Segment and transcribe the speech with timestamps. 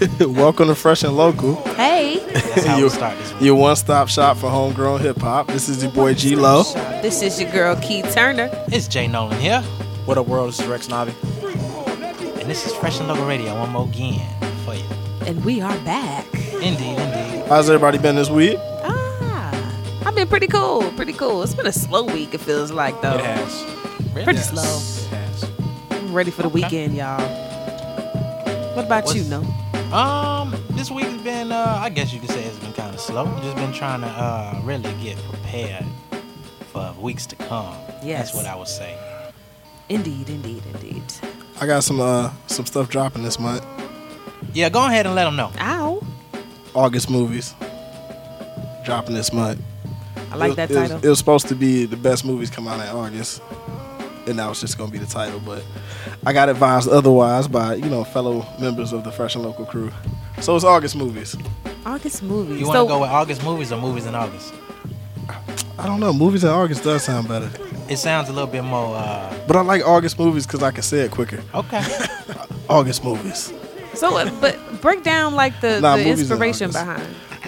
[0.20, 3.42] Welcome to Fresh and Local, Hey, That's how You- we start this week.
[3.42, 5.46] your one-stop shop for homegrown hip hop.
[5.48, 6.62] This is your boy G Lo.
[7.02, 8.48] this is your girl Keith Turner.
[8.68, 9.60] It's Jay Nolan here,
[10.04, 10.48] What up, world?
[10.48, 11.12] This is Rex Navi.
[12.40, 14.26] and this is Fresh and Local Radio one more again
[14.64, 14.84] for you.
[15.26, 16.26] And we are back.
[16.54, 17.44] Indeed, indeed.
[17.48, 18.58] How's everybody been this week?
[18.82, 19.74] Ah,
[20.06, 21.42] I've been pretty cool, pretty cool.
[21.42, 23.14] It's been a slow week, it feels like, though.
[23.18, 23.62] It has.
[24.12, 24.24] Really?
[24.24, 25.08] Pretty Yes, slow.
[25.18, 25.50] It has.
[25.90, 26.54] I'm ready for the Okay.
[26.62, 27.20] weekend, y'all.
[28.74, 29.44] What about you, No?
[29.94, 33.00] Um, this week has been, uh, I guess you could say it's been kind of
[33.00, 33.26] slow.
[33.42, 35.84] Just been trying to uh, really get prepared
[36.72, 37.76] for weeks to come.
[38.02, 38.32] Yes.
[38.32, 38.98] That's what I would say.
[39.88, 41.02] Indeed, indeed, indeed.
[41.60, 43.64] I got some uh some stuff dropping this month.
[44.52, 45.52] Yeah, go ahead and let them know.
[45.60, 46.02] Ow.
[46.74, 47.54] August movies
[48.84, 49.60] dropping this month.
[50.32, 51.04] I like It- that it was- title.
[51.04, 53.40] it was supposed to be the best movies come out in August,
[54.26, 55.40] and that was just gonna be the title.
[55.40, 55.62] But
[56.26, 59.90] I got advised otherwise by you know fellow members of the Fresh and Local crew.
[60.40, 61.36] So it's August movies.
[61.86, 62.60] August movies.
[62.60, 64.54] You want to so, go with August movies or movies in August?
[65.78, 66.12] I don't know.
[66.12, 67.50] Movies in August does sound better,
[67.88, 70.82] It sounds a little bit more, uh, but I like August movies because I can
[70.82, 71.42] say it quicker.
[71.54, 71.82] okay.
[72.68, 73.52] August movies.
[73.94, 77.02] so, uh, but break down like the, Nah, the movies in inspiration behind.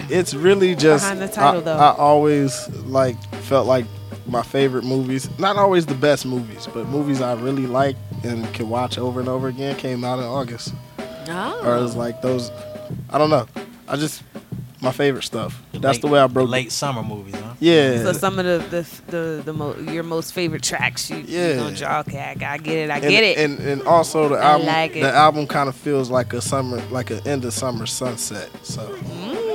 [0.09, 1.77] It's really just Behind the title, I, though.
[1.77, 3.85] I always like felt like
[4.27, 8.69] my favorite movies, not always the best movies, but movies I really like and can
[8.69, 10.73] watch over and over again came out in August.
[11.29, 11.61] Oh.
[11.65, 12.51] Or it's like those
[13.09, 13.47] I don't know.
[13.87, 14.23] I just
[14.81, 15.61] my favorite stuff.
[15.73, 17.53] That's Late- the way I broke late summer movies, huh?
[17.59, 18.03] Yeah.
[18.03, 21.49] So some of the the the, the mo- your most favorite tracks you Yeah.
[21.49, 24.29] you know, draw, okay I, I get it I and, get it And and also
[24.29, 27.43] the I album like the album kind of feels like a summer like an end
[27.45, 28.49] of summer sunset.
[28.63, 29.46] So Mm.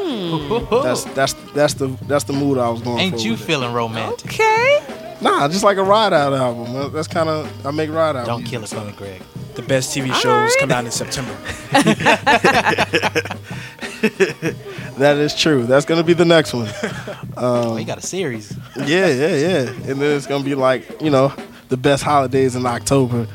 [0.82, 3.02] That's that's that's the that's the mood I was going for.
[3.02, 3.44] Ain't you with it.
[3.44, 4.32] feeling romantic?
[4.32, 4.80] okay
[5.20, 6.74] Nah, just like a ride out album.
[6.74, 8.26] Uh, That's kind of I make ride out.
[8.26, 9.22] Don't kill it so- for me, Greg.
[9.54, 10.56] The best TV shows right.
[10.58, 11.36] come out in September.
[14.98, 15.64] That is true.
[15.64, 16.68] That's gonna be the next one.
[17.36, 18.56] oh, you got a series.
[18.76, 19.58] yeah, yeah, yeah.
[19.88, 21.32] And then it's gonna be like you know
[21.68, 23.26] the best holidays in October.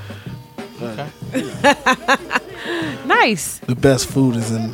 [0.81, 1.09] Okay.
[3.05, 4.71] nice The best food is in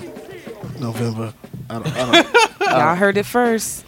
[0.80, 1.34] November.
[1.74, 3.86] I don't, I don't, y'all heard it first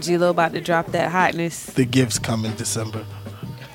[0.00, 3.04] G-Lo about to drop that hotness the gifts come in December.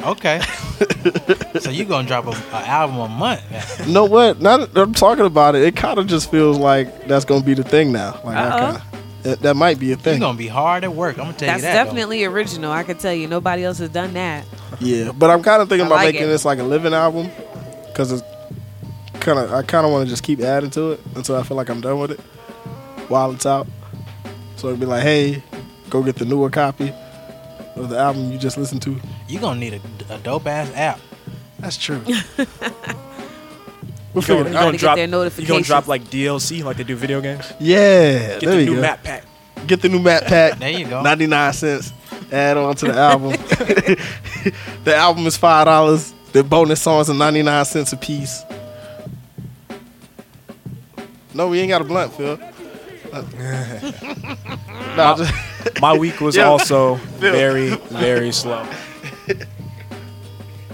[0.02, 0.40] Okay.
[1.60, 3.42] so you gonna drop a, a album a month?
[3.88, 4.40] You know what?
[4.40, 7.56] Now that I'm talking about it, it kind of just feels like that's gonna be
[7.56, 8.20] the thing now.
[8.24, 8.72] Like I Uh-oh.
[8.72, 8.84] kinda,
[9.24, 10.20] that, that might be a You're thing.
[10.20, 11.18] gonna be hard at work.
[11.18, 11.74] I'm gonna tell that's you that.
[11.74, 11.84] though.
[11.86, 14.46] definitely original I can tell you nobody else has done that
[14.80, 16.32] Yeah, but I'm kind of thinking I about like making it.
[16.32, 17.32] this like a living album
[17.88, 18.24] because it's
[19.20, 21.58] kind of I kind of want to just keep adding to it until I feel
[21.58, 22.20] like I'm done with it
[23.10, 23.68] while it's out.
[24.56, 25.44] So it'd be like, hey,
[25.90, 26.92] go get the newer copy
[27.76, 29.00] of the album you just listened to.
[29.28, 29.74] You're gonna need
[30.10, 31.00] a, a dope ass app.
[31.60, 32.02] That's true.
[32.08, 32.16] we'll
[34.16, 34.54] You figure gonna, it out.
[34.54, 37.52] Gotta gonna get drop, their you gonna drop like DLC, like they do video games.
[37.60, 38.82] Yeah, Get there the you new go.
[38.82, 39.24] map pack.
[39.68, 40.60] Get the new map pack.
[40.60, 41.02] There you go.
[41.02, 41.94] 99 cents.
[42.32, 43.32] Add on to the album.
[44.84, 46.14] the album is five dollars.
[46.34, 48.44] The bonus songs are 99 cents a piece.
[51.34, 52.38] No, we ain't got a blunt, Phil.
[54.96, 55.34] Nah, just,
[55.82, 56.46] My week was Yeah.
[56.46, 57.32] also Phil.
[57.32, 58.66] very, very slow.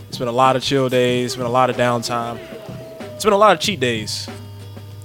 [0.08, 1.26] It's been a lot of chill days.
[1.32, 2.40] It's been a lot of downtime.
[3.16, 4.28] It's been a lot of cheat days.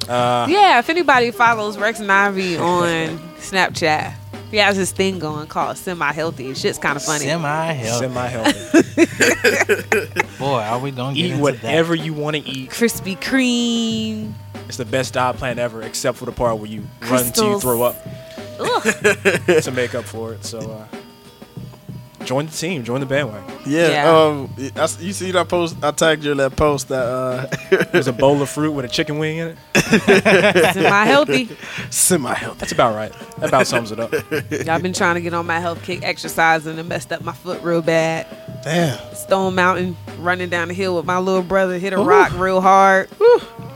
[0.08, 4.14] Uh, yeah if anybody follows Rex Navi on Snapchat
[4.50, 7.98] he has this thing going called semi-healthy shit's kind of funny Semi health.
[7.98, 9.04] Semi-healthy.
[10.38, 12.70] Boy, are we gonna get eat into whatever you want to eat.
[12.70, 14.32] Krispy Kreme
[14.68, 17.60] It's the best diet plan ever, except for the part where you run until you
[17.60, 18.02] throw up
[18.58, 20.44] to make up for it.
[20.44, 20.86] So, uh,
[22.24, 22.84] join the team.
[22.84, 23.44] Join the bandwagon.
[23.66, 23.88] yeah.
[23.88, 24.10] Yeah.
[24.10, 25.76] Um, I s you see that post?
[25.82, 27.46] I tagged you in that post that uh,
[27.92, 29.58] There's a bowl of fruit with a chicken wing in it.
[30.74, 31.48] semi-healthy
[31.90, 32.58] semi-healthy.
[32.58, 33.12] That's about right.
[33.38, 34.12] That about sums it up.
[34.66, 37.62] Y'all been trying to get on my health kick exercising and messed up my foot
[37.62, 38.26] real bad.
[38.62, 38.98] Damn.
[39.14, 43.08] Stone Mountain, running down the hill with my little brother, hit a rock real hard.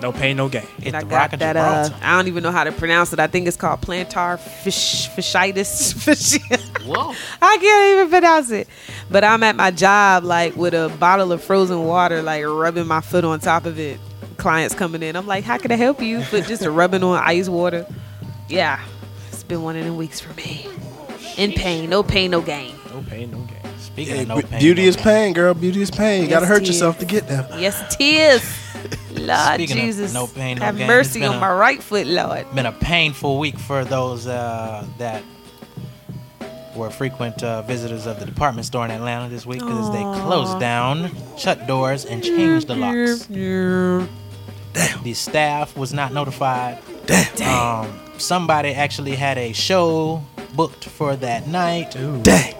[0.01, 0.63] No pain, no gain.
[0.79, 1.57] Hit And I the got rock of that.
[1.57, 3.21] Uh, I don't even know how to pronounce it.
[3.21, 6.41] I think it's called plantar fish fasciitis.
[6.85, 7.15] Whoa.
[7.41, 8.69] I can't even pronounce it.
[9.11, 13.01] But I'm at my job, like with a bottle of frozen water, like rubbing my
[13.01, 13.99] foot on top of it.
[14.39, 15.15] Clients coming in.
[15.15, 16.25] I'm like, how can I help you?
[16.31, 17.87] But just rubbing on ice water.
[18.49, 18.81] Yeah,
[19.29, 20.67] it's been one of them weeks for me.
[21.37, 22.75] In pain, no pain, no gain.
[22.93, 23.59] No pain, no gain.
[23.79, 25.55] Speaking Hey, of no pain, beauty no is pain, girl.
[25.55, 26.23] Beauty is pain.
[26.25, 27.47] You gotta hurt it yourself to get there.
[27.59, 28.59] Yes, it is.
[29.13, 32.07] Lord Speaking of Jesus, no pain, no have gain, mercy on a- my right foot,
[32.07, 32.53] Lord.
[32.55, 35.23] Been a painful week for those uh, that
[36.75, 40.59] were frequent uh, visitors of the department store in Atlanta this week because they closed
[40.61, 43.27] down, shut doors, and changed the locks.
[43.27, 45.03] Damn.
[45.03, 46.79] The staff was not notified.
[47.07, 47.85] Damn.
[47.87, 50.23] Um, somebody actually had a show
[50.55, 51.93] booked for that night,
[52.23, 52.55] Dang.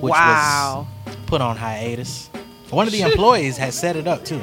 [0.00, 0.86] which wow.
[1.06, 2.28] was put on hiatus.
[2.70, 4.40] One of the employees had set it up too.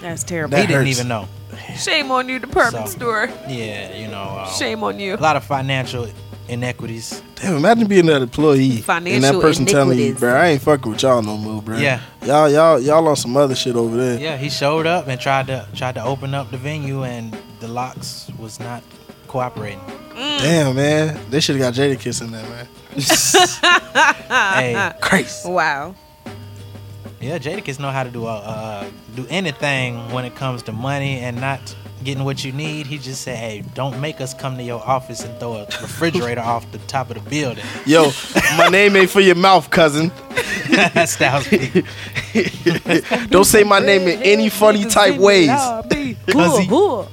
[0.00, 0.56] That's terrible.
[0.56, 0.98] he That didn't hurts.
[0.98, 1.28] even know.
[1.76, 3.28] Shame on you, department So- store.
[3.48, 4.44] Yeah, you know.
[4.46, 5.14] Um, Shame on you.
[5.14, 6.06] A lot of financial
[6.48, 7.22] inequities.
[7.44, 11.02] Damn, imagine being that employee and that person telling you, bro, I ain't fucking with
[11.02, 11.76] y'all no more, bro.
[11.76, 12.00] Yeah.
[12.24, 14.18] Y'all, y'all, y'all on some other shit over there.
[14.18, 17.68] Yeah, he showed up and tried to tried to open up the venue, and the
[17.68, 18.82] locks was not
[19.28, 19.80] cooperating.
[20.14, 20.38] Mm.
[20.38, 21.20] Damn, man.
[21.28, 22.66] They should have got Jadakiss in there, man.
[24.62, 25.46] hey, Crazy.
[25.46, 25.94] Wow.
[27.24, 31.20] Yeah, Jadakiss know how to do uh, uh, do anything when it comes to money
[31.20, 31.74] and not
[32.04, 32.86] getting what you need.
[32.86, 36.42] He just said, "Hey, don't make us come to your office and throw a refrigerator
[36.42, 38.10] off the top of the building." Yo,
[38.58, 40.12] my name ain't for your mouth, cousin.
[40.68, 41.82] That's Styles P.
[43.30, 45.48] Don't say my name in any funny type ways.
[45.48, 46.68] Cuzzy.
[46.68, 47.08] Whoa,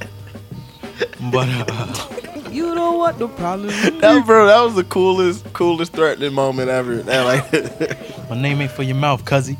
[1.31, 3.99] But uh, You know what the problem is?
[4.01, 6.97] That, bro, that was the coolest, coolest threatening moment ever.
[6.97, 7.49] That, like,
[8.29, 9.57] my name ain't for your mouth, cuzzy.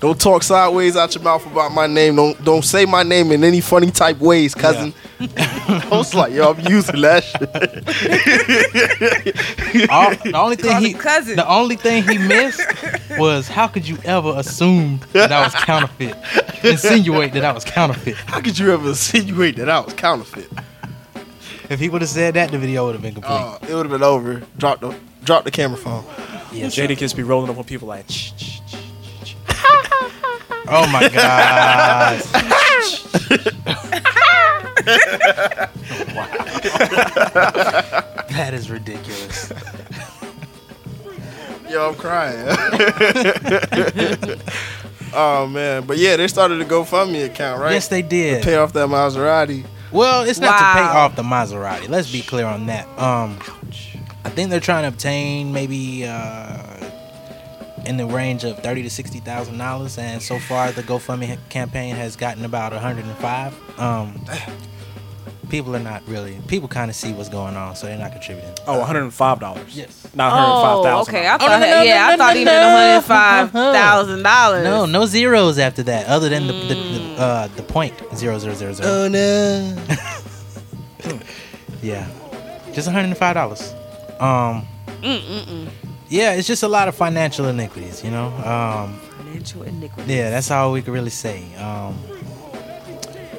[0.00, 2.16] don't talk sideways out your mouth about my name.
[2.16, 4.92] Don't don't say my name in any funny type ways, cousin.
[5.36, 7.42] I was like, yo, I'm using that shit.
[9.90, 11.36] All, the only thing he cousin.
[11.36, 12.60] the only thing he missed
[13.18, 16.16] was how could you ever assume that I was counterfeit?
[16.64, 18.16] Insinuate that I was counterfeit.
[18.16, 20.50] How could you ever insinuate that I was counterfeit?
[21.72, 23.32] If he would have said that, the video would have been complete.
[23.32, 24.42] Uh, it would have been over.
[24.58, 26.04] Drop the drop the camera phone.
[26.52, 28.76] yeah, Jadakiss be rolling up on people like, "Shh, shh, shh,
[29.24, 29.34] shh."
[30.68, 32.18] Oh my god.
[38.28, 39.50] that is ridiculous.
[41.70, 42.44] Yo, I'm crying.
[45.14, 47.72] oh man, but yeah, they started a GoFundMe account, right?
[47.72, 48.42] Yes, they did.
[48.44, 49.64] Pay off that Maserati.
[49.92, 51.88] Well, it's not to pay off the Maserati.
[51.88, 52.86] Let's be clear on that.
[52.98, 53.38] Um,
[54.24, 56.58] I think they're trying to obtain maybe uh,
[57.84, 61.94] in the range of thirty to sixty thousand dollars, and so far the GoFundMe campaign
[61.96, 63.54] has gotten about one hundred and five.
[63.78, 64.24] Um,
[65.50, 66.38] people are not really.
[66.46, 68.54] People kind of see what's going on, so they're not contributing.
[68.66, 69.64] Oh, $105.
[69.74, 70.08] Yes.
[70.14, 71.14] Not one hundred five thousand.
[71.14, 71.26] Oh, okay.
[71.26, 73.02] I Oh, thought, no, no, no, yeah, no, I thought no, he meant one hundred
[73.02, 74.64] five thousand dollars.
[74.64, 78.54] No, no zeros after that, other than the the, the, uh, the point zero zero
[78.54, 78.88] zero zero.
[78.88, 79.76] Oh no.
[81.82, 82.06] Yeah,
[82.72, 83.74] just one hundred and five dollars.
[84.20, 84.64] Um,
[86.08, 88.26] yeah, it's just a lot of financial iniquities, you know.
[88.28, 90.14] Um, Financial iniquity.
[90.14, 91.52] yeah, that's all we can really say.
[91.56, 91.98] Um,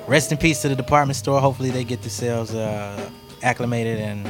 [0.07, 1.39] rest in peace to the department store.
[1.39, 3.09] Hopefully, they get themselves uh,
[3.41, 4.27] acclimated, and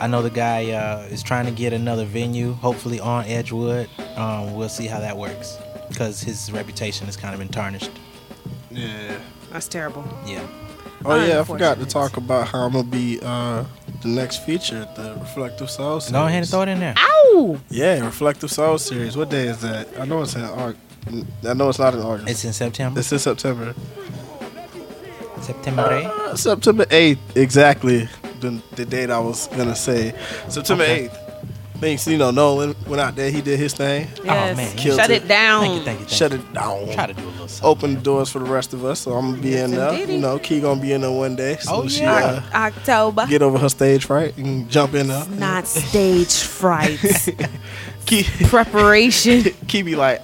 [0.00, 3.88] I know the guy uh, is trying to get another venue, hopefully on Edgewood.
[4.16, 5.58] Um, we'll see how that works
[5.88, 7.92] because his reputation has kind of been tarnished.
[8.76, 9.18] Yeah.
[9.50, 10.04] That's terrible.
[10.26, 10.46] Yeah.
[11.04, 13.64] Oh yeah, I forgot to talk about how I'm gonna be uh,
[14.02, 16.12] the next feature at the Reflective Soul series.
[16.12, 16.94] Go ahead and throw it in there.
[16.96, 17.60] Ow!
[17.70, 19.16] Yeah, Reflective Soul series.
[19.16, 19.88] What day is that?
[20.00, 20.80] I know it's in August.
[21.46, 22.28] I know it's not in August.
[22.28, 22.98] It's in September.
[23.00, 23.74] It's in September.
[25.40, 25.82] September.
[25.82, 28.08] Uh, September 8th, exactly
[28.40, 30.12] the, the date I was gonna say.
[30.48, 31.08] September Okay.
[31.08, 31.25] 8th.
[31.80, 34.56] Thanks, you know, Nolan went out there, he did his thing, Yes.
[34.56, 34.76] man.
[34.76, 35.24] Killed Shut it.
[35.24, 35.62] it down.
[35.62, 36.38] Thank you, thank you, thank shut you.
[36.38, 37.68] it down, Try to do a little something.
[37.68, 39.00] open the doors for the rest of us.
[39.00, 39.90] So I'm gonna be in there.
[39.90, 40.14] indeedy.
[40.14, 41.56] You know, Key gonna be in there one day.
[41.60, 42.42] So Oh, she yeah.
[42.52, 43.26] uh, October.
[43.26, 45.26] get over her stage fright and jump in there.
[45.28, 46.98] Not stage fright.
[48.06, 49.42] Key, Preparation.
[49.68, 50.22] Key be like,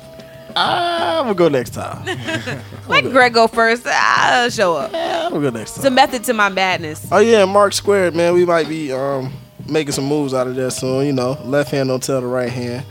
[0.56, 2.04] ah, I'm gonna go next time.
[2.88, 3.85] Let Greg go first.
[3.87, 4.92] I'll show up.
[4.92, 5.78] Yeah, I'm gonna go next time.
[5.80, 7.06] It's a method to my madness.
[7.12, 8.35] Oh yeah, Mark Squared, man.
[8.35, 9.32] We might be um
[9.69, 11.07] making some moves out of there soon.
[11.07, 12.85] You know, left hand don't tell the right hand.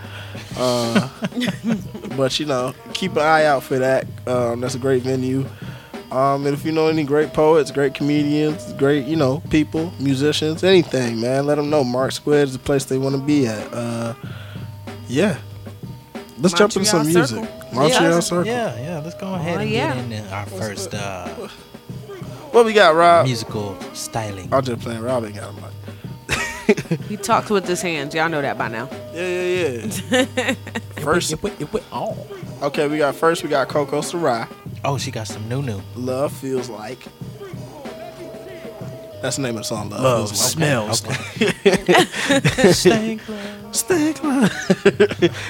[0.58, 1.10] Uh,
[2.18, 4.06] but you know, keep an eye out for that.
[4.28, 5.46] Um, that's a great venue.
[6.12, 10.64] Um, and if you know any great poets, great comedians, great you know people, musicians,
[10.64, 11.84] anything, man, let them know.
[11.86, 13.74] Mark Squared is the place they want to be at.
[13.74, 14.14] Uh,
[15.08, 15.38] yeah.
[16.38, 17.28] Let's jump into some music.
[17.46, 17.74] Circle.
[17.74, 18.20] Montreal Yeah.
[18.20, 18.46] Circle.
[18.48, 19.00] Yeah, yeah.
[19.00, 19.94] Let's go ahead Oh, and yeah.
[19.96, 21.28] get into our first uh,
[22.52, 23.26] What we got, Rob?
[23.28, 24.52] musical styling.
[24.52, 25.02] I'm just playing.
[25.02, 25.64] Rob ain't got a mic.
[27.08, 28.14] He talks with his hands.
[28.14, 28.90] Y'all know that by now.
[29.14, 30.54] Yeah, yeah, yeah.
[31.02, 32.18] First, it went on.
[32.62, 33.44] okay, we got first.
[33.44, 34.46] We got Coco Sarai.
[34.84, 35.82] Oh, she got some new new.
[35.96, 37.00] Love feels like.
[39.22, 39.90] That's the name of the song.
[39.90, 40.52] Love, Love feels like.
[40.52, 41.00] smells.
[42.78, 43.22] Stank
[43.72, 44.52] Stink love.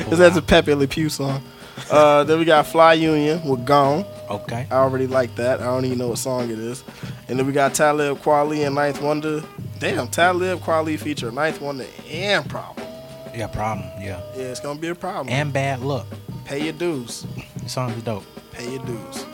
[0.10, 1.44] That's a Pepe Le Pew song.
[1.90, 4.06] Uh, then we got Fly Union with Gone.
[4.30, 4.68] Okay.
[4.70, 5.60] I already like that.
[5.62, 6.84] I don't even know what song it is.
[7.28, 9.44] And then we got Talib Kweli and Ninth Wonder.
[9.80, 12.86] Damn, Talib Kweli feature Ninth Wonder and Problem.
[13.34, 13.88] Yeah, problem.
[14.02, 14.20] Yeah.
[14.36, 15.30] Yeah, it's gonna be a problem.
[15.30, 16.06] And Bad Lucc.
[16.46, 17.26] pay your dues.
[17.64, 18.26] The song is dope.
[18.52, 19.26] Pay your dues.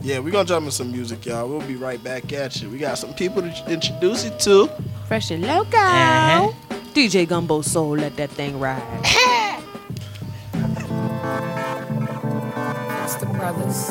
[0.00, 1.46] Yeah, we're gonna jump in some music, y'all.
[1.46, 2.70] We'll be right back at you.
[2.70, 4.70] We got some people to introduce you to.
[5.06, 5.78] Fresh and local.
[5.78, 6.52] Uh-huh.
[6.94, 8.82] DJ Gumbo Soul, let that thing ride.
[13.02, 13.90] It's the brothers.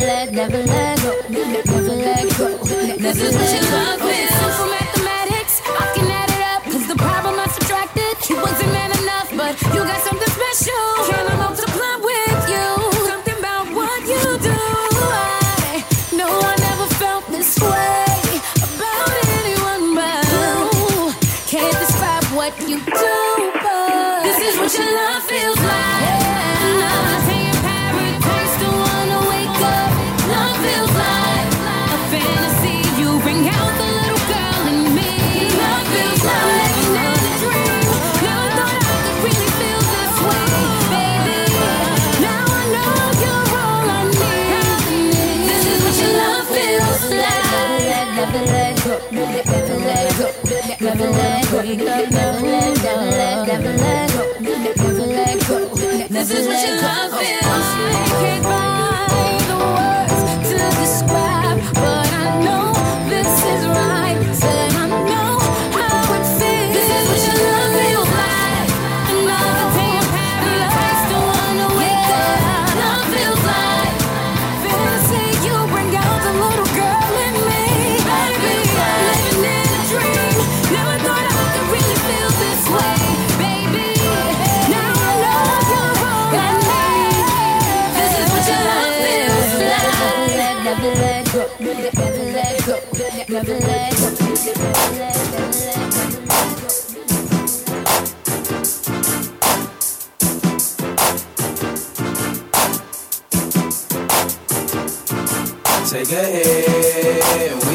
[0.00, 0.32] let.
[0.32, 2.48] Never let, never let, go, never let go.
[2.96, 4.39] Never let go.
[51.76, 55.58] Let go, never let, never let, never let go, never let go.
[56.08, 57.09] This is what your love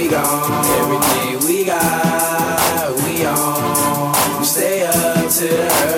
[0.05, 0.65] we gone.
[0.65, 4.43] Everything we got, we on.
[4.43, 5.94] Stay up till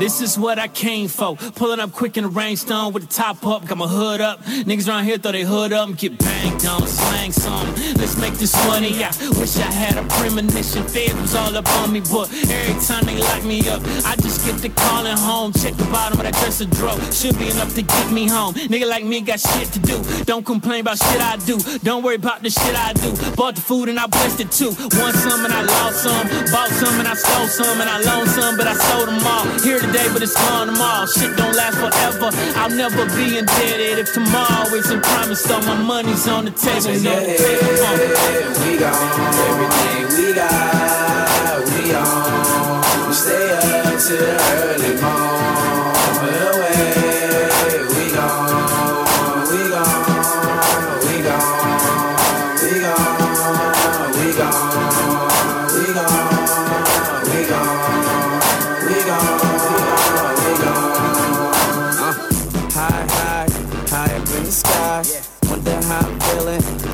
[0.00, 1.36] This is what I came for.
[1.36, 4.42] Pulling up quick in the rainstorm with the top up, got my hood up.
[4.44, 7.68] Niggas around here throw they hood up and get banged on, slang some.
[8.00, 9.04] Let's make this money.
[9.04, 10.84] I wish I had a premonition.
[10.84, 14.46] Fed was all up on me, but every time they lock me up, I just
[14.46, 15.52] get the calling home.
[15.52, 16.98] Check the bottom of that dresser drawer.
[17.12, 18.54] Should be enough to get me home.
[18.54, 20.00] Nigga like me got shit to do.
[20.24, 21.58] Don't complain about shit I do.
[21.84, 23.12] Don't worry about the shit I do.
[23.36, 24.72] Bought the food and I blessed it too.
[24.96, 26.26] Won some and I lost some.
[26.50, 29.44] Bought some and I stole some and I loaned some, but I sold them all.
[29.60, 31.06] Here today, but it's gone tomorrow.
[31.06, 32.30] Shit don't last forever.
[32.58, 35.46] I'll never be indebted if tomorrow isn't promised.
[35.46, 36.94] So my money's on the table.
[37.02, 37.96] No a paper.
[37.98, 39.34] Hit, we gone.
[39.48, 43.08] Everything we got, we on.
[43.08, 45.79] We stay up till early morn.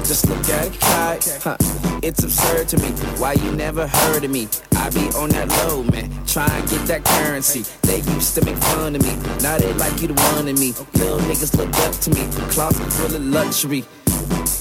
[0.07, 1.41] Just look at a kite.
[1.43, 1.57] Huh.
[2.01, 4.47] It's absurd to me why you never heard of me.
[4.77, 6.09] I be on that low, man.
[6.29, 7.65] Try and get that currency.
[7.83, 9.17] They used to make fun of me.
[9.43, 10.75] Now they like you the one of me.
[10.95, 12.23] Little niggas look up to me.
[12.53, 13.85] Closet full of luxury.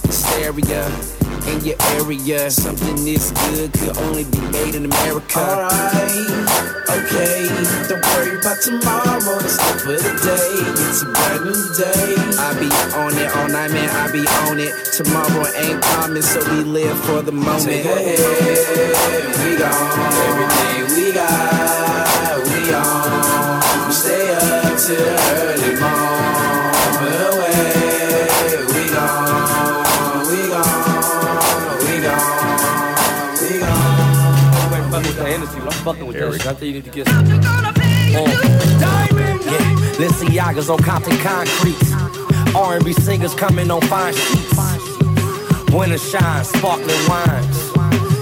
[0.01, 1.24] Hysteria.
[1.47, 2.49] In your area.
[2.49, 5.39] Something this good could only be made in America.
[5.39, 6.29] Alright,
[6.89, 7.47] okay.
[7.87, 9.37] Don't worry about tomorrow.
[9.43, 10.51] It's not for the day.
[10.89, 12.15] It's a brand new day.
[12.39, 13.89] I be on it all night, man.
[13.89, 14.73] I be on it.
[14.93, 17.63] Tomorrow ain't coming, so we live for the moment.
[17.65, 18.15] Hey,
[19.41, 20.13] we gone.
[20.29, 23.91] Everything we got, we on.
[23.91, 26.04] Stay up till early morning.
[35.85, 36.47] Fucking with shit.
[36.47, 37.25] I think you need to get some.
[37.27, 37.41] Yeah,
[39.97, 42.55] Balenciagas on Compton concrete.
[42.55, 44.57] R&B singers coming on fine sheets.
[45.71, 47.71] Winter shine, sparkling wines.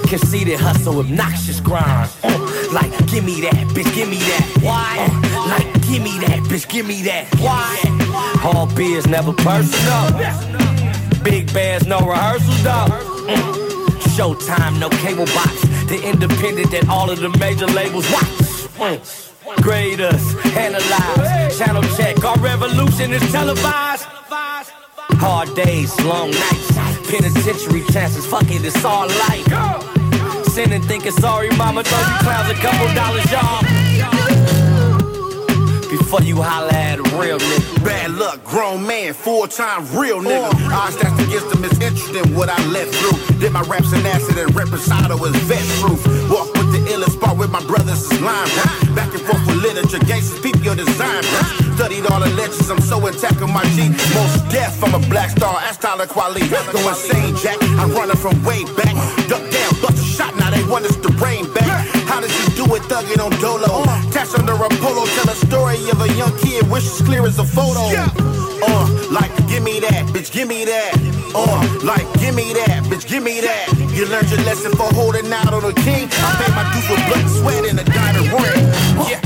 [0.09, 2.11] Conceited hustle, obnoxious grind.
[2.23, 4.59] Uh, like, give me that, bitch, give me that.
[4.61, 5.07] Why?
[5.31, 7.33] Uh, like, give me that, bitch, give me that.
[7.39, 7.79] Why?
[8.43, 11.23] All beers never personal.
[11.23, 12.87] Big bands, no rehearsals though.
[13.27, 13.53] Mm.
[14.15, 15.72] Showtime, no cable box.
[15.87, 19.03] The independent that all of the major labels watch.
[19.61, 22.23] Grade us, analyze, channel check.
[22.23, 24.05] Our revolution is televised.
[25.19, 26.71] Hard days, long nights,
[27.09, 28.25] penitentiary chances.
[28.25, 29.45] Fuck it, it's all life.
[30.47, 31.81] Sin and thinking sorry, mama.
[31.81, 33.61] You clowns a couple dollars, y'all.
[35.89, 37.72] Before you holler at a real nigga.
[37.83, 40.51] Bad luck, grown man, full time real nigga.
[40.71, 43.39] Odds that's against them is interested in what I let through.
[43.39, 45.99] Did my raps in acid and reposado is vet proof.
[46.31, 48.47] Walk with the illest part with my brothers is rap.
[48.95, 51.75] Back and forth with literature, gangsters, peep your design press.
[51.75, 53.89] Studied all the legends, I'm so intact on my G.
[54.15, 56.47] Mos Def, I'm a black star, that's Talib Kweli.
[56.71, 57.57] Go insane, Jack.
[57.81, 58.95] I'm running from way back.
[59.27, 61.87] Duck down, bust a shot, now they want us to rain back.
[62.07, 63.83] How does you do it, thugging on Dolo?
[64.13, 67.43] Cash under a polo, tell a story of a young kid, wish clear as a
[67.43, 67.72] photo.
[67.75, 70.93] Uh, like, give me that, bitch, give me that.
[71.35, 73.67] Uh, like, give me that, bitch, give me that.
[73.93, 76.07] You learned your lesson for holding out on the king.
[76.11, 78.65] I paid my dues with blood sweat and a diamond ring.
[79.09, 79.21] Yeah.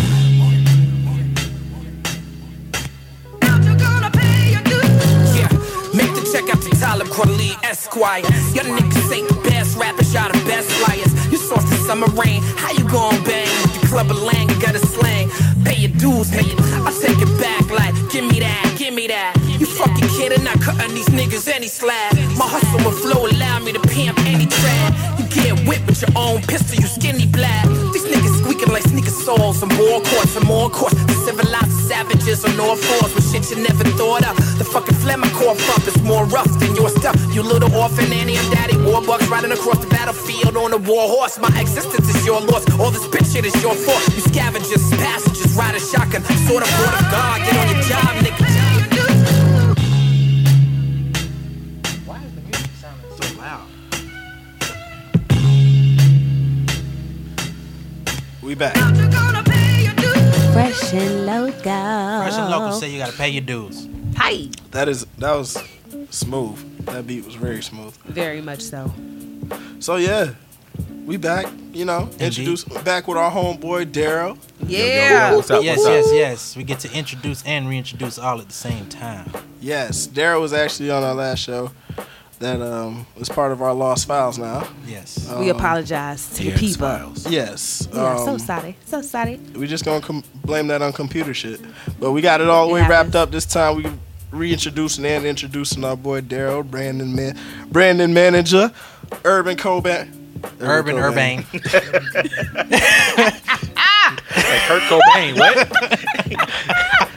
[5.36, 5.52] Yeah,
[5.94, 8.22] make the check out to Talib Kweli Esquire.
[8.56, 11.14] Your niggas ain't the best rappers, y'all the best flyers.
[11.32, 14.50] You source the summer rain, how you gon' bang with the club of lang?
[14.50, 15.30] You got a slang,
[15.68, 16.46] pay your dues, it.
[16.88, 19.36] I take it back like, give me that, give me that.
[19.60, 20.44] You fucking kidding?
[20.44, 22.14] Not cutting these niggas any slack.
[22.40, 24.90] My hustle and flow allow me to pimp any track.
[25.20, 27.66] You get whipped with your own pistol, you skinny black.
[27.94, 28.27] These niggas
[28.68, 30.96] squeaking like sneaker soles and more courts and more courts.
[31.26, 34.36] Civilized savages on all fours with shit you never thought of.
[34.58, 37.16] The fucking Flemicore fuck is more rough than your stuff.
[37.34, 41.38] You little orphan Annie and Daddy Warbucks riding across the battlefield on a war horse.
[41.40, 42.64] My existence is your loss.
[42.80, 44.04] All this bitch shit is your fault.
[44.16, 47.42] You scavengers, passengers, ride a shotgun, sort of word of God.
[47.46, 48.47] Get on your job, nigga.
[58.48, 58.76] We back.
[60.54, 61.52] Fresh and local.
[61.62, 63.90] Fresh and local say you gotta pay your dues.
[64.16, 64.48] Hi.
[64.72, 65.62] That is that was
[66.12, 66.86] smooth.
[66.86, 67.94] That beat was very smooth.
[68.06, 68.94] Very much so.
[69.82, 70.32] So yeah,
[71.06, 71.48] we back.
[71.74, 74.38] You know, introduce back with our homeboy Daryl.
[74.66, 75.36] Yeah.
[75.36, 75.62] What's up?
[75.62, 75.94] yes, What's up?
[75.96, 76.56] yes, yes.
[76.56, 79.30] We get to introduce and reintroduce all at the same time.
[79.60, 81.72] Yes, Daryl was actually on our last show.
[82.40, 84.68] That um was part of our lost files now.
[84.86, 85.28] Yes.
[85.40, 86.88] We Um, apologize to the Yes, people.
[86.88, 87.28] Files.
[87.28, 87.88] Yes.
[87.92, 88.76] Yeah, so um, sorry.
[88.86, 89.40] So sorry.
[89.56, 91.60] We're just gonna com- blame that on computer shit.
[92.00, 93.78] But we got it all the way wrapped up this time.
[93.78, 93.86] We
[94.32, 97.36] reintroducing and introducing our boy Daryl, Brandon man,
[97.72, 98.72] Brandon manager,
[99.24, 100.14] Urban Cobain.
[100.60, 101.44] Urban Cobain.
[101.44, 101.46] Urbane.
[101.54, 101.74] Like
[104.68, 105.40] Kurt Cobain.
[105.40, 107.10] What?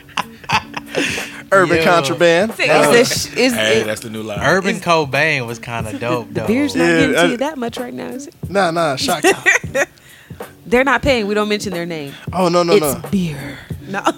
[1.52, 1.84] Urban Yo.
[1.84, 2.50] contraband.
[2.52, 4.38] Is this- is Hey, it- that's the new line.
[4.40, 6.46] Urban Cobain was kind of dope, though.
[6.46, 8.34] beer's not Yeah, getting to I- you that much right now, is it?
[8.48, 9.24] Nah, nah, shock.
[10.66, 11.26] They're not paying.
[11.26, 12.14] We don't mention their name.
[12.32, 13.08] Oh no, no, it's no.
[13.10, 13.58] beer.
[13.88, 14.02] No.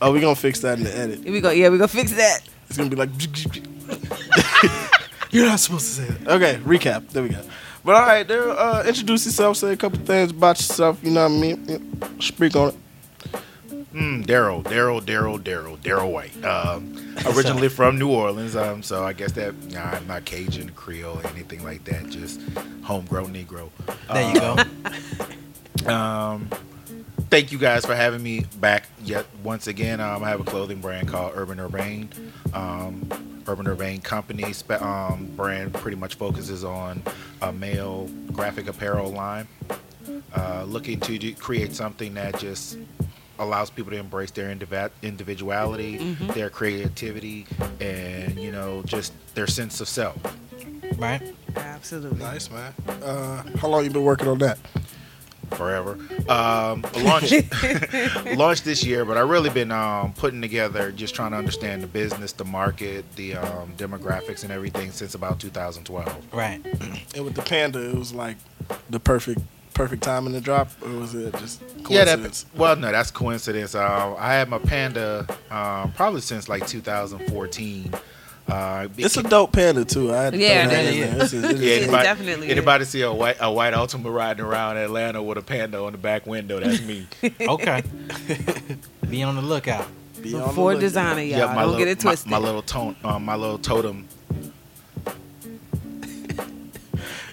[0.00, 1.24] Oh, we gonna fix that in the edit.
[1.24, 1.50] Here we go.
[1.50, 2.42] Yeah, we gonna fix that.
[2.68, 3.10] It's gonna be like.
[5.32, 6.28] You're not supposed to say it.
[6.28, 7.08] Okay, recap.
[7.10, 7.40] There we go.
[7.84, 9.56] But all right, Daryl, uh, introduce yourself.
[9.56, 11.00] Say a couple things about yourself.
[11.02, 12.00] You know what I mean?
[12.20, 12.74] Speak on it.
[13.92, 16.44] Mm, Daryl, Daryl, Daryl, Daryl, Daryl White.
[16.44, 16.94] Um,
[17.26, 21.64] originally from New Orleans, um, so I guess that nah, I'm not Cajun, Creole, anything
[21.64, 22.08] like that.
[22.10, 22.40] Just
[22.82, 23.70] homegrown Negro.
[24.12, 24.56] There you go.
[25.92, 26.50] Um,
[27.30, 30.00] thank you guys for having me back yet once again.
[30.00, 32.10] Um, I have a clothing brand called Urban Urbane.
[32.52, 33.08] Um,
[33.46, 37.02] Urban Urbane Company spe- um, brand pretty much focuses on
[37.40, 39.48] a male graphic apparel line.
[40.34, 42.76] Uh, looking to do, create something that just
[43.38, 45.98] allows people to embrace their indivi- individuality,
[46.34, 47.46] their creativity,
[47.80, 50.16] and you know just their sense of self.
[50.96, 51.22] Right.
[51.56, 52.18] Absolutely.
[52.18, 52.72] Nice, man.
[53.02, 54.58] Uh, how long you been working on that?
[55.52, 55.98] forever.
[56.28, 57.32] Um, launched
[58.36, 61.86] launched this year, but I really been um, putting together, just trying to understand the
[61.86, 66.26] business, the market, the um, demographics, and everything since about 2012.
[66.32, 66.60] Right.
[67.14, 68.36] And with the panda, it was like
[68.90, 69.40] the perfect
[69.78, 71.90] perfect time in the drop, or was it just coincidence?
[71.90, 72.42] Yeah, coincidence?
[72.42, 73.74] that, well, no, that's coincidence.
[73.76, 77.92] Uh, I had my panda um, probably since like 2014.
[78.48, 80.12] Uh, it's a dope panda too.
[80.12, 81.30] I had to Yeah, throw it in is.
[81.30, 81.42] there.
[81.42, 82.52] It's a- it Yeah, anybody, definitely is.
[82.52, 85.98] anybody see a white a white Altima riding around Atlanta with a panda on the
[85.98, 86.58] back window?
[86.58, 87.06] That's me.
[87.40, 87.82] Okay.
[89.08, 89.86] Be on the lookout.
[90.22, 90.80] Be on the Before lookout.
[90.80, 91.38] designer, y'all.
[91.38, 92.30] Yeah, Don't little, get it my- twisted.
[92.32, 94.08] My, little tone, um, my little totem.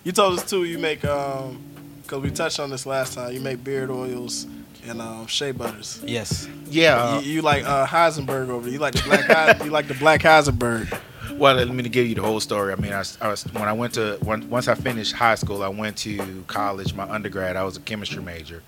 [0.03, 0.65] You told us too.
[0.65, 1.63] You make um,
[2.07, 3.33] cause we touched on this last time.
[3.33, 4.47] You make beard oils
[4.87, 6.01] and um, shea butters.
[6.05, 6.47] Yes.
[6.67, 7.19] Yeah.
[7.19, 8.61] you, you like uh, Heisenberg over.
[8.65, 8.73] there.
[8.73, 9.25] You like the black.
[9.25, 10.99] Hei- you like the black Heisenberg.
[11.33, 12.71] Well, let me give you the whole story.
[12.71, 15.63] I mean, I, I was when I went to when, once I finished high school,
[15.63, 16.93] I went to college.
[16.93, 18.61] My undergrad, I was a chemistry major.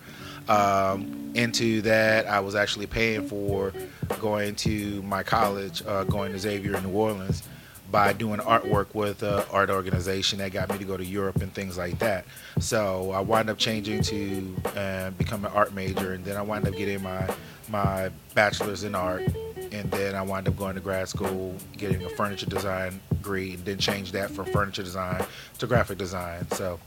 [0.49, 3.73] Um, into that, I was actually paying for
[4.19, 7.43] going to my college, uh, going to Xavier in New Orleans,
[7.91, 11.53] by doing artwork with an art organization that got me to go to Europe and
[11.53, 12.25] things like that.
[12.59, 16.67] So I wound up changing to uh, become an art major, and then I wound
[16.67, 17.29] up getting my
[17.69, 19.23] my bachelor's in art,
[19.71, 23.65] and then I wound up going to grad school, getting a furniture design degree, and
[23.65, 25.25] then changed that from furniture design
[25.57, 26.49] to graphic design.
[26.51, 26.79] So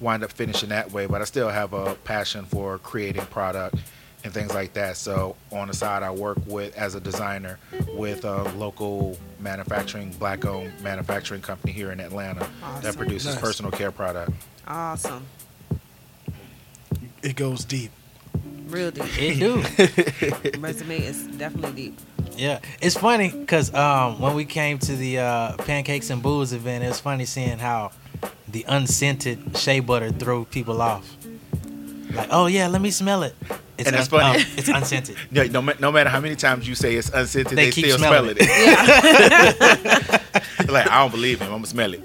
[0.00, 3.76] wind up finishing that way, but I still have a passion for creating product
[4.24, 4.96] and things like that.
[4.96, 7.58] So on the side, I work with as a designer
[7.94, 12.46] with a local manufacturing, black-owned manufacturing company here in Atlanta
[12.82, 13.40] that produces Nice.
[13.40, 14.32] personal care product.
[14.66, 15.24] Awesome.
[17.22, 17.90] It goes deep.
[18.66, 19.04] Real deep.
[19.18, 20.58] It do.
[20.60, 21.98] Resume is definitely deep.
[22.36, 26.84] Yeah, it's funny because um, when we came to the uh, Pancakes and Booze event,
[26.84, 27.90] it was funny seeing how
[28.46, 31.16] the unscented shea butter threw people off.
[32.14, 33.34] Like, oh yeah, let me smell it.
[33.78, 34.42] It's And that's un- funny.
[34.42, 35.16] um, it's unscented.
[35.30, 38.12] No, no, no matter how many times you say it's unscented, They they, still smell
[38.24, 38.48] smelling it.
[40.68, 41.46] like I don't believe him.
[41.52, 42.02] I'm gonna smell it.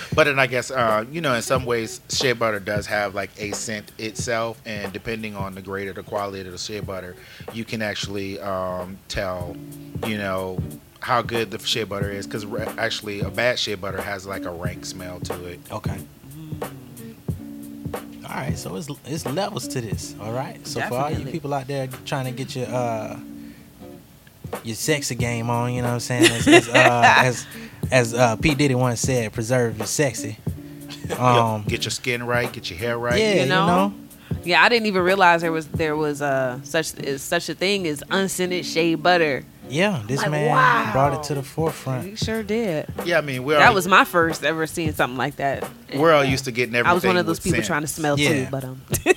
[0.14, 3.30] but then I guess uh, you know, in some ways, shea butter does have like
[3.38, 7.16] a scent itself, and depending on the grade or the quality of the shea butter,
[7.52, 9.56] you can actually um, tell,
[10.06, 10.58] you know,
[11.00, 12.26] how good the shea butter is.
[12.26, 12.46] Because
[12.78, 15.60] actually, a bad shea butter has like a rank smell to it.
[15.72, 15.98] Okay.
[18.32, 20.14] All right, so it's it's levels to this.
[20.18, 23.20] All right, so for all you people out there trying to get your uh
[24.64, 26.24] your sexy game on, you know what I'm saying?
[26.24, 26.72] As as uh,
[27.18, 27.46] as,
[27.90, 30.38] as uh, Pete Diddy once said, preserve your sexy.
[31.18, 33.18] Um, get your skin right, get your hair right.
[33.18, 33.66] yeah, You you know?
[33.66, 33.94] know,
[34.44, 37.86] Yeah, I didn't even realize there was there was uh such is such a thing
[37.86, 39.44] as unscented shea butter.
[39.68, 40.92] Yeah, this Like, man wow.
[40.92, 42.08] brought it to the forefront.
[42.10, 42.86] You sure did.
[43.04, 45.68] Yeah, I mean, we're That all, was my first ever seeing something like that.
[45.94, 46.90] we're all used to getting everything.
[46.90, 47.66] I was one of those people scent.
[47.66, 48.44] trying to smell Yeah.
[48.44, 48.80] too, but um,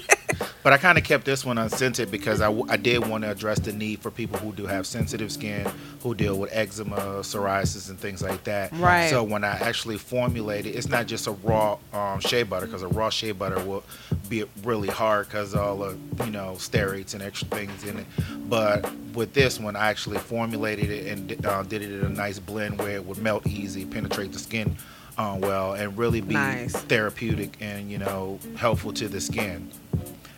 [0.66, 3.60] But I kind of kept this one unscented because I, I did want to address
[3.60, 5.64] the need for people who do have sensitive skin,
[6.02, 8.72] who deal with eczema, psoriasis, and things like that.
[8.74, 9.08] Right.
[9.12, 12.82] So when I actually formulate it, it's not just a raw um, shea butter because
[12.82, 13.84] a raw shea butter will
[14.28, 18.08] be really hard because all the you know steroids and extra things in it.
[18.50, 22.40] But with this one, I actually formulated it and uh, did it in a nice
[22.40, 24.76] blend where it would melt easy, penetrate the skin
[25.20, 26.74] uh, well, and really be Nice.
[26.74, 29.70] therapeutic and you know helpful to the skin.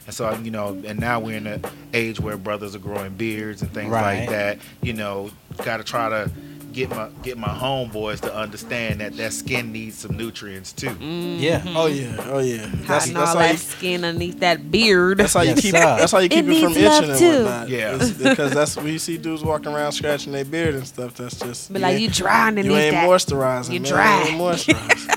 [0.08, 3.62] And so, you know, and now we're in an age where brothers are growing beards
[3.62, 4.22] and things Right.
[4.22, 4.58] like that.
[4.82, 5.30] You know,
[5.64, 6.32] got to try to
[6.72, 10.90] get my get my homeboys to understand that that skin needs some nutrients too.
[10.92, 11.38] Mm-hmm.
[11.44, 12.58] Yeah, Oh yeah, oh yeah.
[12.58, 13.58] That's, hiding that's all how that you.
[13.58, 15.18] skin underneath that beard.
[15.18, 15.72] That's how you Yes, keep.
[15.72, 15.80] sir.
[15.82, 17.28] That's how you keep it, It from itching and too.
[17.44, 17.70] whatnot.
[17.70, 17.96] Yeah.
[17.96, 21.16] It's- because that's we see dudes walking around scratching their beard and stuff.
[21.16, 23.10] That's just Be like, you dry underneath You ain't that.
[23.10, 23.74] moisturizing.
[23.74, 23.92] You man.
[23.92, 24.22] dry.
[24.24, 25.14] You ain't moisturizing.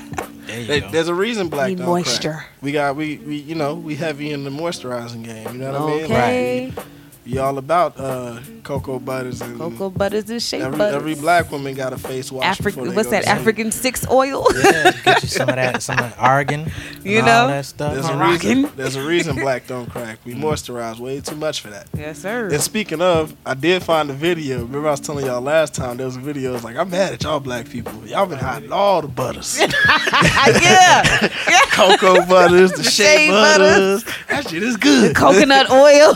[0.51, 0.91] there you go.
[0.91, 2.31] There's a reason black Need don't moisture.
[2.33, 2.47] crack.
[2.61, 5.47] We got we, we you know we heavy in the moisturizing game.
[5.53, 6.03] You know what I mean?
[6.05, 6.71] Okay.
[6.75, 6.85] Like,
[7.25, 10.95] we all about uh, cocoa butters and Cocoa butters and shea every butters.
[10.95, 12.57] every black woman got a face wash.
[12.57, 12.89] before African.
[12.89, 13.21] they What's go that?
[13.23, 13.37] to sleep.
[13.39, 14.45] African six oil.
[14.63, 16.71] yeah, get you some of that, some of that argan,
[17.03, 17.41] You and know?
[17.41, 17.93] all that stuff.
[17.93, 18.69] There's a reason.
[18.75, 20.19] There's a reason black don't crack.
[20.25, 20.43] We mm-hmm.
[20.43, 21.87] moisturize way too much for that.
[21.97, 22.49] yes, sir.
[22.51, 24.59] And speaking of, I did find a video.
[24.63, 26.53] Remember I was telling y'all last time there was a video.
[26.55, 27.93] It's like I'm mad at y'all black people.
[28.07, 31.27] Y'all been hiding all the butters, yeah.
[31.71, 34.03] cocoa butters, the shea Shea butters.
[34.29, 35.15] That shit is good.
[35.15, 36.13] Coconut oil.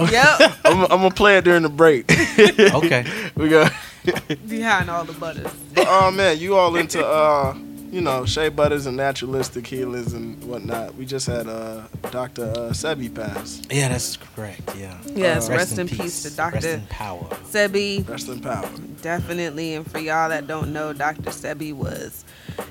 [0.00, 0.27] Oh, yep.
[0.64, 2.10] I'm, I'm gonna play it during the break.
[2.74, 3.04] Okay,
[3.36, 3.72] we got.
[4.48, 5.52] Behind all the butters.
[5.74, 7.54] But oh man, you all into uh
[7.90, 10.94] you know, shea butters and naturalistic healers and whatnot.
[10.96, 12.44] We just had uh, Dr.
[12.44, 13.62] Uh, Sebi pass.
[13.70, 14.76] Yeah, that's correct.
[14.76, 14.98] Yeah.
[15.14, 16.54] Yes, Uh, rest, in peace, to Dr.
[16.56, 17.24] Rest in power.
[17.44, 18.06] Sebi.
[18.06, 18.68] Rest in power.
[19.00, 21.30] Definitely, and for y'all that don't know, Dr.
[21.30, 22.24] Sebi was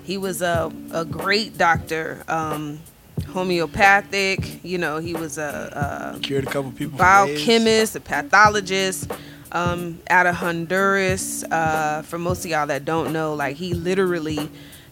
[0.04, 2.80] he was a a great doctor, um,
[3.25, 4.63] homeopathic.
[4.63, 6.97] You know, he was a, a Cured a couple people.
[6.97, 9.12] biochemist, a pathologist
[9.51, 11.43] um, out of Honduras.
[11.43, 14.49] Uh, for most of y'all that don't know, like he literally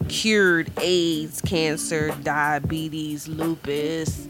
[0.08, 4.28] cured AIDS, cancer, diabetes, lupus.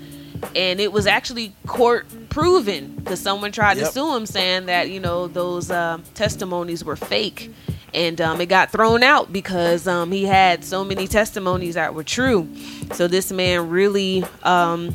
[0.56, 5.00] And it was actually court proven because someone tried to sue him saying that, you
[5.00, 7.52] know, those um testimonies were fake.
[7.96, 12.04] And um, it got thrown out because um, he had so many testimonies that were
[12.04, 12.48] true.
[12.92, 14.94] So this man really um,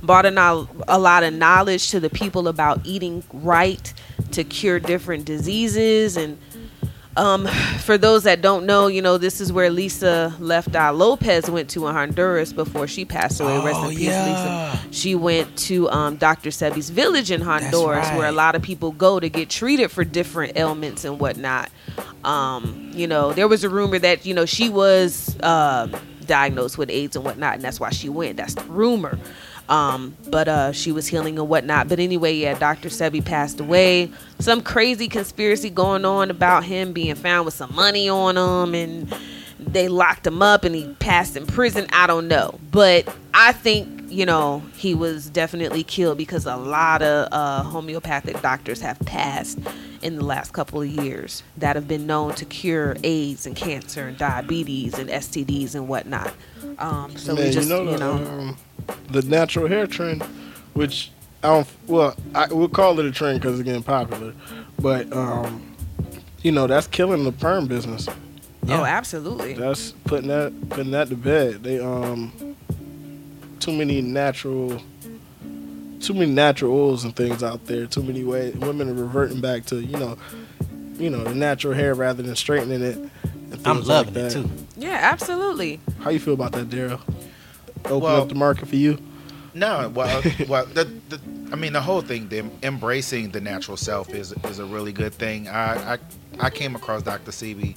[0.00, 3.92] brought a, a lot of knowledge to the people about eating right
[4.30, 6.38] to cure different diseases and
[7.18, 7.46] um,
[7.80, 11.68] for those that don't know, you know, this is where Lisa Left Eye Lopez went
[11.70, 13.58] to in Honduras before she passed away.
[13.62, 14.72] Rest Oh, in peace, yeah.
[14.82, 14.92] Lisa.
[14.94, 16.50] She went to um, Dr.
[16.50, 20.56] Sebi's village in Honduras, where a lot of people go to get treated for different
[20.56, 21.70] ailments and whatnot.
[22.24, 25.88] Um, you know, there was a rumor that, you know, she was uh,
[26.26, 28.36] diagnosed with AIDS and whatnot, and that's why she went.
[28.36, 29.18] That's the rumor.
[29.68, 31.88] Um, but uh, she was healing and whatnot.
[31.88, 32.88] But anyway, yeah, Dr.
[32.88, 34.10] Sebi passed away.
[34.38, 39.14] Some crazy conspiracy going on about him being found with some money on him, and
[39.58, 41.86] they locked him up, and he passed in prison.
[41.92, 47.02] I don't know, but I think you know he was definitely killed because a lot
[47.02, 49.58] of uh, homeopathic doctors have passed
[50.02, 54.08] in the last couple of years that have been known to cure AIDS and cancer
[54.08, 56.32] and diabetes and STDs and whatnot.
[56.78, 58.56] Um, so Man, we just you know, you know um,
[59.10, 60.22] the natural hair trend,
[60.74, 61.10] which
[61.42, 61.68] I don't.
[61.86, 64.34] Well, I we'll call it a trend because it's getting popular,
[64.80, 65.76] but um,
[66.42, 68.08] you know that's killing the perm business.
[68.68, 69.54] Oh, absolutely.
[69.54, 71.62] That's putting that putting that to bed.
[71.62, 72.56] They um
[73.60, 74.80] too many natural
[76.00, 77.86] too many natural oils and things out there.
[77.86, 80.18] Too many ways women are reverting back to you know
[80.98, 82.98] you know the natural hair rather than straightening it.
[83.64, 84.32] I'm loving like it that.
[84.32, 84.50] too.
[84.76, 85.80] Yeah, absolutely.
[86.00, 87.00] How you feel about that, Daryl?
[87.86, 88.98] Open Well- up the market for you.
[89.54, 91.18] No, well, well, the, the,
[91.52, 95.14] I mean, the whole thing, the embracing the natural self is is a really good
[95.14, 95.48] thing.
[95.48, 95.98] I I,
[96.38, 97.30] I came across Dr.
[97.32, 97.74] Sebi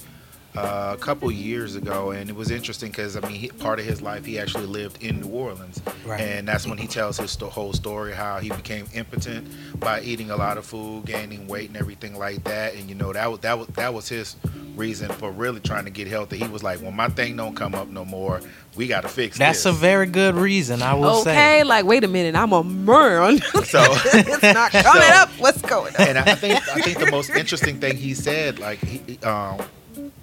[0.54, 3.86] uh, a couple years ago, and it was interesting because I mean, he, part of
[3.86, 6.20] his life he actually lived in New Orleans, Right.
[6.20, 9.48] and that's when he tells his sto- whole story how he became impotent
[9.80, 12.74] by eating a lot of food, gaining weight, and everything like that.
[12.74, 14.36] And you know that was that was that was his
[14.76, 16.38] reason for really trying to get healthy.
[16.38, 18.40] He was like, "When my thing don't come up no more,
[18.76, 21.64] we got to fix That's this." a very good reason, I will okay, say.
[21.64, 23.38] like wait a minute, I'm a man.
[23.64, 25.28] So it's not coming So- up.
[25.38, 26.08] What's going on?
[26.08, 29.60] and I think I think the most interesting thing he said, like he, um,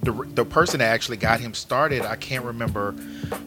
[0.01, 2.95] the the person that actually got him started, I can't remember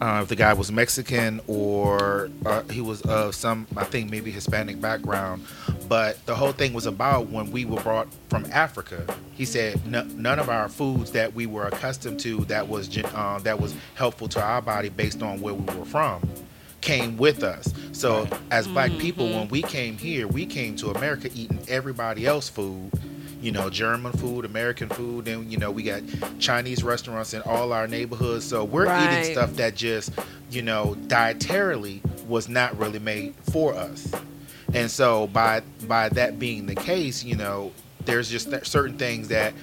[0.01, 4.31] uh, if the guy was Mexican or uh, he was of some, I think maybe
[4.31, 5.45] Hispanic background.
[5.87, 9.05] But the whole thing was about when we were brought from Africa.
[9.33, 13.39] He said "N- none of our foods that we were accustomed to that was uh,
[13.43, 16.21] that was helpful to our body based on where we were from
[16.81, 17.73] came with us.
[17.93, 22.49] So as black people, when we came here, we came to America eating everybody else
[22.49, 22.91] food.
[23.43, 26.01] You know, German food, American food, and you know, we got
[26.39, 28.45] Chinese restaurants in all our neighborhoods.
[28.45, 29.11] So we're Right.
[29.11, 30.11] eating stuff that just,
[30.49, 34.07] you know, dietarily was not really made for us.
[34.73, 37.73] And so by by that being the case, you know,
[38.05, 39.53] there's just th- certain things that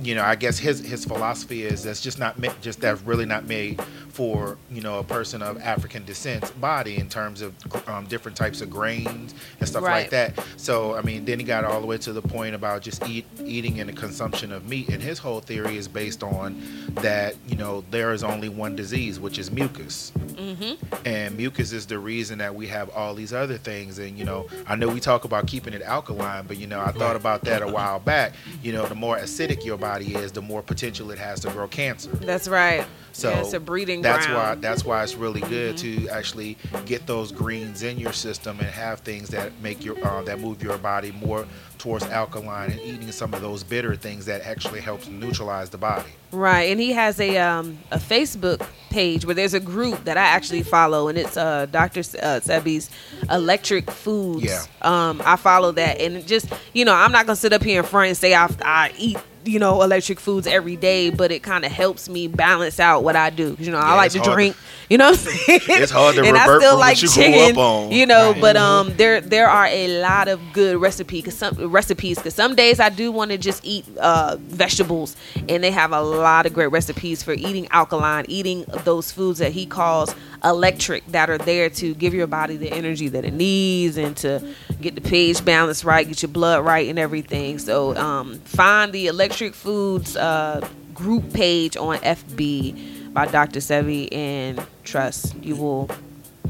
[0.00, 3.46] you know, I guess his his philosophy is that's just not just that's really not
[3.48, 3.82] made
[4.14, 7.52] for you know a person of African descent body in terms of
[7.88, 10.02] um, different types of grains and stuff Right.
[10.02, 10.44] like that.
[10.56, 13.26] So I mean, then he got all the way to the point about just eat
[13.44, 16.62] eating and the consumption of meat, and his whole theory is based on
[17.02, 21.06] that you know there is only one disease, which is mucus Mm-hmm.
[21.06, 24.46] and mucus is the reason that we have all these other things and you know
[24.66, 27.62] i know we talk about keeping it alkaline but you know i thought about that
[27.62, 31.18] a while back you know the more acidic your body is the more potential it
[31.18, 32.84] has to grow cancer That's right.
[33.14, 34.38] So yeah, it's a breeding that's ground.
[34.40, 38.68] why that's why it's really good to actually get those greens in your system and
[38.68, 41.46] have things that make your uh, that move your body more
[41.78, 46.08] towards alkaline and eating some of those bitter things that actually helps neutralize the body
[46.32, 50.22] Right, and he has a um a Facebook page where there's a group that I
[50.22, 52.00] actually follow, and it's uh Dr.
[52.00, 52.90] S- uh, Sebi's
[53.30, 54.44] Electric Foods.
[54.44, 54.64] Yeah.
[54.82, 57.86] Um, I follow that, and just you know I'm not gonna sit up here in
[57.86, 61.64] front and say I I eat you know, electric foods every day, but it kind
[61.64, 63.56] of helps me balance out what I do.
[63.58, 64.56] you know, I like to drink.
[64.88, 65.60] You know, I'm saying?
[65.68, 67.90] It's hard to and I revert still from like you chicken.
[67.92, 68.40] You know, Right.
[68.40, 72.18] but um, there there are a lot of good recipe cause some recipes.
[72.18, 75.16] Cause some days I do want to just eat uh, vegetables,
[75.48, 79.52] and they have a lot of great recipes for eating alkaline, eating those foods that
[79.52, 83.96] he calls electric that are there to give your body the energy that it needs
[83.96, 84.46] and to
[84.80, 87.58] get the pH balance right, get your blood right, and everything.
[87.58, 93.58] So um, find the Electric Foods uh, group page on FB by Dr.
[93.58, 95.90] Sebi and trust you will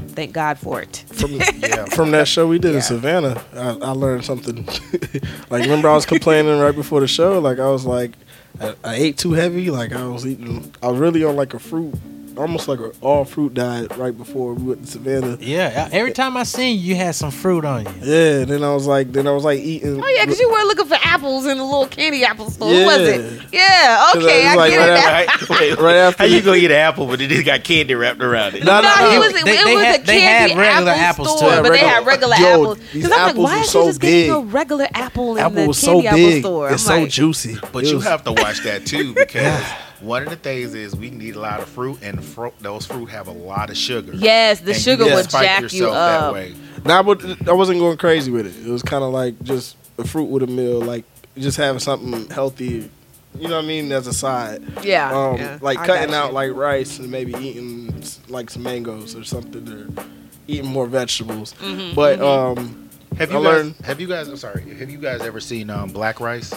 [0.09, 1.03] thank God for it.
[1.07, 1.39] From,
[1.91, 4.65] from that show we did in Savannah, I, I learned something.
[5.49, 7.39] like, remember I was complaining right before the show?
[7.39, 8.11] Like, I was like,
[8.59, 9.71] I, I ate too heavy.
[9.71, 11.95] Like, I was eating, I was really on like a fruit,
[12.37, 15.37] almost like an all fruit diet right before we went to Savannah.
[15.39, 17.91] Yeah, every time I seen you, you had some fruit on you.
[18.01, 20.03] Yeah, then I was like, then I was like eating.
[20.03, 22.69] Oh yeah, because you were looking for apples in the little candy apple store.
[22.69, 22.85] Who Yeah.
[22.85, 23.41] was it?
[23.53, 25.29] Yeah, okay, I I, like, get right it.
[25.29, 25.59] after- now.
[25.59, 28.21] Wait, right after how you gonna eat an apple, but it just got candy wrapped
[28.21, 28.63] around it?
[28.63, 29.19] No, no, No, he no.
[29.21, 29.33] was.
[29.33, 31.61] They- it they was had- a they had candy regular apple apples, store, too.
[31.63, 32.77] but they had regular Yo, apples.
[32.79, 34.53] these Because I'm like, apples why were is so you just getting a big.
[34.53, 36.69] regular apple in Apple the candy so apple store?
[36.71, 37.57] It's I'm so like, juicy.
[37.71, 39.63] But you have to watch that too because
[40.05, 43.07] one of the things is we need a lot of fruit, and fro- those fruit
[43.07, 44.13] have a lot of sugar.
[44.15, 46.33] Yes, the And sugar you would spike jack you yourself that up.
[46.33, 46.55] way.
[46.85, 48.67] Nah, but I wasn't going crazy with it.
[48.67, 51.03] It was kind of like just a fruit with a meal, like
[51.37, 52.89] just having something healthy.
[53.37, 53.91] You know what I mean?
[53.91, 54.63] As a side.
[54.83, 56.33] Yeah, Um, yeah, like I cutting out you.
[56.35, 57.93] like rice and maybe eating
[58.29, 60.03] like some mangoes or something, or
[60.47, 61.53] eating more vegetables.
[61.61, 62.57] Mhm, but mhm.
[62.57, 63.77] um, Have I you learned.
[63.79, 63.87] guys?
[63.87, 64.27] Have you guys?
[64.29, 64.61] I'm sorry.
[64.75, 66.53] Have you guys ever seen um, black rice?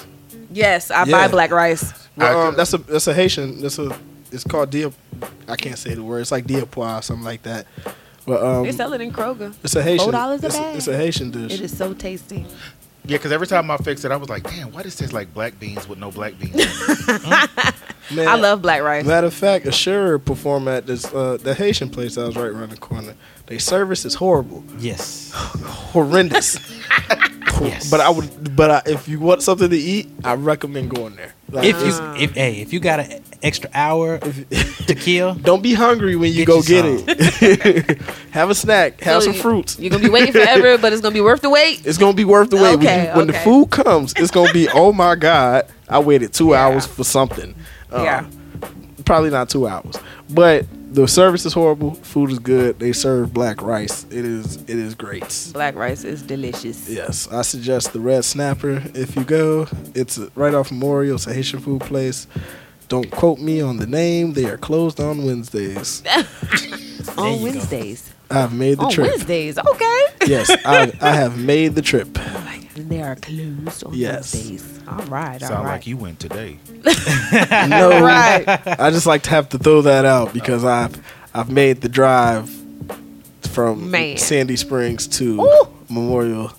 [0.50, 1.12] Yes, I Yeah.
[1.12, 1.92] buy black rice.
[2.16, 3.61] Well, um, that's a that's a Haitian.
[3.61, 3.96] That's a
[4.32, 4.92] it's called dia.
[5.46, 6.20] I can't say the word.
[6.20, 7.66] It's like diapois, or something like that.
[8.26, 9.54] But um, they sell it in Kroger.
[9.62, 10.04] it's a Haitian.
[10.06, 10.76] Four dollars a it's, bag.
[10.76, 11.52] it's a Haitian dish.
[11.54, 12.46] It is so tasty.
[13.06, 15.12] Yeah, because every time I fix it, I was like, "Damn, why does this taste
[15.14, 16.61] like black beans with no black beans?" in
[17.08, 17.74] it?"
[18.11, 19.04] Man, I love black rice.
[19.06, 22.70] Matter of fact, Assure performed at this uh, the Haitian place that was right around
[22.70, 23.14] the corner.
[23.48, 25.32] Their service is horrible, Yes.
[25.92, 26.58] horrendous.
[27.61, 27.90] Yes.
[27.90, 31.34] But I would, but I, if you want something to eat, I recommend going there.
[31.50, 31.88] Like, If you,
[32.22, 36.44] if hey, if you got an extra hour to kill, don't be hungry when you
[36.44, 37.04] Get go you get some.
[37.08, 37.98] it.
[38.30, 39.76] have a snack, have So some you- fruits.
[39.80, 41.84] You're gonna be waiting forever, but it's gonna be worth the wait.
[41.84, 42.76] It's gonna be worth the wait.
[42.76, 46.32] when Okay, you- when the food comes, it's gonna be oh my god, I waited
[46.32, 46.64] two Yeah.
[46.64, 47.56] hours for something.
[47.92, 48.26] Uh, Yeah.
[49.04, 49.96] probably not two hours,
[50.30, 51.94] but the service is horrible.
[51.94, 52.79] Food is good.
[52.79, 54.05] They serve black rice.
[54.05, 55.51] It is it is great.
[55.53, 56.88] Black rice is delicious.
[56.88, 59.66] Yes, I suggest the Red Snapper if you go.
[59.94, 61.16] It's right off Memorial.
[61.16, 62.27] It's a Haitian food place.
[62.88, 64.33] Don't quote me on the name.
[64.33, 66.03] They are closed on Wednesdays.
[67.16, 68.09] On Wednesdays.
[68.09, 68.17] go.
[68.30, 68.44] Wednesdays.
[68.44, 69.08] I've made the On trip.
[69.08, 69.58] Wednesdays.
[69.58, 70.04] Okay.
[70.26, 72.08] Yes, I, I have made the trip.
[72.18, 74.34] Oh and they are closed on Yes.
[74.34, 74.80] Wednesdays.
[74.86, 75.42] All right.
[75.42, 75.72] All Sound right.
[75.72, 76.58] like you went today.
[77.68, 78.44] No, Right.
[78.78, 80.68] I just like to have to throw that out because oh.
[80.68, 81.02] I've
[81.34, 82.50] I've made the drive
[83.42, 84.16] from Man.
[84.18, 85.68] Sandy Springs to Ooh.
[85.88, 86.52] Memorial,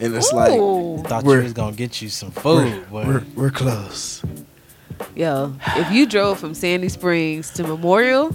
[0.00, 1.02] and it's like Ooh.
[1.06, 2.90] thought you We're- was gonna get you some we're, food.
[2.90, 3.06] boy.
[3.06, 4.22] we're we're close.
[5.14, 8.34] Yo, if you drove from Sandy Springs to Memorial,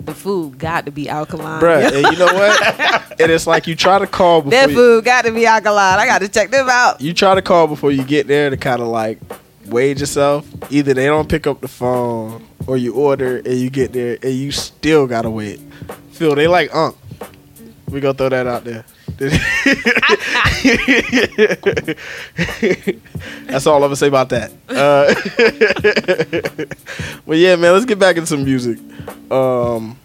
[0.00, 1.60] the food got to be alkaline.
[1.60, 3.20] Bruh, and you know what?
[3.20, 5.98] and it's like you try to call before That you, food got to be alkaline.
[5.98, 7.00] I got to check them out.
[7.00, 9.18] you try to call before you get there to kind of like
[9.66, 10.46] wage yourself.
[10.70, 14.32] Either they don't pick up the phone or you order and you get there and
[14.32, 15.60] you still gotta wait.
[16.12, 16.96] Phil, they like unk.
[17.88, 18.84] We gonna throw that out there.
[23.46, 24.52] That's all I'm gonna say about that.
[24.68, 25.14] Uh,
[27.26, 28.78] but yeah, man, let's get back into some music.
[29.30, 29.98] Um,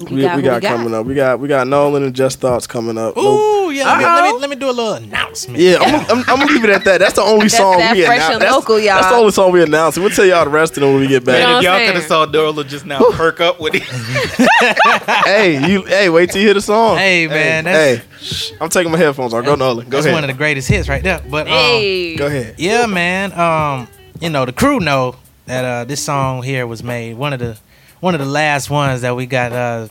[0.00, 0.62] we, we got who got, we got?
[0.76, 1.06] coming up.
[1.06, 3.16] We got we got Nolan and Just Thoughts coming up.
[3.16, 3.84] No- Ooh, yeah.
[3.84, 5.58] Let me, let me let me do a little announcement.
[5.60, 6.98] yeah, I'm, I'm, I'm gonna leave it at that.
[6.98, 8.32] That's the only That's song that we fresh announced.
[8.34, 8.94] and That's, local, y'all.
[8.96, 9.98] that's the only song we announced.
[9.98, 11.42] We'll tell y'all the rest of them when we get back.
[11.46, 13.82] what if y'all I'm could have saw Dorla just now perk up with it.
[15.26, 15.82] hey, you.
[15.84, 16.96] Hey, wait till you hear the song.
[16.96, 19.44] Hey, man, Hey, that's- shh, I'm taking my headphones off.
[19.44, 19.84] Go Nolan.
[19.86, 20.14] Go That's ahead.
[20.14, 21.20] one of the greatest hits right there.
[21.28, 22.16] But um, Hey.
[22.16, 22.54] Go ahead.
[22.58, 23.32] Yeah, man.
[23.38, 23.88] Um,
[24.20, 25.14] you know the crew know
[25.46, 27.56] that uh, this song here was made one of the
[28.00, 29.88] one of the last ones that we got uh,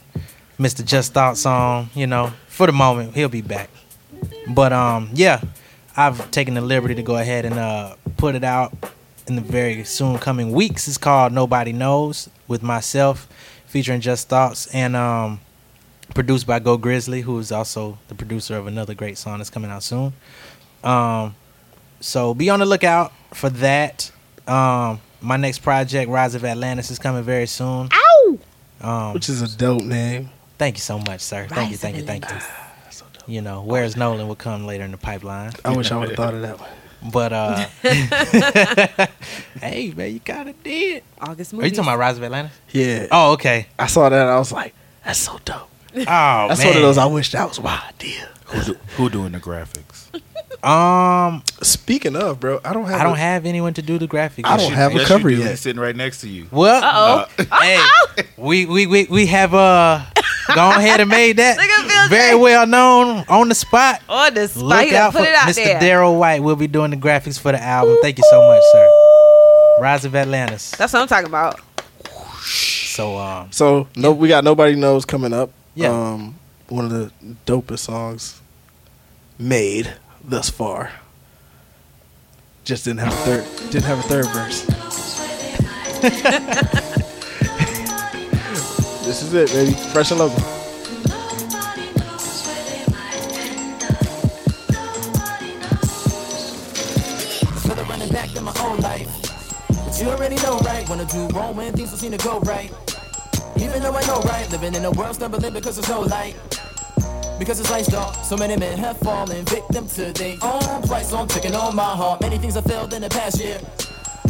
[0.60, 0.84] Mr.
[0.86, 1.90] Just Thoughts on.
[1.94, 3.70] You know, for the moment he'll be back.
[4.50, 5.42] But um, yeah,
[5.96, 8.74] I've taken the liberty to go ahead and uh, put it out
[9.28, 10.88] in the very soon coming weeks.
[10.88, 13.28] It's called Nobody Knows with myself,
[13.66, 15.40] featuring Just Thoughts and um,
[16.14, 19.70] produced by Go Grizzly, who is also the producer of another great song that's coming
[19.70, 20.14] out soon.
[20.84, 21.36] Um,
[22.00, 24.12] so be on the lookout for that.
[24.48, 27.90] Um, my next project, Rise of Atlantis, is coming very soon.
[28.82, 30.30] Um, Which is a dope name.
[30.58, 31.48] thank you so much, sir.
[31.50, 32.36] Thank you, thank you, thank you.
[33.28, 35.52] You know, where's Nolan will come later in the pipeline.
[35.66, 36.70] I wish I would have thought of that one.
[37.12, 37.66] But uh,
[39.62, 41.04] hey man, you kind of did.
[41.20, 41.74] August Are you movies.
[41.78, 42.52] talking about Rise of Atlanta?
[42.72, 43.08] Yeah.
[43.12, 43.68] Oh, okay.
[43.78, 44.28] I saw that.
[44.28, 44.74] I was like,
[45.06, 45.70] that's so dope.
[45.96, 46.68] Oh That's man.
[46.68, 46.98] one of those.
[46.98, 48.30] I wish that was my idea.
[48.46, 50.08] Who, do, who doing the graphics?
[50.64, 53.02] Um, Speaking of, bro, I don't have.
[53.02, 54.46] I don't a- have anyone to do the graphics.
[54.46, 55.42] I don't have a cover you do.
[55.44, 55.52] yet.
[55.52, 56.48] He's sitting right next to you.
[56.52, 57.46] Well, Uh-oh.
[57.62, 57.82] hey,
[58.38, 60.04] we we we we have uh
[60.56, 62.36] gone ahead and made that Look at Phil very J.
[62.36, 64.02] well known on the spot.
[64.10, 64.64] On the spot.
[64.64, 65.80] Look out for out Mr.
[65.80, 66.42] Darryl White.
[66.42, 67.98] We'll be doing the graphics for the album.
[68.02, 68.92] Thank you so much, sir.
[69.82, 70.72] Rise of Atlantis.
[70.72, 71.60] That's what I'm talking about.
[72.42, 75.52] So um, So no, we got nobody knows coming up.
[75.76, 75.90] Yeah.
[75.92, 76.36] Um,
[76.70, 77.12] one of the
[77.46, 78.42] dopest songs
[79.38, 79.94] made
[80.28, 80.92] thus far.
[82.64, 83.46] Just didn't have a third.
[83.72, 84.66] Didn't have a third verse.
[89.06, 89.72] this is it, baby.
[89.92, 90.44] Fresh and local.
[100.00, 100.88] You already know, right?
[100.88, 102.72] Wanna do wrong when things don't seem to go right.
[103.56, 104.48] Even though I know, right?
[104.52, 106.36] Living in a because no light.
[107.40, 110.64] Because it's life's dark, so many men have fallen victim to their own
[111.14, 112.22] I'm taking on my heart.
[112.22, 113.60] Many things I failed in the past year,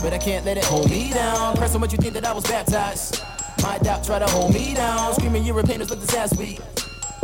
[0.02, 1.56] but I can't let it hold me down.
[1.58, 3.24] Press on what you think that I was baptized.
[3.62, 6.60] My doubt try to hold me down, screaming a pain like this last week.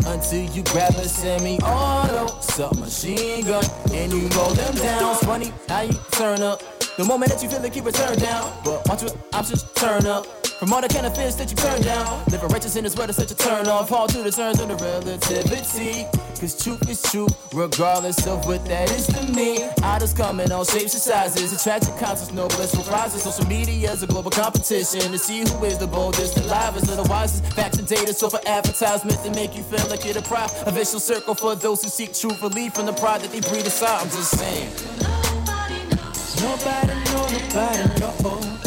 [0.05, 5.11] Until you grab a semi-auto submachine gun and you roll them down.
[5.11, 6.61] It's funny how you turn up.
[6.97, 10.25] The moment that you feel like you turned down, but watch what options turn up.
[10.63, 13.09] From all the kind of fish that you turn down, living righteous in this world
[13.09, 13.91] is such a turn off.
[13.91, 16.05] All to the turns of the relativity.
[16.39, 19.67] Cause truth is true, regardless of what that is to me.
[19.83, 21.51] Idols come in all shapes and sizes.
[21.51, 23.23] A tragic concerts, no blissful prizes.
[23.23, 26.95] Social media is a global competition to see who is the boldest, the livest, or
[26.95, 27.43] the wisest.
[27.53, 30.49] Facts and data, so for advertisements to make you feel like you're the prop.
[30.65, 33.67] A vicious circle for those who seek truth, relief from the pride that they breathe
[33.67, 34.01] aside.
[34.01, 34.71] I'm just saying.
[35.03, 37.99] Nobody know, nobody know.
[37.99, 38.62] Nobody know,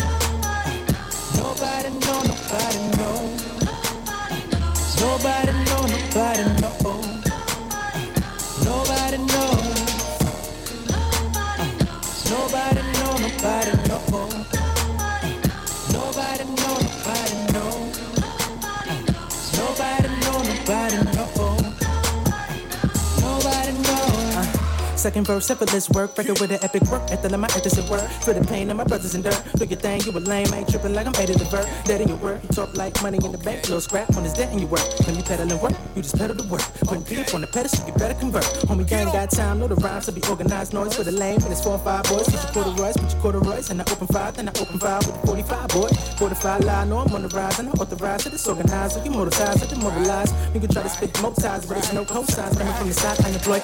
[1.91, 3.37] nobody know.
[5.01, 6.97] Nobody know, nobody know.
[8.65, 9.67] Nobody knows.
[12.31, 14.01] Nobody know, nobody know.
[14.11, 14.56] Nobody
[24.97, 27.03] Second verse, effortless work, it with an epic work.
[27.13, 28.01] At the limit, my ethics at work.
[28.25, 29.41] For the pain of my brothers in dirt.
[29.57, 31.69] Do your thing, you a lame, ain't tripping like I'm headed to vert.
[31.85, 33.63] Dead in your work, you talk like money in the bank.
[33.65, 34.81] Little scrap when it's dead in your work.
[35.07, 36.63] When you peddling work, you just pedal the work.
[36.89, 38.45] Putting people on the pedestal, you better convert.
[38.69, 40.73] Homie, ain't got time, know the rhymes to be organized.
[40.73, 42.25] Noise for the lame, and it's four or five boys.
[42.25, 45.21] Put your corduroys, put your corduroys, and I open five, then I open five with
[45.21, 45.89] the 45 boy.
[46.17, 48.25] 45 line, know I'm on the rise, and I authorize.
[48.27, 50.33] It's organized, so you motorize, I demoralize.
[50.55, 53.63] You can try to spit more but it's no cosigns coming from the side, unemployed.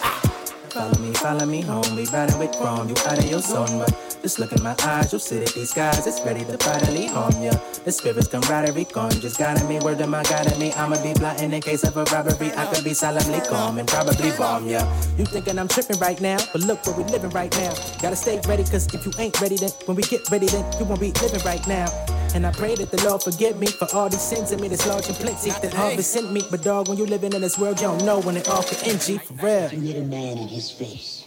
[0.72, 1.84] Follow me, follow me home.
[1.96, 3.78] We riding with chrome, you out of your zone.
[3.78, 7.08] But just look in my eyes, you'll see that these guys is ready to finally
[7.08, 7.52] harm ya.
[7.84, 10.72] The spirit's camaraderie gone, just guiding me, word of my God me.
[10.72, 12.52] I'ma be plotting in case of a robbery.
[12.56, 14.80] I could be solemnly calm and probably bomb ya.
[15.18, 17.74] You thinking I'm tripping right now, but look where we living right now.
[18.00, 20.86] Gotta stay ready, cause if you ain't ready, then when we get ready, then you
[20.86, 22.11] won't be living right now.
[22.34, 24.86] And I pray that the Lord forgive me for all these sins in me that's
[24.86, 26.42] large and plenty that all harvest sent me.
[26.50, 28.88] But dog, when you living in this world, you don't know when it all can
[28.88, 29.70] end, G, for real.
[29.70, 31.26] You hit a man in his face.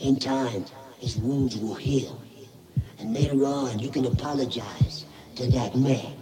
[0.00, 0.64] In time,
[0.98, 2.20] his wounds will heal.
[2.98, 5.04] And later on, you can apologize
[5.36, 6.16] to that man.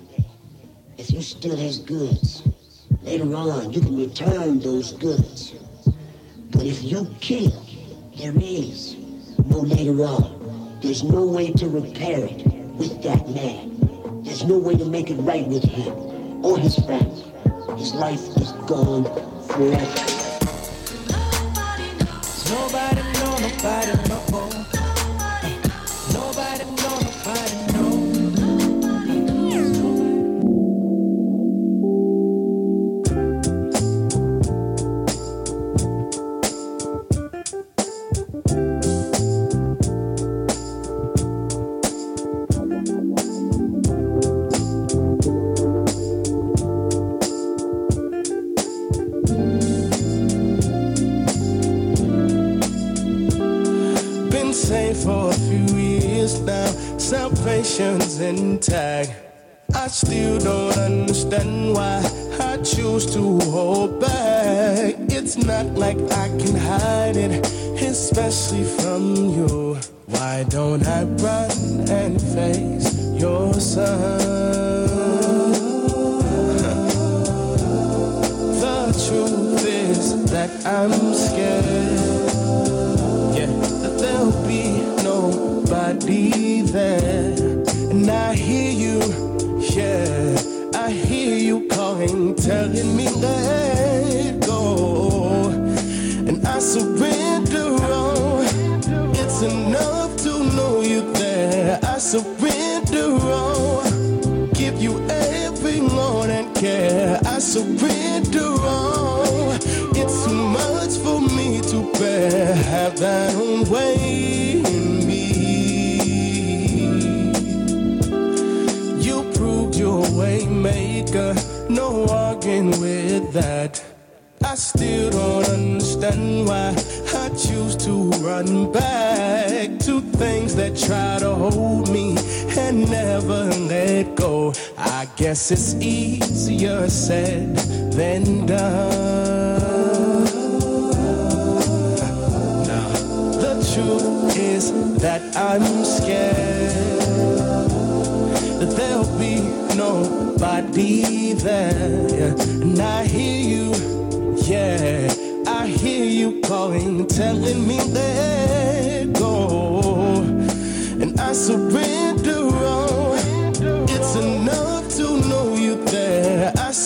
[0.98, 2.42] If you steal his goods,
[3.02, 5.54] later on, you can return those goods.
[6.50, 7.64] But if you kill,
[8.18, 8.94] there is
[9.46, 10.78] no later on.
[10.82, 13.78] There's no way to repair it with that man.
[14.28, 17.24] There's no way to make it right with him or his family.
[17.78, 19.04] His life is gone
[19.48, 20.04] forever.
[22.50, 24.77] Nobody nobody.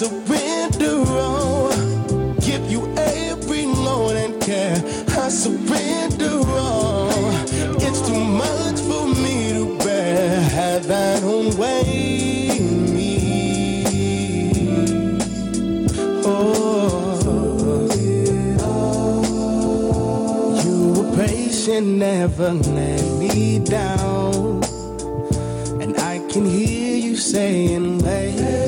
[0.02, 1.70] I surrender all.
[2.40, 4.74] Give you every loan and care.
[5.10, 7.12] I surrender all.
[7.76, 10.40] It's too much for me to bear.
[10.40, 14.64] Have that own way in me.
[16.24, 17.86] Oh,
[20.64, 24.64] you were patient, never let me down.
[25.80, 28.61] And I can hear you saying, lay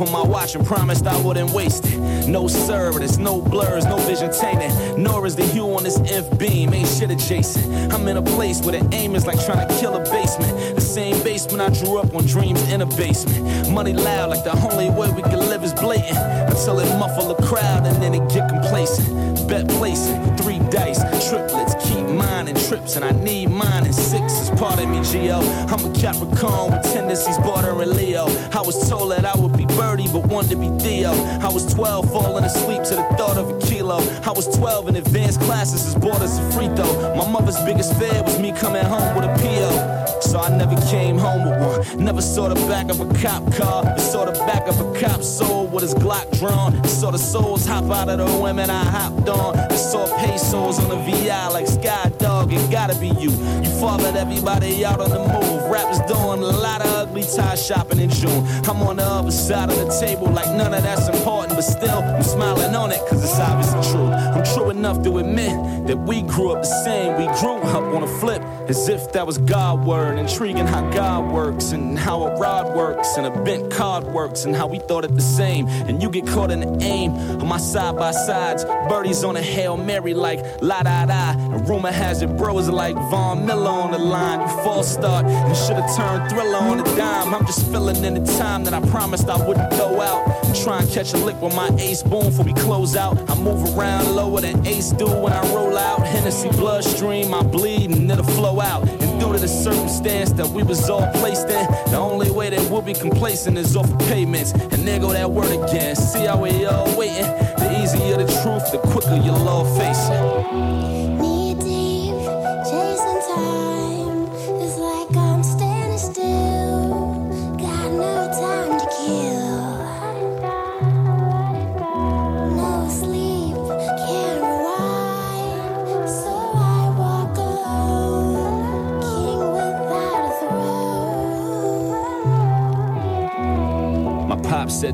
[0.00, 2.28] over my watch and promised I wouldn't waste it.
[2.28, 4.98] No sir, no blurs, no vision tainted.
[4.98, 7.92] Nor is the hue on this inf beam, ain't shit adjacent.
[7.92, 10.76] I'm in a place where the aim is like trying to kill a basement.
[10.76, 13.70] The same basement I drew up on dreams in a basement.
[13.70, 16.16] Money loud, like the only way we can live is blatant.
[16.50, 19.48] Until it muffle the crowd and then it get complacent.
[19.48, 24.50] Bet placing, three dice, triplets, keep mine and trips, and I need mine and sixes.
[24.50, 25.38] Pardon me, Geo.
[25.38, 28.26] I'm a Capricorn with tendencies bordering Leo.
[28.52, 31.12] I was told that I would be Birdie, but wanted to be Theo.
[31.40, 33.98] I was 12, falling asleep to the thought of a kilo.
[34.26, 37.14] I was 12 in advanced classes as bored as a free throw.
[37.14, 40.20] My mother's biggest fear was me coming home with a PO.
[40.20, 42.04] So I never came home with one.
[42.04, 45.22] Never saw the back of a cop car, but saw the back of a cop
[45.22, 46.84] soul with his Glock drawn.
[46.84, 49.56] Saw the souls hop out of the women I hopped on.
[49.56, 52.52] And saw pesos on the VI like Sky Dog.
[52.52, 53.30] It gotta be you.
[53.30, 55.57] You fathered everybody out on the move.
[55.70, 58.46] Rappers doing a lot of ugly tie shopping in June.
[58.68, 61.98] I'm on the other side of the table like none of that's important, but still
[61.98, 64.08] I'm smiling on it cause it's obviously true.
[64.08, 67.16] I'm true enough to admit that we grew up the same.
[67.16, 70.18] We grew up on a flip as if that was God word.
[70.18, 74.54] Intriguing how God works and how a rod works and a bent card works and
[74.54, 75.66] how we thought it the same.
[75.66, 78.64] And you get caught in the aim of my side by sides.
[78.88, 81.30] Birdies on a Hail Mary like la da da.
[81.30, 84.40] And rumor has it bros are like Von Miller on the line.
[84.40, 87.34] You false start and should've turned thriller on a dime.
[87.34, 90.90] I'm just filling in the time that I promised I wouldn't go out try and
[90.90, 93.18] catch a lick with my ace boom before we close out.
[93.30, 96.06] I move around lower than ace do when I roll out.
[96.06, 98.88] Hennessy bloodstream, I bleed and it'll flow out.
[98.88, 102.70] And due to the circumstance that we was all placed in, the only way that
[102.70, 104.52] we'll be complacent is off of payments.
[104.52, 105.96] And there go that word again.
[105.96, 107.22] See how we all waiting?
[107.58, 111.37] The easier the truth, the quicker you'll all face it.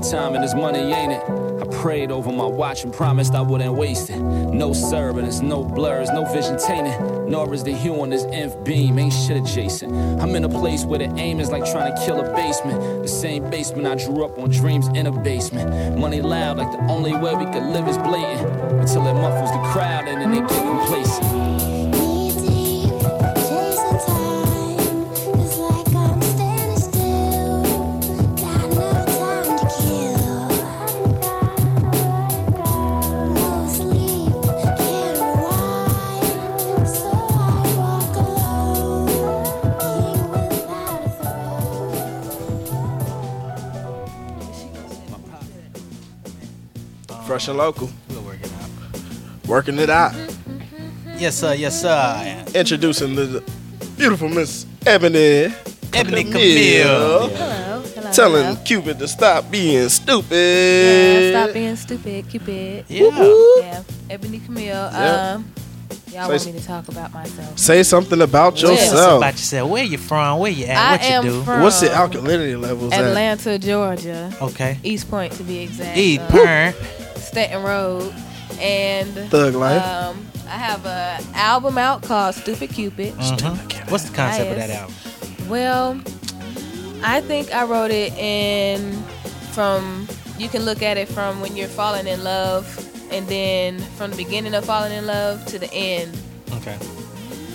[0.02, 1.22] Said time and his money, ain't it?
[1.62, 4.18] I prayed over my watch and promised I wouldn't waste it.
[4.18, 4.72] No
[5.12, 7.28] but it's no blurs, no vision tainted.
[7.28, 8.98] nor is the hue on this inf beam.
[8.98, 9.92] Ain't shit adjacent.
[10.20, 13.02] I'm in a place where the aim is like trying to kill a basement.
[13.02, 15.98] The same basement I drew up on dreams in a basement.
[15.98, 18.50] Money loud, like the only way we could live is blatant.
[18.80, 21.43] Until it muffles the crowd and then they get complacent.
[47.44, 47.90] Fresh and local.
[48.08, 49.46] We'll work it out.
[49.48, 50.14] Working it out.
[51.18, 51.52] Yes, sir.
[51.52, 52.42] Yes, sir.
[52.54, 53.42] Introducing the
[53.98, 55.52] beautiful Miss Ebony.
[55.92, 56.24] Ebony Camille.
[56.24, 57.28] Camille.
[57.28, 58.60] Hello, hello, Telling hello.
[58.64, 60.32] Cupid to stop being stupid.
[60.32, 62.86] Yeah, stop being stupid, Cupid.
[62.88, 63.10] Yeah.
[63.60, 64.64] Yeah, Ebony Camille.
[64.64, 65.34] Yeah.
[65.34, 65.52] Um,
[66.12, 67.58] y'all Say want me to talk about myself?
[67.58, 69.18] Say something about Well, yourself.
[69.18, 69.70] About yourself.
[69.70, 70.38] Where you from?
[70.38, 70.78] Where you at?
[70.78, 70.90] I
[71.20, 71.42] what you do?
[71.42, 73.04] from What's the alkalinity levels at?
[73.04, 74.32] Atlanta, Georgia.
[74.40, 74.78] Okay.
[74.82, 75.98] East Point to be exact.
[75.98, 76.82] Eat Uh,
[77.34, 77.50] parent.
[77.50, 78.14] Stanton Road.
[78.60, 79.82] And Thug life.
[79.82, 83.14] Um, I have an album out called Stupid Cupid.
[83.14, 83.90] Mhm.
[83.90, 84.94] What's the concept of that album?
[85.48, 86.00] Well,
[87.02, 89.02] I think I wrote it in
[89.52, 90.06] from
[90.38, 92.66] you can look at it from when you're falling in love
[93.10, 96.16] and then from the beginning of falling in love to the end.
[96.52, 96.76] Okay.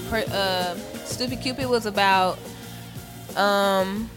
[0.10, 0.76] Per, uh,
[1.06, 2.38] Stupid Cupid was about
[3.36, 4.10] um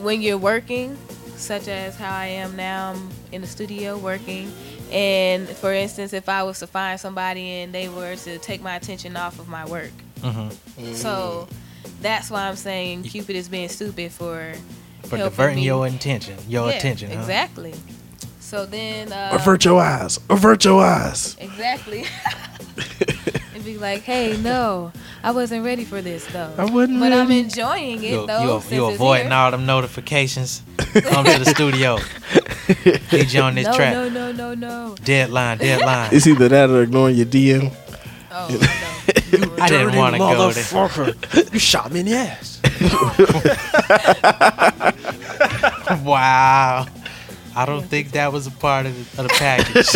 [0.00, 0.96] when you're working,
[1.36, 4.52] such as how I am now, I'm in the studio working.
[4.92, 8.76] And for instance, if I was to find somebody and they were to take my
[8.76, 9.90] attention off of my work,
[10.22, 10.94] Mm-hmm.
[10.94, 11.46] so
[12.00, 14.54] that's why I'm saying Cupid is being stupid for
[15.04, 15.64] For diverting me.
[15.64, 17.10] your intention, your Yeah, attention.
[17.10, 17.20] Huh?
[17.20, 17.74] Exactly.
[18.40, 20.18] So then uh, Avert your eyes.
[20.30, 21.36] Avert your eyes.
[21.38, 22.04] Exactly.
[23.66, 24.92] It'd be like, hey, no,
[25.24, 26.54] I wasn't ready for this though.
[26.56, 28.54] I wasn't But I'm enjoying it You, though.
[28.54, 29.34] you, since you it's avoiding here.
[29.34, 30.62] all them notifications.
[30.78, 31.98] Come to the studio.
[33.10, 33.92] Need you on this no, track.
[33.92, 34.94] no, no, no, no.
[35.02, 36.10] Deadline, deadline.
[36.12, 37.74] It's either that or ignoring your DM.
[38.30, 39.56] Oh, no!
[39.64, 40.62] I didn't want to go there.
[40.62, 41.52] Motherfucker.
[41.52, 42.60] you shot me in the ass.
[46.04, 46.86] wow.
[47.56, 49.86] I don't think that was a part of the, of the package.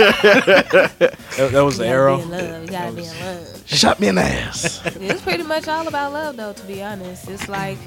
[1.36, 2.16] That, that was the arrow.
[2.16, 2.62] Be in love.
[2.64, 3.62] You gotta be in love.
[3.66, 4.80] Shot me in the ass.
[4.84, 7.28] it's pretty much all about love though, to be honest.
[7.28, 7.78] It's like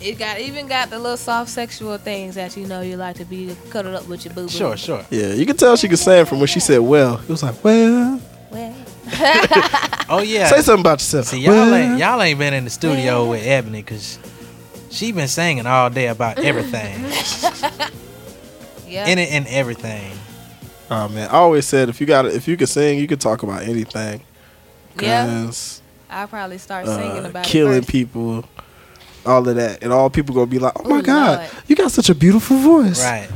[0.00, 3.24] it got even got the little soft sexual things that you know you like to
[3.24, 4.48] be cuddled up with your boo boo.
[4.48, 5.04] Sure, sure.
[5.10, 7.18] Yeah, you can tell she could sing from when she said well.
[7.20, 8.20] It was like, well.
[8.50, 8.74] Well.
[10.06, 10.48] Oh yeah.
[10.48, 11.26] Say something about yourself.
[11.26, 11.74] See, y'all Well.
[11.74, 14.18] ain't y'all ain't been in the studio with Ebony because
[14.94, 17.04] she been singing all day about everything,
[18.86, 19.06] yeah.
[19.08, 20.12] in it and everything.
[20.90, 23.42] Oh man, I always said if you got if you could sing, you could talk
[23.42, 24.22] about anything.
[25.00, 25.26] Yeah.
[25.26, 28.44] 'Cause, I'll probably start singing uh, about killing it people,
[29.26, 31.50] all of that, and all people gonna be like, "Oh my Ooh, God, Lord.
[31.66, 33.28] you got such a beautiful voice." Right.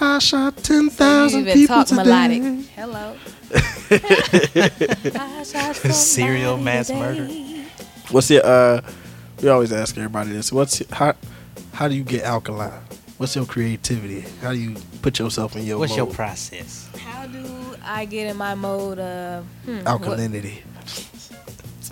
[0.00, 2.02] I shot ten thousand You thousand even people talk today.
[2.04, 2.66] melodic.
[2.74, 3.16] Hello.
[5.20, 6.98] I shot Serial mass today.
[7.00, 7.28] murder.
[8.10, 8.44] What's your?
[8.46, 8.80] uh
[9.42, 10.52] We always ask everybody this.
[10.52, 11.14] What's your, how?
[11.72, 12.72] How do you get alkaline?
[13.18, 14.24] What's your creativity?
[14.40, 15.78] How do you put yourself in your?
[15.78, 16.88] What's your process?
[16.98, 17.44] How do
[17.84, 20.58] I get in my mode of hmm, what- alkalinity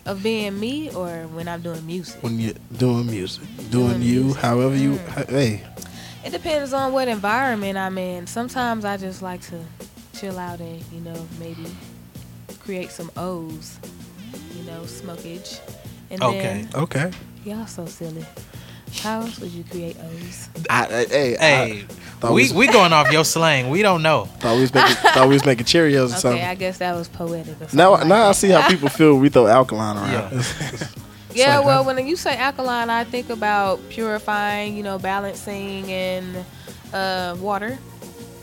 [0.07, 2.22] of being me or when I'm doing music?
[2.22, 4.40] when you're doing music, doing, Doing you, music.
[4.42, 4.92] however you.
[4.94, 5.28] Mm.
[5.28, 5.62] Hey,
[6.24, 8.26] It depends on what environment I'm in.
[8.26, 9.61] Sometimes I just like to
[10.14, 11.66] chill out and, you know, maybe
[12.61, 13.78] create some O's,
[14.57, 15.61] you know, smokage.
[16.11, 16.38] And Okay.
[16.38, 17.11] then, okay.
[17.45, 18.24] Y'all so silly.
[19.03, 20.49] How else would you create O's?
[20.68, 21.82] I, I, hey, Hey,
[22.18, 23.70] thought we we- we going off your slang.
[23.70, 24.24] We don't know.
[24.41, 26.43] thought we was making, thought we was making Cheerios or Okay, something.
[26.45, 27.55] I guess that was poetic.
[27.61, 29.12] Or Now, something now I see how people feel.
[29.12, 30.32] when We throw alkaline around.
[30.32, 30.43] Yeah.
[31.32, 31.95] Yeah, like, well, huh?
[31.95, 36.45] when you say alkaline, I think about purifying, you know, balancing and
[36.93, 37.78] uh, water.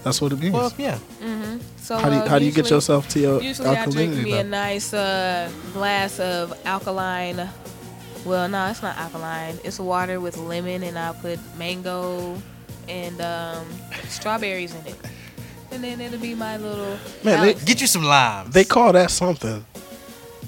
[0.06, 0.54] that's what it means.
[0.54, 0.96] Well, yeah.
[1.20, 3.86] hmm So how do you, uh, how do you get yourself to your Usually, I
[3.88, 4.24] drink alkalinity?
[4.24, 7.50] me a nice uh, glass of alkaline.
[8.28, 9.58] Well, no, it's not alkaline.
[9.64, 12.36] It's water with lemon, and I'll put mango
[12.90, 13.66] and um,
[14.10, 14.96] strawberries in it,
[15.72, 16.98] and then it'll be my little.
[17.24, 17.54] Man, they.
[17.54, 18.54] Get you some limes.
[18.54, 19.66] they call that something.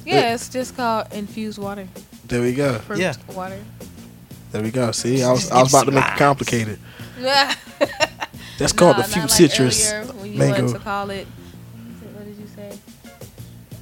[0.06, 1.88] yeah, it's just called infused water.
[2.28, 2.80] There we go.
[2.80, 3.14] Fruit Yeah.
[3.34, 3.60] water.
[4.52, 4.92] There we go.
[4.92, 6.80] See, I was I was about to make it complicated.
[7.20, 7.54] Yeah.
[8.60, 10.62] That's called Nah, the fruit not like citrus earlier when you mango.
[10.64, 11.28] wanted to call it.
[12.14, 12.78] What did you say?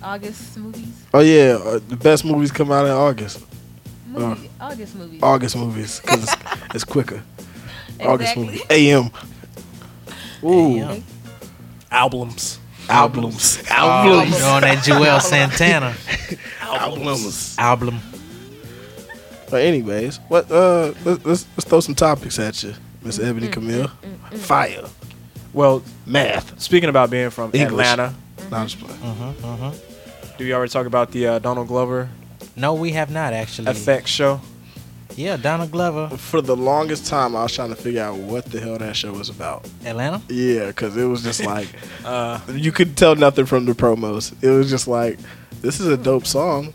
[0.04, 1.04] August movies.
[1.14, 3.44] Oh yeah, uh, the best movies come out in August.
[4.08, 5.24] Movie, August movies.
[5.24, 6.36] August movies because it's,
[6.76, 7.22] it's quicker.
[8.00, 8.46] August Exactly.
[8.46, 8.66] movies.
[8.70, 9.12] AM.
[10.44, 10.78] Ooh.
[10.84, 11.04] AM.
[11.92, 12.60] Albums.
[12.90, 13.64] Albums.
[13.70, 14.40] Oh, Albums.
[14.40, 15.96] you on that Juelz Santana
[16.62, 17.56] Albums.
[17.58, 18.00] album.
[19.50, 20.50] But anyways, what?
[20.52, 23.90] Uh, let's, let's let's throw some topics at you, Miss Ebony Camille.
[24.32, 24.84] Fire.
[25.54, 26.60] Well, Math.
[26.62, 27.86] speaking about being from English.
[27.88, 28.14] Atlanta,
[28.52, 29.00] No, I'm just playing.
[29.02, 30.38] Mm-hmm, mm-hmm.
[30.38, 32.10] do we already talk about the uh, Donald Glover
[32.58, 33.68] No, we have not actually.
[33.72, 34.42] FX show?
[35.16, 38.60] Yeah, Donald Glover, For the longest time, I was trying to figure out what the
[38.60, 39.68] hell that show was about.
[39.86, 40.22] Atlanta.
[40.30, 41.68] Yeah, because it was just like
[42.04, 44.34] Uh, you could tell nothing from the promos.
[44.44, 45.18] It was just like
[45.62, 46.74] this is a dope song.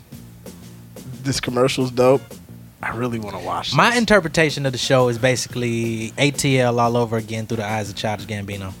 [1.23, 2.21] This commercial's dope.
[2.81, 3.73] I really want to watch.
[3.73, 3.99] My this.
[3.99, 8.25] interpretation of the show is basically ATL all over again through the eyes of Childish
[8.27, 8.73] Gambino.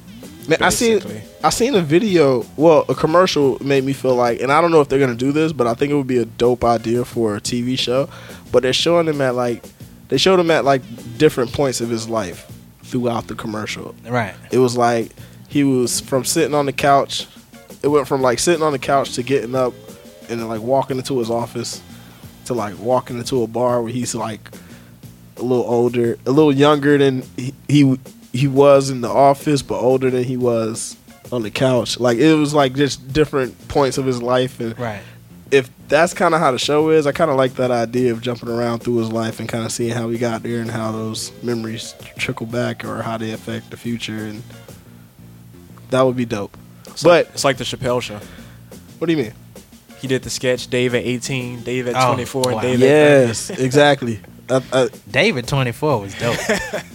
[0.47, 1.01] Man, I seen.
[1.43, 2.45] I seen a video.
[2.57, 5.31] Well, a commercial made me feel like, and I don't know if they're gonna do
[5.31, 8.09] this, but I think it would be a dope idea for a TV show.
[8.51, 9.63] But they're showing him at like
[10.09, 10.81] they showed him at like
[11.17, 12.51] different points of his life
[12.83, 13.95] throughout the commercial.
[14.05, 14.35] Right.
[14.51, 15.11] It was like
[15.47, 17.27] he was from sitting on the couch.
[17.81, 19.73] It went from like sitting on the couch to getting up
[20.29, 21.81] and then like walking into his office
[22.45, 24.51] to like walking into a bar where he's like
[25.37, 27.99] a little older, a little younger than he he,
[28.33, 30.97] he was in the office, but older than he was
[31.31, 31.99] on the couch.
[31.99, 35.01] Like it was like just different points of his life and Right.
[35.51, 38.21] if that's kind of how the show is, I kind of like that idea of
[38.21, 40.91] jumping around through his life and kind of seeing how he got there and how
[40.91, 44.41] those memories trickle back or how they affect the future, and
[45.91, 46.57] that would be dope.
[46.87, 48.19] It's But like, it's like the Chappelle show.
[48.97, 49.33] what do you mean?
[49.99, 52.61] He did the sketch Dave at 18, Dave at Oh, 24, and wow.
[52.61, 54.19] Dave Yes, exactly.
[54.53, 56.37] Uh, uh, David 24 was dope.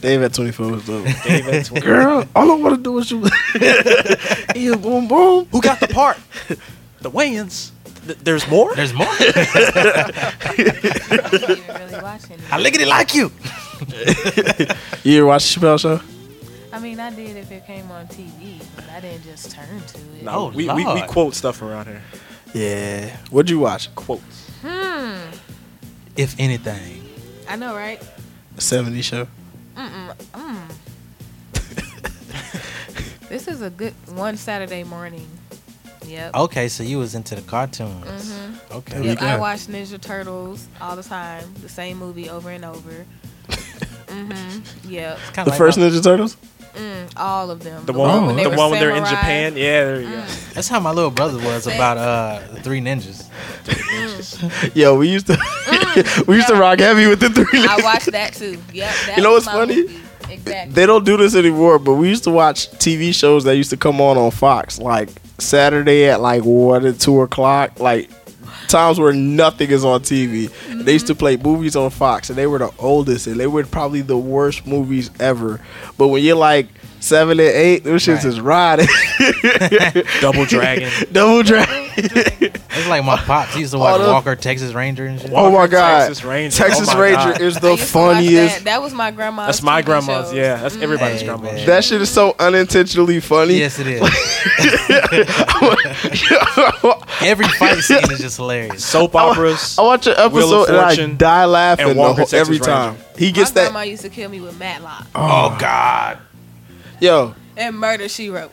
[0.00, 1.06] David 24 was dope.
[1.08, 1.80] at Dave at 24.
[1.80, 3.24] Girl, all I want to do is you.
[4.54, 5.46] yeah, boom, boom.
[5.50, 6.18] Who got the part?
[7.00, 7.70] the Wayans.
[8.06, 8.74] Th- there's more?
[8.74, 9.06] There's more.
[9.10, 10.32] I
[12.02, 12.62] wasn't really I it.
[12.62, 13.30] look at it like you.
[15.04, 16.00] You ever watch the Chappelle show?
[16.72, 19.98] I mean, I did if it came on TV, but I didn't just turn to
[19.98, 20.22] it.
[20.22, 22.02] No, Oh, we, we, we quote stuff around here.
[22.54, 23.16] Yeah.
[23.30, 23.94] What'd you watch?
[23.94, 24.48] Quotes.
[24.62, 25.16] Hmm.
[26.16, 27.04] If anything.
[27.48, 28.00] I know, right?
[28.56, 29.26] A 70s show.
[29.76, 30.14] Mm-mm.
[30.32, 30.68] Mm.
[33.28, 35.26] this is a good one Saturday morning.
[36.06, 36.34] Yep.
[36.34, 38.04] Okay, so you was into the cartoons.
[38.32, 38.72] Mhm.
[38.76, 38.92] Okay.
[38.94, 39.40] There we Yep, I go.
[39.40, 41.44] watch Ninja Turtles all the time.
[41.60, 43.04] The same movie over and over.
[43.48, 44.90] mm-hmm.
[44.90, 45.18] Yep.
[45.28, 46.36] It's The like first my- Ninja Turtles?
[46.78, 47.84] Mm, all of them.
[47.86, 49.04] The one, when they the one when they're in.
[49.04, 49.56] Japan.
[49.56, 50.24] Yeah, there you go.
[50.54, 53.24] That's how my little brother was about uh the three ninjas.
[54.76, 55.36] Yo, we used to
[56.28, 57.44] we used to rock heavy with the three.
[57.46, 57.68] Ninjas.
[57.68, 58.60] I watched that too.
[58.72, 58.94] Yep.
[59.06, 59.82] That You know what's funny?
[59.82, 60.00] movie.
[60.30, 60.74] Exactly.
[60.74, 63.76] They don't do this anymore, but we used to watch TV shows that used to
[63.78, 65.08] come on on Fox, like
[65.38, 68.10] Saturday at like one and two o'clock, like
[68.68, 70.50] times where nothing is on TV.
[70.70, 71.18] And They used to mm-hmm.
[71.18, 74.66] play movies on Fox, and they were the oldest, and they were probably the worst
[74.66, 75.60] movies ever.
[75.96, 76.68] But when you're like
[77.00, 78.24] seven and eight, those shits Right.
[78.24, 80.04] is riding.
[80.20, 80.90] Double Dragon.
[81.12, 81.77] Double Dragon.
[82.00, 83.54] It's like my pops.
[83.54, 85.32] He used to watch Oh, the- Walker, Texas Ranger and shit.
[85.34, 86.56] oh my god, Texas Ranger.
[86.56, 87.40] Texas Oh my Ranger God.
[87.40, 88.56] is I the used to watch funniest.
[88.58, 88.64] That.
[88.64, 89.46] that was my grandma's.
[89.46, 90.26] That's my TV grandma's.
[90.28, 90.34] shows.
[90.34, 91.52] Yeah, that's everybody's Hey, grandma's.
[91.54, 91.66] man.
[91.66, 93.58] That shit is so unintentionally funny.
[93.58, 94.02] Yes, it is.
[97.20, 98.84] Every fight scene is just hilarious.
[98.84, 99.76] Soap operas.
[99.78, 102.26] I watch an Wheel episode of and I Fortune, die laughing and the Walker, whole,
[102.26, 102.64] Texas every Ranger.
[102.70, 102.96] time.
[103.16, 103.62] He My gets that.
[103.70, 106.18] grandma used to kill me with Matlock Oh God.
[107.00, 108.52] Yo, and Murder She Wrote.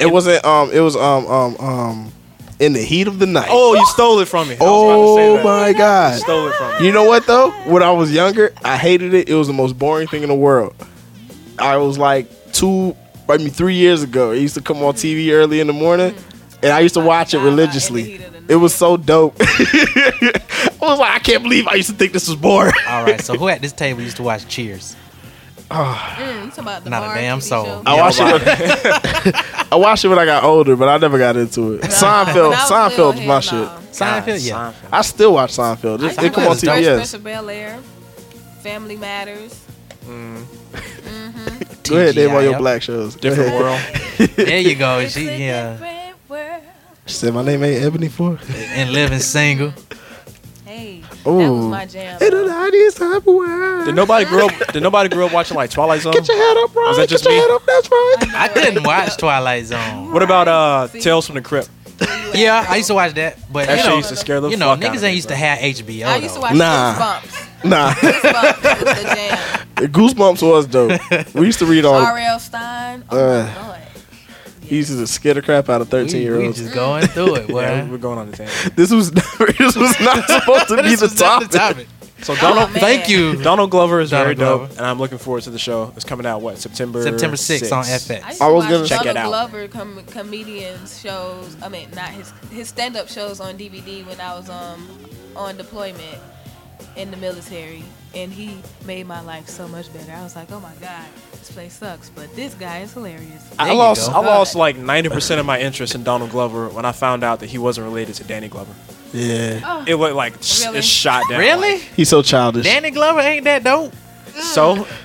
[0.00, 0.44] it wasn't.
[0.44, 2.12] Um, it was um um um
[2.58, 3.48] in the heat of the night.
[3.50, 4.54] Oh, you stole it from me.
[4.56, 5.44] I was Oh about to say oh that.
[5.44, 6.18] my You god.
[6.20, 6.86] stole it from me.
[6.86, 7.50] You know what though?
[7.70, 9.28] When I was younger, I hated it.
[9.28, 10.74] It was the most boring thing in the world.
[11.58, 12.96] I was like two,
[13.28, 14.30] I mean three years ago.
[14.32, 16.14] It used to come on TV early in the morning,
[16.62, 18.20] and I used to watch it religiously.
[18.48, 19.34] It was so dope.
[19.40, 22.72] I was like, I can't believe I used to think this was boring.
[22.88, 24.94] All right, so who at this table used to watch Cheers?
[25.70, 27.64] Mm, you talking about the Not a damn TV soul.
[27.64, 27.82] show?
[27.86, 29.34] I watched it.
[29.72, 31.82] I watched it when I got older, but I never got into it.
[31.82, 33.52] Seinfeld, when I was little, Seinfeld's my hell shit.
[33.52, 33.80] no.
[33.90, 34.72] Seinfeld, yeah.
[34.92, 36.02] I still watch Seinfeld.
[36.02, 36.66] It, it come on used TV.
[36.68, 36.96] Fresh Yes.
[36.98, 37.78] Prince of Bel Air,
[38.62, 39.64] Family Matters.
[40.04, 40.42] mm-hmm
[41.88, 43.14] Go ahead, name all your black shows.
[43.16, 43.80] Different world.
[44.36, 44.98] There you go.
[45.00, 45.72] It's She a yeah.
[45.72, 46.62] different world.
[47.06, 48.38] She said my name ain't Ebony for.
[48.54, 49.72] And living single.
[50.64, 52.22] Hey, that was my jam.
[52.22, 53.84] In the nineties type of world.
[53.86, 54.72] Did nobody grow up?
[54.72, 56.12] Did nobody grow up watching like Twilight Zone?
[56.12, 56.88] Get your head up, right?
[56.88, 57.40] Was that Get just your me?
[57.40, 57.62] head up.
[57.66, 58.16] That's right.
[58.34, 60.12] I didn't watch Twilight Zone.
[60.12, 61.68] What about uh Tales from the Crypt?
[62.34, 64.50] Yeah, I used to watch that, but That you shit know, used to scare the
[64.50, 66.06] you know, fuck out niggas of me, ain't used to have HBO.
[66.06, 66.94] I used to watch Nah.
[66.94, 67.64] Goosebumps.
[67.64, 69.66] Nah, Goosebumps was the jam.
[69.76, 71.34] Goosebumps was dope.
[71.34, 71.94] We used to read all.
[71.94, 72.38] R.L.
[72.38, 73.04] Stine.
[73.10, 73.80] Oh Uh, my lord.
[74.66, 76.42] He used to scare the crap out of thirteen year olds.
[76.42, 76.58] we olds.
[76.58, 77.60] just going through it, boy.
[77.62, 78.74] Yeah, we're going on the tangent.
[78.76, 81.86] This was this was not supposed to be This the was not topic.
[82.22, 82.80] So Donald, man.
[82.80, 83.36] Thank you.
[83.42, 84.74] Donald Glover is Donald very dope, Glover.
[84.78, 85.92] and I'm looking forward to the show.
[85.96, 88.22] It's coming out what September September 6th on FX.
[88.24, 89.28] I used I was gonna- Check it out.
[89.28, 91.56] Glover com- comedians shows.
[91.62, 94.88] I mean, not his his stand up shows on DVD when I was um
[95.36, 96.18] on deployment
[96.96, 98.56] in the military, and he
[98.86, 100.12] made my life so much better.
[100.12, 101.04] I was like, oh my god,
[101.46, 103.42] this place sucks, but this guy is hilarious.
[103.58, 107.22] I lost I lost like 90% of my interest in Donald Glover when I found
[107.24, 108.72] out that he wasn't related to Danny Glover.
[109.12, 109.60] Yeah.
[109.64, 109.84] Oh.
[109.86, 110.78] It looked like sh- Really?
[110.78, 111.38] it's shot down.
[111.40, 111.78] Really?
[111.78, 112.64] He's so childish.
[112.64, 113.92] Danny Glover ain't that dope.
[113.92, 114.40] Mm.
[114.40, 114.86] So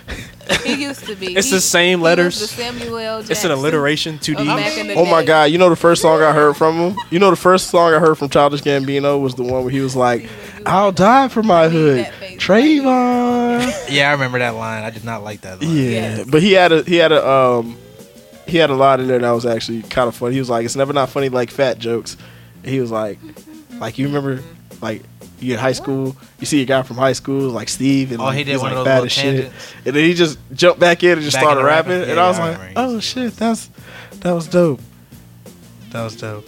[0.65, 1.35] He used to be.
[1.37, 2.39] It's He- the same he was letters.
[2.41, 3.19] the Samuel L.
[3.19, 4.45] it's an Jackson alliteration, two of D.
[4.47, 5.27] back in the Oh my day.
[5.27, 5.43] god!
[5.45, 6.97] You know the first song I heard from him.
[7.09, 9.79] You know the first song I heard from Childish Gambino was the one where he
[9.79, 10.27] was like,
[10.65, 12.05] "I'll die for my hood,
[12.41, 14.83] Trayvon." Yeah, I remember that line.
[14.83, 15.75] I did not like that line.
[15.75, 17.77] Yeah, but he had a he had a um
[18.47, 20.33] he had a lot in there that was actually kind of funny.
[20.33, 22.17] He was like, "It's never not funny like fat jokes."
[22.63, 23.19] And he was like,
[23.79, 24.41] "Like you remember,
[24.81, 25.03] like
[25.39, 28.25] you in high school, you see a guy from high school like Steve, and Oh,
[28.25, 29.73] like, he did he's one of like those fat as shit." tangents?
[29.85, 32.09] And then he just jumped back in and just Back started into rapping, rapping?
[32.09, 32.79] and Yeah, I was yeah, I like, remember.
[32.81, 33.69] "Oh shit, that's
[34.21, 34.81] that was dope.
[35.91, 36.47] That was dope."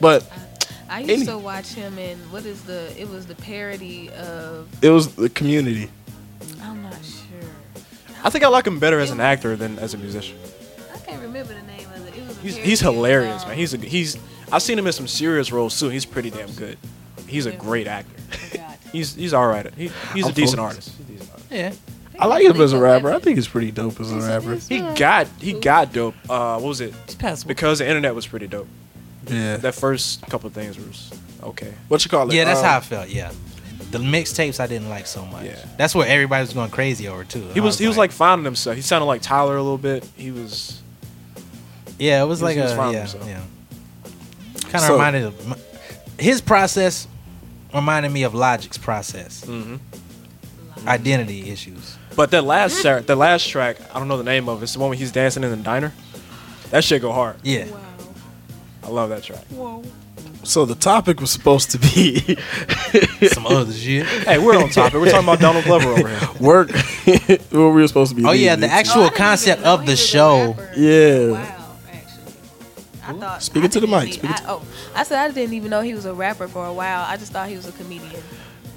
[0.00, 0.30] But
[0.90, 2.92] I used Any- to watch him in what is the?
[3.00, 4.68] It was the parody of.
[4.82, 5.88] it was the community.
[6.62, 7.48] I'm not sure.
[8.24, 10.36] I think I like him better as an actor than as a musician.
[10.92, 12.16] I can't remember the name of it.
[12.16, 12.36] It was.
[12.38, 13.58] A He's parody he's hilarious, um, man.
[13.58, 14.18] He's a, he's
[14.52, 15.88] I've seen him in some serious roles too.
[15.90, 16.76] He's pretty damn good.
[17.26, 18.16] He's a great actor.
[18.92, 19.72] He's he's all right.
[19.74, 20.58] He, he's a I'm decent focused.
[20.58, 20.92] artist.
[20.98, 21.50] He's a decent artist.
[21.52, 21.72] Yeah.
[22.18, 23.12] I like him as a rapper.
[23.12, 24.56] I think he's pretty dope as a rapper.
[24.56, 26.16] He got he got dope.
[26.28, 26.92] Uh, what was it?
[27.46, 28.66] Because the internet was pretty dope.
[29.30, 29.56] Yeah.
[29.58, 31.10] That first couple of things was
[31.42, 31.72] okay.
[31.88, 32.34] What you call it?
[32.34, 33.08] Yeah, that's Um, how I felt.
[33.08, 33.30] Yeah.
[33.90, 35.44] The mixtapes I didn't like so much.
[35.46, 35.56] Yeah.
[35.76, 37.48] That's what everybody was going crazy over too.
[37.54, 38.76] He I was he was like finding himself.
[38.76, 40.04] He sounded like Tyler a little bit.
[40.16, 40.80] He was
[41.98, 43.26] Yeah, it was he like was a finding yeah, himself.
[43.28, 43.40] yeah.
[44.70, 45.56] Kind of So- reminded of my-
[46.18, 47.06] his process
[47.74, 49.44] reminded me of Logic's process.
[49.46, 49.78] Mhm.
[50.86, 51.96] Identity issues.
[52.16, 54.64] But that last track, the last track, I don't know the name of it.
[54.64, 55.92] It's the one where he's dancing in the diner.
[56.70, 57.36] That shit go hard.
[57.42, 57.64] Yeah.
[58.82, 59.44] I love that track.
[60.42, 62.20] So the topic was supposed to be
[63.28, 64.06] some other shit.
[64.06, 64.94] Hey, we're on topic.
[64.94, 66.28] We're talking about Donald Glover over here.
[66.40, 66.70] Work.
[67.04, 68.24] what we were supposed to be.
[68.24, 68.74] Oh yeah, the into.
[68.74, 70.56] actual concept of the show.
[70.76, 71.32] Yeah.
[71.32, 72.32] Wow, actually.
[73.06, 73.42] I thought.
[73.42, 73.94] Speaking to the mic.
[73.96, 74.62] I, Speaking to- oh,
[74.94, 77.04] I said I didn't even know he was a rapper for a while.
[77.06, 78.22] I just thought he was a comedian.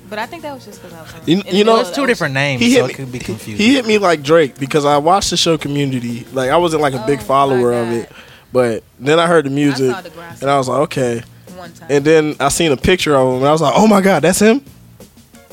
[0.09, 1.13] But I think that was just because I was.
[1.13, 3.17] On, You, you know, middle of different names, He hit so me, it could be
[3.19, 3.65] he- confusing.
[3.65, 6.25] He hit me like Drake because I watched the show Community.
[6.33, 8.11] Like I wasn't like a oh big follower of it,
[8.53, 11.23] but then I heard the music saw Degrassi and I was like, okay.
[11.57, 11.87] One time.
[11.91, 14.21] And then I seen a picture of him and I was like, oh my god,
[14.21, 14.63] that's him.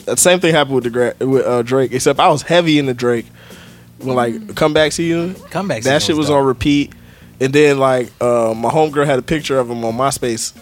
[0.05, 2.95] That same thing happened with the Gra- with uh, Drake, except I was heavy into
[2.95, 3.27] Drake.
[3.99, 6.93] When like comeback season, Comeback season that shit was was on repeat.
[7.41, 10.55] And then like uh, my homegirl had a picture of him on MySpace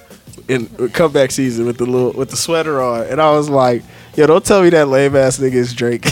[0.48, 3.82] in with comeback season with the little with the sweater on, and I was like,
[4.16, 6.06] "Yo, don't tell me that lame ass nigga is Drake."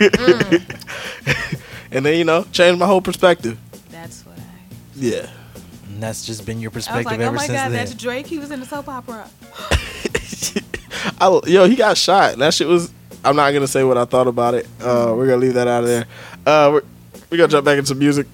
[1.90, 3.58] and then you know, changed my whole perspective.
[3.90, 4.42] That's what I.
[4.96, 5.30] Yeah,
[5.96, 7.72] And that's just been your I was perspective like, oh my since god, then.
[7.72, 8.26] that's Drake.
[8.26, 9.30] He was in the soap opera.
[11.18, 12.36] I, yo, he got shot.
[12.36, 12.92] That shit was.
[13.24, 14.66] I'm not gonna say what I thought about it.
[14.78, 16.04] Uh, we're gonna leave that out of there.
[16.44, 16.82] Uh, we're,
[17.30, 18.26] we gotta jump back into music.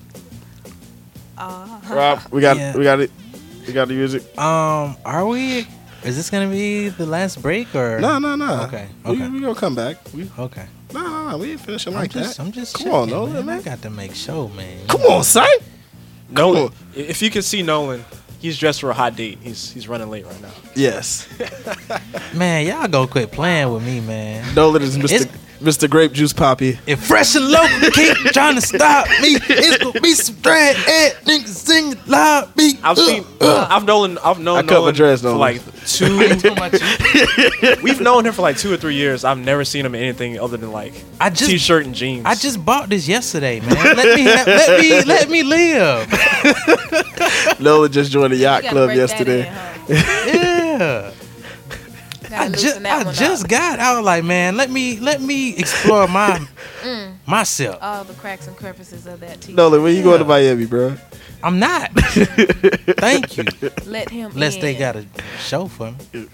[1.39, 2.77] Rob, we got Yeah.
[2.77, 3.13] we got it.
[3.65, 4.23] We got the music.
[4.37, 5.65] Um, are we?
[6.03, 8.01] Is this gonna be the last break or?
[8.01, 8.63] No, no, no.
[8.65, 9.99] Okay, We, okay, we gonna come back.
[10.13, 10.67] We, okay.
[10.93, 11.39] no, no, no.
[11.39, 12.43] We ain't finishing I'm like just, that.
[12.43, 12.75] I'm just.
[12.75, 13.47] Come on, checking, Nolan, man.
[13.47, 13.59] man.
[13.61, 14.85] I got to make show, man.
[14.89, 15.47] Come on, son.
[16.33, 18.05] Nolan, if you can see Nolan,
[18.41, 19.39] he's dressed for a hot date.
[19.43, 20.51] He's he's running late right now.
[20.75, 21.29] Yes.
[22.35, 24.55] Man, y'all go quit playing with me, man.
[24.55, 25.13] Nolan is Mr.
[25.13, 25.89] It's- Mr.
[25.89, 26.79] Grape Juice Poppy.
[26.87, 31.13] If fresh and local keep trying to stop me, it's gonna be some dread head
[31.25, 32.79] niggas singing loud me.
[32.83, 33.67] I've seen, uh, uh.
[33.71, 35.41] I've known, I've known I cut my Nolan dreads, for Nolan.
[35.41, 36.19] like two.
[37.83, 39.25] We've known him for like two or three years.
[39.25, 42.27] I've never seen him in anything other than like I just- t-shirt and jeans.
[42.27, 43.71] I just bought this yesterday, man.
[43.97, 46.09] Let me have, let me let me live.
[47.61, 49.45] Nolan just joined the yacht club yesterday.
[49.89, 51.13] Yeah.
[52.33, 53.79] I just I just got.
[53.79, 56.47] I was like, man, let me let me explore my
[56.83, 57.15] Mm.
[57.27, 57.79] myself.
[57.81, 60.97] All the cracks and crevices of that t Nolan, when you going to Miami, bro?
[61.45, 61.91] I'm not.
[62.99, 63.45] Thank you.
[63.87, 65.07] Let him Unless they got a
[65.39, 66.27] show for me.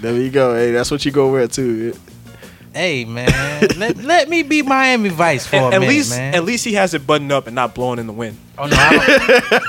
[0.00, 0.54] There you go.
[0.54, 1.92] Hey, that's what you go wear too.
[2.76, 3.30] Hey man,
[3.78, 6.34] let, let me be Miami Vice for at, a at minute, least, man.
[6.34, 8.36] at least he has it buttoned up and not blowing in the wind.
[8.58, 8.90] Oh no, I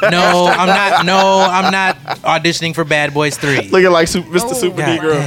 [0.02, 1.06] don't- no, I'm not.
[1.06, 3.70] No, I'm not auditioning for Bad Boys Three.
[3.70, 4.54] Looking like Super, Mr.
[4.56, 5.18] Super God Negro.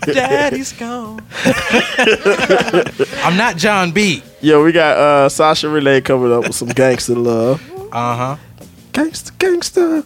[0.14, 1.20] Daddy's gone.
[3.24, 4.22] I'm not John B.
[4.40, 7.62] Yo, we got uh, Sasha Relay coming up with some gangster love.
[7.92, 8.36] Uh huh.
[8.92, 10.02] Gangster, gangster.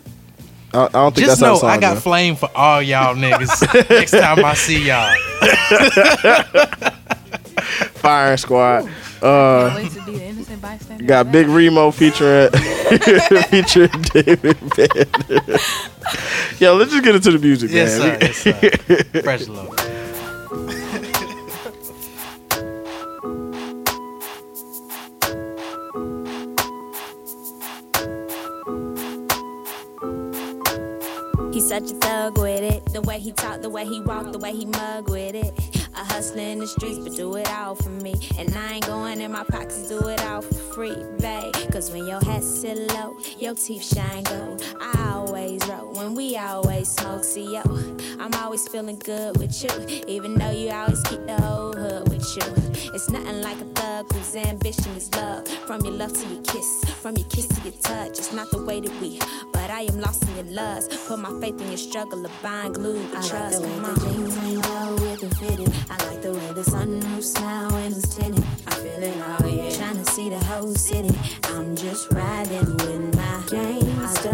[0.75, 2.01] I, I don't think Just that's how know the I got go.
[2.01, 5.15] flame for all y'all niggas next time I see y'all.
[7.95, 8.91] Firing Squad.
[9.23, 11.05] Uh, Wait to be the innocent bystander.
[11.05, 12.51] got Big Remo featuring
[13.49, 15.59] featuring David Banner.
[16.59, 18.21] Yo, let's just get into the music, Yes, man.
[18.35, 18.51] sir.
[18.51, 19.21] Yes, sir.
[19.23, 19.94] Fresh love.
[31.65, 32.85] Such a thug with it.
[32.93, 35.74] The way he talk, the way he walk, the way he mug with it.
[35.97, 38.15] A hustler in the streets, but do it all for me.
[38.39, 41.55] And I ain't going in my pockets, do it all for free, babe.
[41.73, 44.63] Cause when your head sit low, your teeth shine gold.
[44.81, 47.25] I always roll when we always smoke.
[47.25, 47.63] See, yo,
[48.19, 50.03] I'm always feeling good with you.
[50.09, 52.91] Even though you always keep the whole hood with you.
[52.93, 55.47] It's nothing like a thug whose ambition is love.
[55.67, 58.19] From your love to your kiss, from your kiss to your touch.
[58.19, 59.19] It's not the way that we,
[59.53, 60.91] but I am lost in your lust.
[61.09, 63.63] Put my faith in your struggle of buying glue with I trust.
[63.63, 64.25] like the Come way on.
[64.29, 65.84] the ain't low with the fitted.
[65.91, 68.45] I like the way the sunroof smile when it's tinted.
[68.67, 69.77] I feel it all, yeah.
[69.77, 71.17] Trying to see the whole city.
[71.45, 74.33] I'm just riding with my gangsta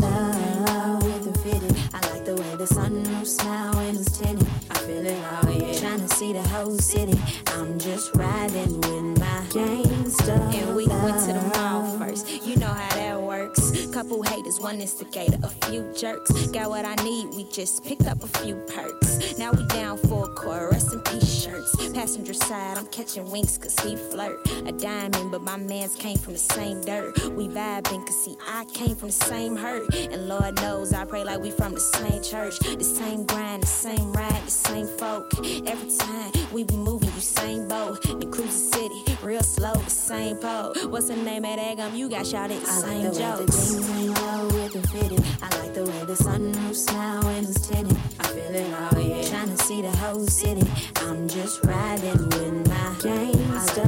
[0.00, 1.76] love with the fitted.
[1.94, 4.69] I like the way the sunroof smile when it's tinted.
[4.90, 5.78] I feel it all, yeah.
[5.78, 7.18] Trying to see the whole city.
[7.46, 12.44] I'm just riding with my gangsta And we went to the mall first.
[12.44, 13.86] You know how that works.
[13.92, 16.30] Couple haters, one instigator, a few jerks.
[16.48, 19.38] Got what I need, we just picked up a few perks.
[19.38, 21.92] Now we down for a chorus and shirts.
[21.92, 24.38] Passenger side, I'm catching winks cause he flirt.
[24.66, 27.18] A diamond, but my mans came from the same dirt.
[27.30, 29.94] We vibing cause see, I came from the same hurt.
[29.94, 32.58] And Lord knows I pray like we from the same church.
[32.58, 35.32] The same grind, the same ride, the same folk.
[35.66, 38.02] Every time we be moving, you same boat.
[38.02, 40.74] The cruise the city, real slow, the same pole.
[40.88, 41.94] What's the name of that gum?
[41.94, 43.70] You got shot at the I like same the way the jokes.
[43.72, 45.24] jeans ain't low with the fitted.
[45.42, 47.96] I like the way the sunroof smile when it's tinted.
[48.18, 49.28] I feel it all, yeah.
[49.28, 50.66] Trying to see the whole city.
[50.96, 53.86] I'm just riding with my gangsta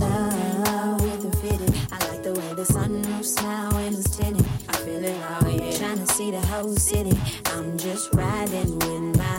[0.00, 1.74] love with the fitted.
[1.92, 4.46] I like the way the sunroof smile when it's tinted.
[4.68, 5.76] I feel it all, yeah.
[5.78, 7.16] Trying to see the whole city.
[7.46, 9.38] I'm just riding with my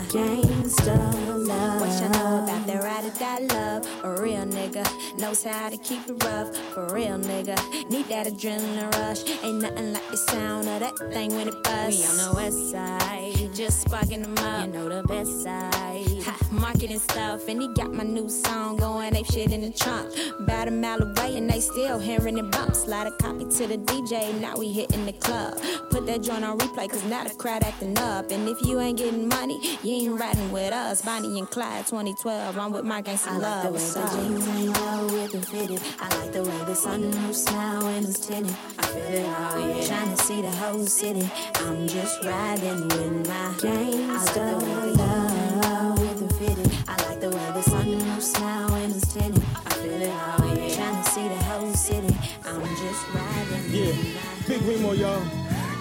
[0.63, 1.81] love.
[1.81, 3.87] What you know about that ride or die love?
[4.03, 4.85] A real nigga
[5.19, 6.55] knows how to keep it rough.
[6.73, 7.57] For real nigga,
[7.89, 9.23] need that adrenaline rush.
[9.43, 11.99] Ain't nothing like the sound of that thing when it busts.
[11.99, 14.65] We on the west side, just sparking them up.
[14.65, 15.73] You know the best side.
[16.23, 19.15] Ha, marketing stuff, and he got my new song going.
[19.15, 20.13] Ape shit in the trunk.
[20.39, 22.75] About a mile away, and they still hearing it bump.
[22.75, 25.57] Slide a copy to the DJ, now we hitting the club.
[25.89, 28.31] Put that joint on replay, cause now the crowd acting up.
[28.31, 31.01] And if you ain't getting money, you ain't riding with us.
[31.01, 33.63] Bonnie and Clyde 2012, I'm with my gangsta I like love.
[33.63, 35.81] the way the jeans ain't low with the fitted.
[35.99, 38.55] I like the way the sunroof smile when it's tinted.
[38.79, 39.87] I feel it all, yeah.
[39.87, 41.29] Trying to see the whole city.
[41.55, 46.71] I'm just riding with my gangsta love with the fitted.
[46.87, 49.43] I like the way the sunroof smile when it's tinted.
[49.65, 50.75] I feel it all, yeah.
[50.75, 52.15] Trying to see the whole city.
[52.45, 55.21] I'm just riding Yeah, with my Big Remo, y'all.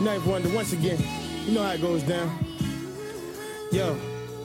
[0.00, 0.98] 9th Wonder once again.
[1.44, 2.30] You know how it goes down.
[3.70, 3.96] Yo,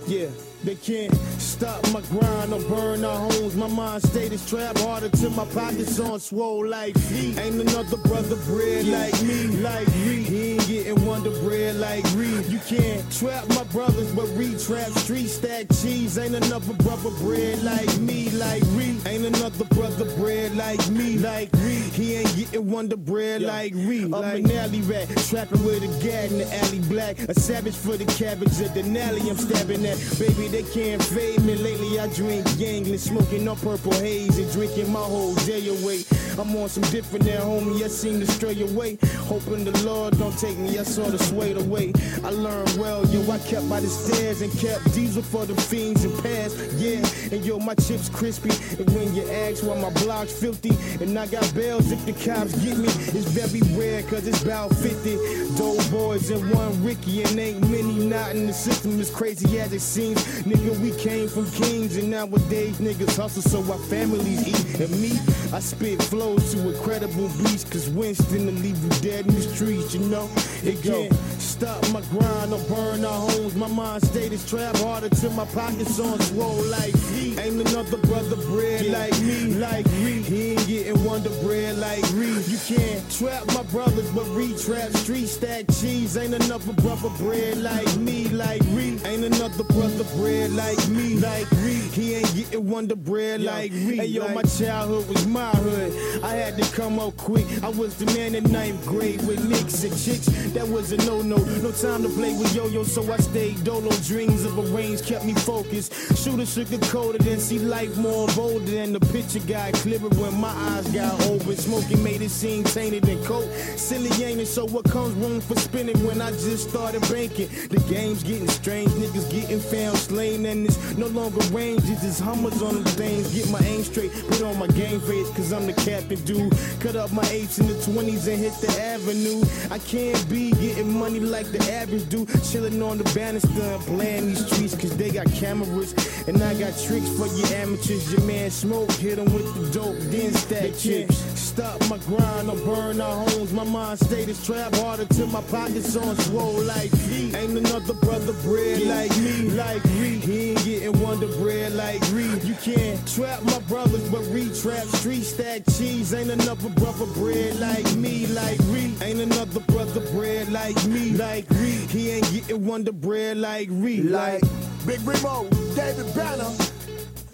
[0.07, 0.29] yeah.
[0.63, 3.55] They can't stop my grind or burn our homes.
[3.55, 7.37] My mind state is trapped harder till my pockets on swole like feet.
[7.37, 10.23] Ain't another brother bread like me, like me.
[10.23, 12.45] He ain't getting wonder bread like Reed.
[12.47, 16.17] You can't trap my brothers, but re-trap street stack cheese.
[16.17, 18.99] Ain't another brother bread like me, like Reed.
[19.07, 21.93] Ain't another brother bread like me, like Reed.
[21.93, 24.13] He ain't getting wonder bread like Reed.
[24.13, 27.19] I'm an alley rat, trapping with a gat in the alley black.
[27.19, 29.29] A savage for the cabbage at the alley.
[29.29, 29.97] I'm stabbing at.
[30.19, 31.55] Baby, they can't fade me.
[31.55, 36.03] Lately, I drink gangling, smoking on purple haze and drinking my whole day away.
[36.39, 37.83] I'm on some different now, homie.
[37.83, 38.97] I seem to stray away.
[39.25, 40.77] Hoping the Lord don't take me.
[40.77, 41.93] I sort of swayed away.
[42.23, 43.21] I learned well, yo.
[43.31, 46.53] I kept by the stairs and kept diesel for the fiends and pass.
[46.75, 48.51] Yeah, and yo, my chips crispy.
[48.77, 50.71] And when you ask why my block's filthy,
[51.03, 54.75] and I got bells if the cops get me, it's very rare, cause it's about
[54.75, 55.17] 50.
[55.57, 59.73] Dope boys and one Ricky, and ain't many not in the system as crazy as
[59.73, 60.36] it seems.
[60.45, 64.79] Nigga, we came from kings, and nowadays niggas hustle so our families eat.
[64.79, 65.11] And me,
[65.53, 69.93] I spit flows to incredible beats, cause Winston will leave you dead in the streets,
[69.93, 70.29] you know?
[70.63, 73.55] It can't stop my grind or burn our homes.
[73.55, 77.39] My mind state is trapped harder till my pockets on swole like feet.
[77.39, 80.25] Ain't another brother bread like me, like Reed.
[80.25, 82.45] He ain't getting wonder bread like Reed.
[82.47, 86.17] You can't trap my brothers, but re-trap street stack cheese.
[86.17, 89.01] Ain't another brother bread like me, like Reed.
[89.05, 91.91] Ain't another brother bread like me, like Reed.
[91.93, 93.97] He ain't getting Wonder Bread like me.
[93.97, 96.23] Hey yo, my childhood was my hood.
[96.23, 97.45] I had to come up quick.
[97.63, 100.25] I was the man in ninth grade with nicks and chicks.
[100.55, 101.37] That was a no no.
[101.77, 103.91] Time to play with yo yo, so I stayed dolo.
[104.11, 105.93] Dreams of a range kept me focused.
[106.17, 110.53] Shooter sugar coated and see life more bolder than the picture got clearer when my
[110.71, 111.55] eyes got open.
[111.55, 113.49] Smoking made it seem tainted and cold.
[113.75, 114.47] Silly ain't it?
[114.47, 117.49] So what comes room for spinning when I just started banking?
[117.69, 121.83] The game's getting strange, niggas getting found slain, and it's no longer range.
[121.85, 123.33] It's hummers on them things.
[123.35, 126.53] Get my aim straight, put on my game face, cause I'm the captain, dude.
[126.79, 129.43] Cut up my eights in the 20s and hit the avenue.
[129.71, 132.29] I can't be getting money like the average dude.
[132.43, 135.93] Chilling on the banister and playing these streets, cause they got cameras.
[136.27, 138.11] And I got tricks for you amateurs.
[138.11, 141.17] Your man smoke, hit them with the dope, then stack chips.
[141.39, 143.51] Stop my grind or burn our homes.
[143.51, 147.33] My mind state is trap harder till my pockets on swole like me.
[147.35, 150.19] Ain't another brother bread like me, like me.
[150.19, 152.27] He ain't getting wonder bread like me.
[152.41, 156.13] You can't trap my brothers, but re-trap street stack cheese.
[156.13, 158.93] Ain't another brother bread like me, like me.
[159.01, 161.85] Ain't another brother bread like me, like me.
[161.87, 164.43] He ain't getting wonder bread like me, like.
[164.85, 166.51] Big Remo, David Banner.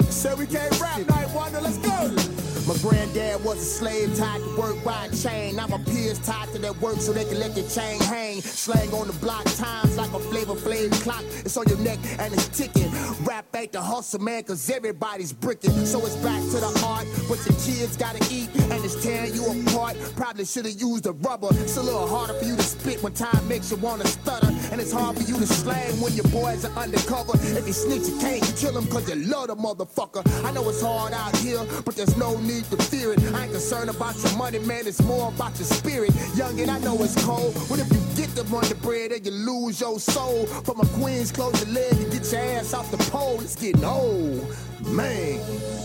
[0.10, 2.43] Said we can't rap 9th Wonder, let's go.
[2.66, 5.58] My granddad was a slave tied to work by a chain.
[5.58, 8.40] Now my peers tied to that work so they can let your chain hang.
[8.40, 11.26] Slang on the block, times like a flavor flame clock.
[11.44, 12.90] It's on your neck and it's ticking.
[13.26, 15.72] Rap ain't the hustle, man, cause everybody's bricking.
[15.86, 19.44] So it's back to the art, but your kids gotta eat and it's tearing you
[19.44, 19.98] apart.
[20.16, 21.50] Probably should've used a rubber.
[21.52, 24.48] It's a little harder for you to spit when time makes you wanna stutter.
[24.72, 27.34] And it's hard for you to slang when your boys are undercover.
[27.36, 30.24] If you snitch, you can't kill him cause you love the motherfucker.
[30.46, 33.20] I know it's hard out here, but there's no need to fear it.
[33.34, 36.12] I ain't concerned about your money, man, it's more about your spirit.
[36.36, 37.56] Young and I know it's cold.
[37.70, 40.46] What if you get the money bread and you lose your soul?
[40.46, 43.42] For my queens, close your leg and get your ass off the pole.
[43.42, 44.46] It's getting old.
[44.86, 45.38] Man,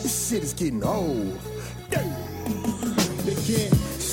[0.02, 1.38] this shit is getting old.
[1.90, 2.28] Can't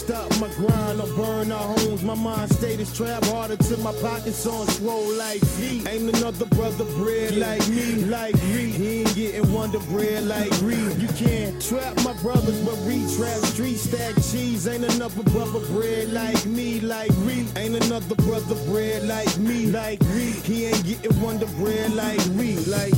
[0.06, 2.04] stop my grind or burn our homes.
[2.04, 5.82] My mind state is trap harder till my pockets on swole like me.
[5.88, 8.70] Ain't another brother bread like me, like me.
[8.70, 10.78] He ain't getting wonder bread like me.
[11.02, 14.68] You can't trap my brothers, but re-trap street stack cheese.
[14.68, 17.48] Ain't another brother bread like me, like me.
[17.56, 20.32] Ain't another brother bread like me, like me.
[20.46, 22.94] He ain't getting wonder bread like me, like.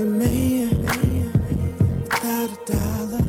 [0.00, 0.70] A man
[2.04, 3.20] without a dollar?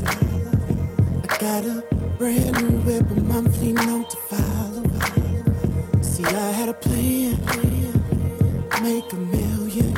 [1.30, 1.84] I got a
[2.18, 4.84] brand new whip, a monthly note to follow.
[6.02, 7.38] See, I had a plan,
[8.82, 9.94] make a million,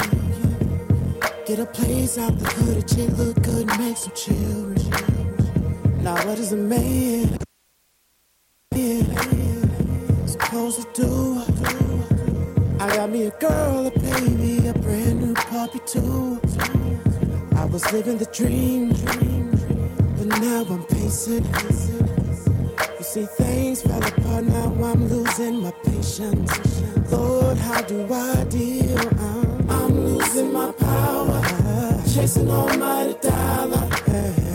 [1.46, 4.78] get a place out the hood, a chick look good, make some children.
[6.02, 7.38] Now, what is a man
[10.26, 11.42] supposed to do?
[12.80, 16.43] I got me a girl, a baby, a brand new puppy too.
[17.74, 18.90] Was living the dream,
[20.16, 21.44] but now I'm pacing.
[21.44, 26.84] You see, things fell apart, now I'm losing my patience.
[27.12, 29.00] Lord, how do I deal?
[29.20, 31.42] I'm, I'm losing my power,
[32.14, 33.90] chasing almighty dollar,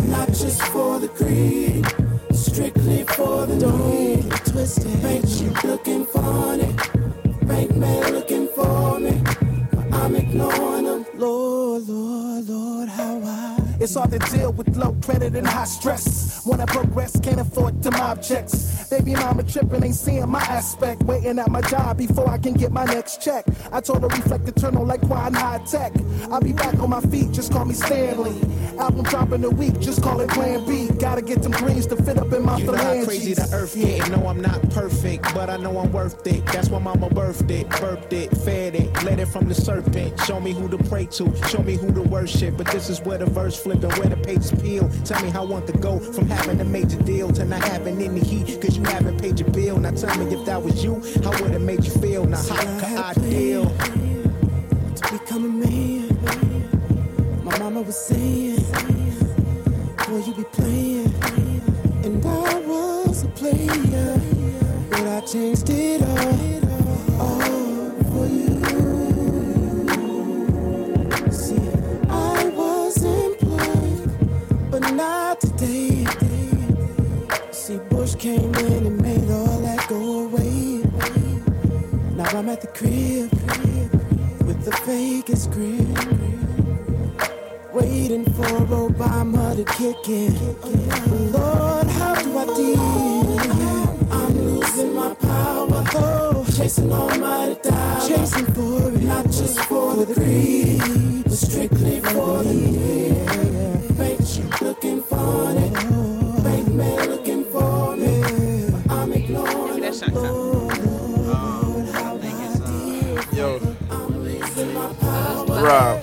[0.06, 1.84] not just for the greed,
[2.32, 4.30] strictly for the need.
[4.46, 6.72] Twisted, ain't you looking funny?
[7.42, 8.77] Bank man looking for
[13.88, 16.44] It's hard to deal with low credit and high stress.
[16.44, 18.86] When I progress, can't afford to mob checks.
[18.90, 21.02] Baby mama tripping, ain't seeing my aspect.
[21.04, 23.46] Waiting at my job before I can get my next check.
[23.72, 25.92] I told her reflect eternal like Kweli Hi-Tek.
[26.30, 28.38] I'll be back on my feet, just call me Stanley.
[28.78, 30.88] Album dropping a week, just call it Plan B.
[31.00, 33.74] Gotta get them greens to fit up in my You know how crazy the earth
[33.74, 34.10] get.
[34.10, 36.44] No, I'm not perfect, but I know I'm worth it.
[36.46, 40.20] That's why mama birthed it, burped it, fed it, led it from the serpent.
[40.20, 42.56] Show me who to pray to, show me who to worship.
[42.58, 44.88] But this is where the verse flip and where the pages peel.
[45.04, 48.00] Tell me how I want to go from having a major deal to not having
[48.02, 49.78] any heat, cause you haven't paid your bill.
[49.78, 52.24] Now tell me if that was you, how would it make you feel?
[52.26, 53.72] Now how could I deal?
[55.02, 56.08] to become a man.
[57.44, 58.56] My mama was saying,
[60.08, 61.14] Boy, you be playing.
[62.04, 64.20] And I was a player,
[64.90, 66.57] but I changed it all,
[74.98, 76.04] not today.
[77.52, 80.82] See, Bush came in and made all that go away.
[82.16, 83.30] Now I'm at the crib
[84.46, 85.94] with the fakest grin.
[87.72, 88.50] Waiting for
[88.86, 90.34] Obama to kick in.
[91.32, 93.38] Lord, how do I deal?
[94.10, 95.84] I'm losing my power.
[95.94, 98.08] Oh, chasing almighty dollar.
[98.08, 103.47] Chasing for it, not just for the greed, but strictly for the need.
[114.68, 116.02] Rob,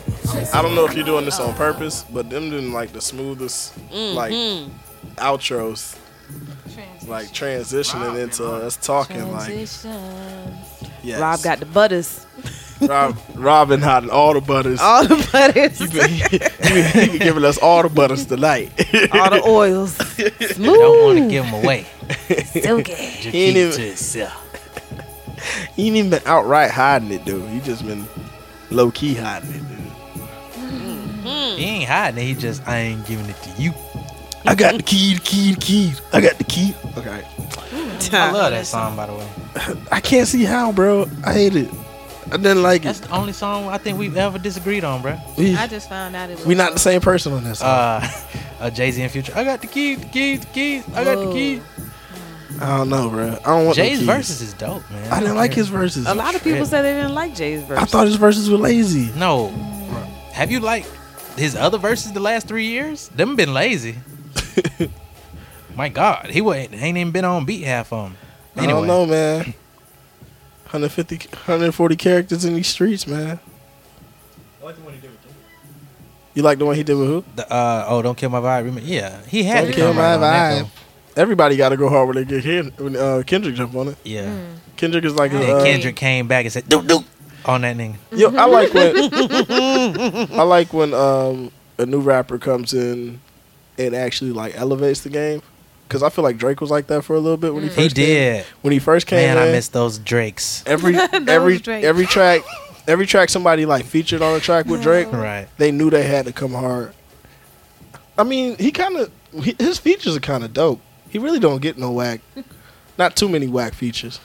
[0.54, 3.74] I don't know if you're doing this on purpose, but them doing like the smoothest
[3.92, 4.70] like Mhm.
[5.18, 5.96] outros,
[7.08, 9.50] like transitioning into us talking like
[11.04, 11.20] yes.
[11.20, 12.26] Rob got the butters.
[12.82, 14.80] Rob, Robin had all the butters.
[14.82, 15.80] All the butters.
[15.80, 18.72] He been, he been- he giving us all the butters tonight.
[19.14, 19.98] All the oils.
[20.20, 21.86] I don't want to give them away.
[22.46, 22.94] Silky.
[22.94, 24.42] Just He ain't it even- to yourself.
[25.76, 27.48] He ain't even been outright hiding it, dude.
[27.50, 28.06] He just been
[28.72, 29.78] low key hiding it, dude.
[30.54, 31.58] Mm-hmm.
[31.58, 32.28] He ain't hiding it.
[32.28, 33.74] He just, I ain't giving it to you.
[34.46, 35.94] I got the key, the key, the key.
[36.14, 36.76] I got the key.
[36.98, 37.24] Okay.
[38.14, 38.66] I love that mm.
[38.66, 39.28] song, by the way.
[39.92, 41.08] I can't see how, bro.
[41.26, 41.70] I hate it.
[42.36, 42.86] I didn't like it.
[42.86, 43.04] That's it.
[43.08, 45.18] the only song I think we've ever disagreed on, bro.
[45.38, 46.46] We, I just found out it was.
[46.46, 47.60] we not the same person on this.
[47.60, 47.70] song.
[47.70, 48.08] Uh,
[48.60, 49.34] uh Jay Z and Future.
[49.36, 50.84] I got the keys, the keys, the keys.
[50.94, 51.62] I got the keys.
[52.60, 53.38] I don't know, bro.
[53.44, 54.06] I don't want Jay's no keys.
[54.06, 55.12] verses is dope, man.
[55.12, 56.06] I didn't like his verses.
[56.08, 57.80] A lot of people said they didn't like Jay's verse.
[57.80, 59.12] I thought his verses were lazy.
[59.18, 59.50] No,
[60.32, 60.90] have you liked
[61.38, 63.10] his other verses the last three years?
[63.10, 63.96] Them been lazy.
[65.76, 68.18] My God, he wa- ain't even been on beat half of them.
[68.56, 69.54] I Anyway, don't know, man.
[70.66, 73.40] 150, 140 characters in these streets, man.
[74.62, 75.20] I like the one he did with
[76.34, 77.24] You like the one he did with who?
[77.36, 78.66] The, uh, oh, don't kill my vibe.
[78.66, 78.82] Remember?
[78.82, 80.70] Yeah, he had Don't to kill come my right on vibe.
[81.16, 82.78] Everybody got to go hard when they get hit.
[82.80, 83.92] When uh, Kendrick jump on it.
[84.04, 84.10] though.
[84.10, 84.46] Yeah.
[84.76, 87.06] Kendrick is like And a, then uh, Kendrick came back and said, "Doop doop,"
[87.46, 87.96] on that nigga.
[88.12, 88.96] Yo, I like when
[90.40, 93.22] I like when um, a new rapper comes in
[93.78, 95.42] and actually like elevates the game.
[95.88, 97.76] Cause I feel like Drake was like that for a little bit when he He
[97.76, 98.46] first came- did.
[98.64, 99.44] when he first came Man, in.
[99.50, 100.64] I miss those Drakes.
[100.68, 101.86] every Those every Drakes.
[101.86, 102.42] every track
[102.88, 105.12] every track somebody like featured on a track with Drake.
[105.12, 105.48] Right.
[105.58, 106.94] They knew they had to come hard.
[108.18, 109.12] I mean, he kind of
[109.60, 110.82] his features are kind of dope.
[111.10, 112.22] He really don't get no whack.
[112.98, 114.20] Not too many whack features.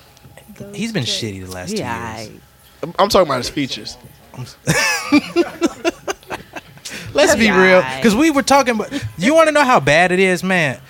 [0.74, 2.20] He's been shitty the last two Yeah.
[2.20, 2.30] years.
[2.82, 3.96] I'm, I'm talking about his features.
[7.12, 8.92] Let's be real, because we were talking about.
[9.18, 10.80] You want to know how bad it is, man?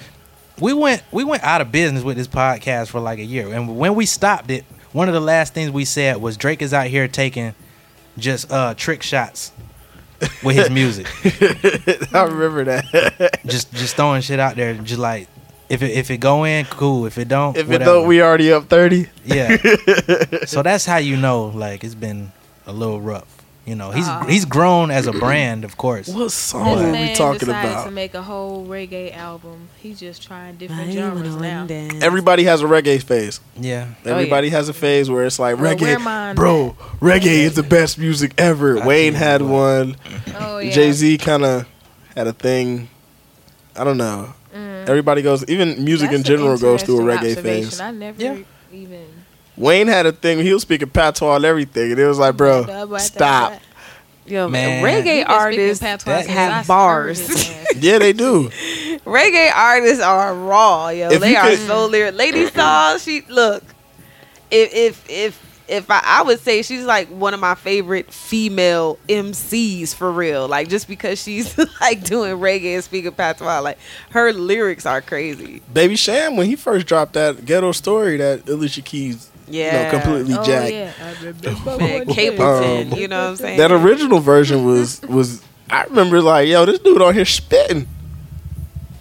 [0.61, 3.79] We went we went out of business with this podcast for like a year, and
[3.79, 6.87] when we stopped it, one of the last things we said was Drake is out
[6.87, 7.55] here taking
[8.19, 9.53] just uh trick shots
[10.43, 11.07] with his music,
[12.15, 13.41] I remember that.
[13.47, 15.29] just just throwing shit out there, just like
[15.71, 17.07] if it if it go in, cool.
[17.07, 19.09] If it don't, if it don't, we already up thirty.
[19.25, 19.57] yeah.
[20.45, 22.33] so that's how you know, like it's been
[22.67, 23.40] a little rough.
[23.67, 24.25] You know, he's Ah.
[24.27, 26.09] he's grown as a brand, of course.
[26.09, 27.85] What This song are we man talking decided about?
[27.85, 29.69] to make a whole reggae album.
[29.81, 31.67] He's just trying different genres now.
[32.01, 33.39] Everybody has a reggae phase.
[33.61, 33.87] Yeah.
[34.05, 36.75] Everybody has a phase where it's like Well, reggae, mine bro.
[37.01, 38.81] Reggae is the best music ever.
[38.85, 39.97] Wayne had one.
[40.41, 40.73] Oh yeah.
[40.73, 41.67] Jay Z kind of
[42.17, 42.89] had a thing.
[43.77, 44.33] I don't know.
[44.57, 44.89] Mm.
[44.89, 45.45] Everybody goes.
[45.49, 47.71] Even music That's in general goes through a reggae observation.
[47.71, 47.81] phase.
[47.81, 48.37] I never Yeah.
[48.73, 49.07] even.
[49.61, 50.41] Wayne had a thing.
[50.41, 53.61] He was speaking patois and everything, and it was like, bro, stop.
[54.27, 54.83] Yo, Man.
[54.85, 57.51] reggae He been speaking artists that have bars.
[57.77, 58.49] Yeah, they do.
[59.07, 61.09] reggae artists are raw, yo.
[61.11, 62.15] If they are could- so lyric.
[62.17, 63.63] Lady Saw, she look.
[64.51, 68.99] If if if if I, I would say she's like one of my favorite female
[69.09, 70.49] MCs for real.
[70.49, 73.79] Like just because she's like doing reggae and speaking patois, like
[74.11, 75.63] her lyrics are crazy.
[75.73, 79.91] Baby Cham when he first dropped that ghetto story that Alicia Keys, you know, Yeah.
[79.91, 80.73] completely Oh jacked.
[80.73, 80.93] yeah.
[81.79, 83.59] Man, Capleton, Um, you know what I'm saying?
[83.59, 85.43] That original version was was.
[85.71, 87.87] I remember like, yo, this dude on here spitting.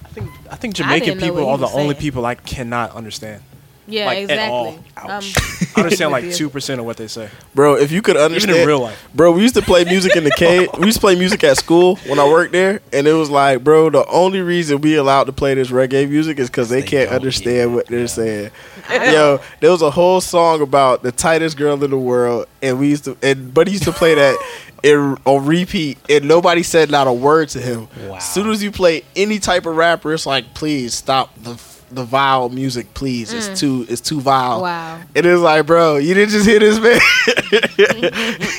[0.05, 3.41] I think I think Jamaican didn't people are the was only people I cannot understand.
[3.89, 4.67] Yeah, Like, at all.
[4.67, 5.09] exactly.
[5.09, 5.23] Um,
[5.75, 7.29] I understand like two percent of what they say.
[7.55, 9.07] Bro, if you could understand, Even in real life.
[9.13, 10.69] bro, we used to play music in the cave.
[10.79, 13.63] We used to play music at school when I worked there, and it was like,
[13.63, 16.87] bro, the only reason we allowed to play this reggae music is because they, They
[16.87, 18.51] can't understand what they're saying.
[18.91, 22.89] Yo, there was a whole song about the tightest girl in the world, and we
[22.89, 24.37] used to, and Buddy used to play that.
[24.81, 27.89] In, on repeat, and nobody said not a word to him.
[28.07, 28.15] Wow.
[28.15, 31.55] As soon as you play any type of rapper, it's like, please stop the
[31.91, 33.33] the vile music, please.
[33.33, 33.57] It's mm.
[33.57, 34.61] too it's too vile.
[34.61, 35.01] Wow.
[35.15, 36.99] It is like, bro, you didn't just hear this man.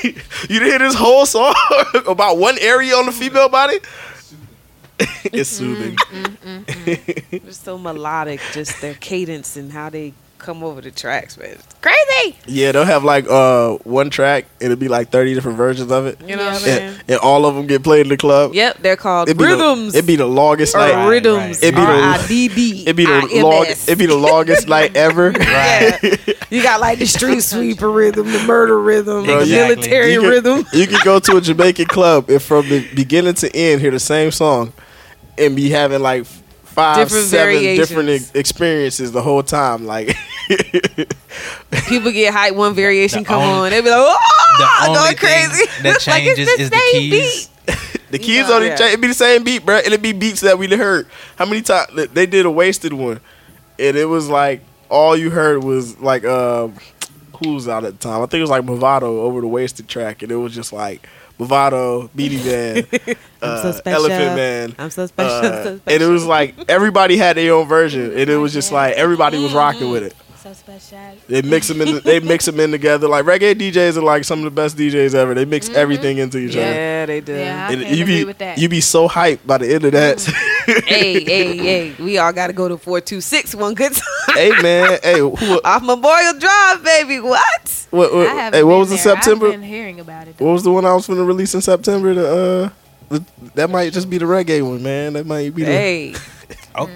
[0.49, 1.55] you didn't hear this whole song
[2.07, 3.79] about one area on the female body.
[4.99, 5.75] it's mm-hmm.
[5.75, 5.95] soothing.
[5.95, 6.57] Mm-hmm.
[6.63, 7.45] Mm-hmm.
[7.45, 11.51] They're so melodic, just their cadence and how they come over the tracks, man.
[11.51, 11.97] It's crazy.
[12.07, 12.37] crazy.
[12.47, 14.45] Yeah, they'll have like uh one track.
[14.59, 16.19] It'll be like thirty different versions of it.
[16.21, 16.93] You know what I'm saying?
[16.95, 18.53] and, and all of them get played in the club.
[18.53, 19.93] Yep, they're called It'd be rhythms.
[19.93, 21.07] The, it'd be the longest or night.
[21.07, 21.61] rhythms.
[21.63, 22.81] It'd be the R-I-D-D.
[22.83, 23.43] It'd be the I-M-S.
[23.43, 23.65] long.
[23.65, 25.31] It'd be the longest night ever.
[25.39, 25.99] Yeah.
[26.51, 30.19] You got like the street sweeper rhythm, the murder rhythm, Bro, the you- military you
[30.19, 30.65] can, rhythm.
[30.73, 34.01] You can go to a Jamaican club and from the beginning to end hear the
[34.01, 34.73] same song
[35.37, 36.25] and be having like
[36.71, 37.87] five, Different seven variations.
[37.87, 39.85] different ex- experiences the whole time.
[39.85, 40.07] Like
[41.87, 44.17] People get hyped, one variation The come only- on, they be like, oh,
[44.57, 45.65] the only going thing crazy.
[45.83, 47.49] that Like, it's changes the is the same keys.
[48.11, 48.73] the keys on Yeah.
[48.73, 49.77] each it'd be the same beat, bro.
[49.77, 51.07] It'd be beats that we heard.
[51.37, 53.19] How many times they did a wasted one,
[53.79, 56.75] and it was like all you heard was like um
[57.43, 58.21] who was out at the time?
[58.21, 61.07] I think it was like Mavado over the wasted track, and it was just like
[61.41, 62.85] Mavado, Beenie Man,
[63.41, 64.05] I'm so uh, special.
[64.05, 64.75] Elephant Man.
[64.77, 68.29] I'm so special, uh, so And it was like everybody had their own version, and
[68.29, 70.15] it was just like everybody was rocking with it.
[70.37, 70.97] So special.
[71.27, 71.99] They mix them in.
[72.03, 73.07] They mix them in together.
[73.07, 75.33] Like reggae DJs are like some of the best DJs ever.
[75.35, 76.61] They mix everything into each other.
[76.65, 77.33] Yeah, they do.
[77.35, 78.57] Yeah, I And can't you be with that.
[78.57, 80.17] you be so hyped by the end of that.
[80.85, 84.35] Hey, hey, hey, we all got to go to 426 one good time.
[84.35, 87.19] hey man, hey, who, Off Memorial Drive, baby.
[87.19, 87.87] What?
[87.91, 89.03] what, what- I hey, what been was the there.
[89.03, 89.47] September?
[89.47, 90.39] I've been hearing about it.
[90.39, 92.13] What was the one I was going to release in September?
[92.13, 92.69] The uh,
[93.09, 93.25] the,
[93.55, 95.13] that might just be the reggae one, man.
[95.13, 95.71] That might be the.
[95.71, 96.15] Hey,
[96.75, 96.89] Oh,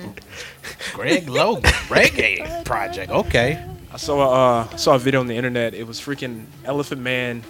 [0.93, 3.11] Greg Logan reggae project.
[3.11, 3.61] Okay.
[3.91, 5.73] I saw a, uh, saw a video on the internet.
[5.73, 7.43] It was freaking Elephant Man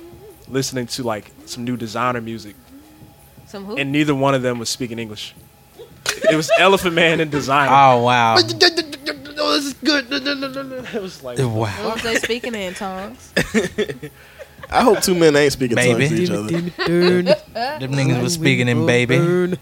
[0.47, 2.55] listening to like some new Desiigner music,
[3.47, 3.77] Some who?
[3.77, 5.33] and neither one of them was speaking English.
[6.31, 7.67] It was Elephant Man and Desiigner.
[7.69, 8.35] Oh wow.
[8.35, 10.05] No, this is good.
[10.11, 11.49] It was like Wow.
[11.83, 13.31] What was they speaking in tongues?
[14.69, 16.07] I hope two men ain't speaking Baby.
[16.07, 16.61] tongues to each other.
[17.79, 19.17] Them niggas was speaking in baby.
[19.17, 19.53] kill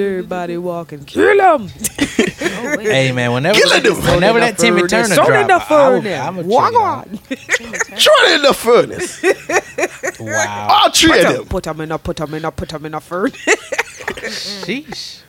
[0.00, 1.04] everybody walking.
[1.04, 1.68] Kill them.
[2.42, 3.96] Oh, hey man, whenever Killing them.
[4.02, 6.20] whenever that Timmy Turner Throw in the drop, I, I, furnace.
[6.20, 7.04] I'm a Walk check on.
[7.06, 9.22] Throw it in the furnace.
[10.20, 10.66] Wow.
[10.68, 11.46] All three of them.
[11.46, 13.46] Put them in a, put them in a, put them in a furnace.
[14.16, 15.20] Sheesh.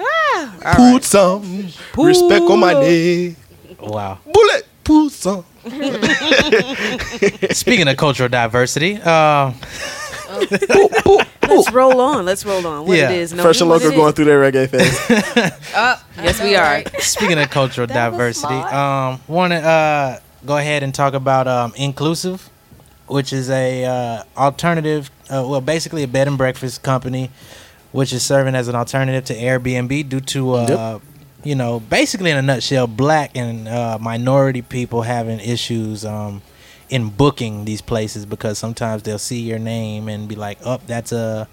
[0.00, 1.04] All Put right.
[1.04, 3.36] some respect on my name.
[3.80, 4.18] Wow.
[4.32, 4.66] Bullet.
[4.84, 5.44] Put some.
[7.52, 9.52] Speaking of cultural diversity, uh,
[11.42, 12.24] Let's roll on.
[12.24, 12.86] Let's roll on.
[12.86, 13.10] What Yeah.
[13.10, 13.32] it is?
[13.32, 14.14] No, Fresh and what local going is.
[14.14, 14.98] through their reggae phase.
[15.76, 16.82] Oh, Yes, we are.
[17.00, 22.48] speaking of cultural diversity, um, want to uh, go ahead and talk about um, Innclusive,
[23.06, 27.30] which is a uh, alternative, uh, well, basically a bed and breakfast company,
[27.92, 30.98] which is serving as an alternative to Airbnb due to, uh,
[31.44, 36.04] you know, basically in a nutshell, black and uh, minority people having issues.
[36.04, 36.42] Um,
[36.92, 41.10] in booking these places because sometimes they'll see your name and be like, "Oh, that's
[41.10, 41.48] a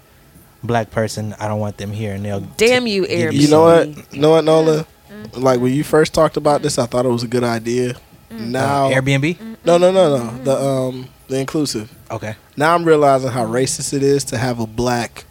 [0.62, 1.34] black person.
[1.40, 3.40] I don't want them here." And they'll Damn you, give Airbnb.
[3.40, 4.12] You know what?
[4.12, 4.86] You know what, Nola?
[5.32, 7.94] Like when you first talked about this, I thought it was a good idea.
[8.30, 9.38] Now, Uh, Airbnb.
[9.64, 10.44] no, no, no, no.
[10.44, 11.90] The um, the Innclusive.
[12.10, 12.34] Okay.
[12.58, 15.24] Now I'm realizing how racist it is to have a black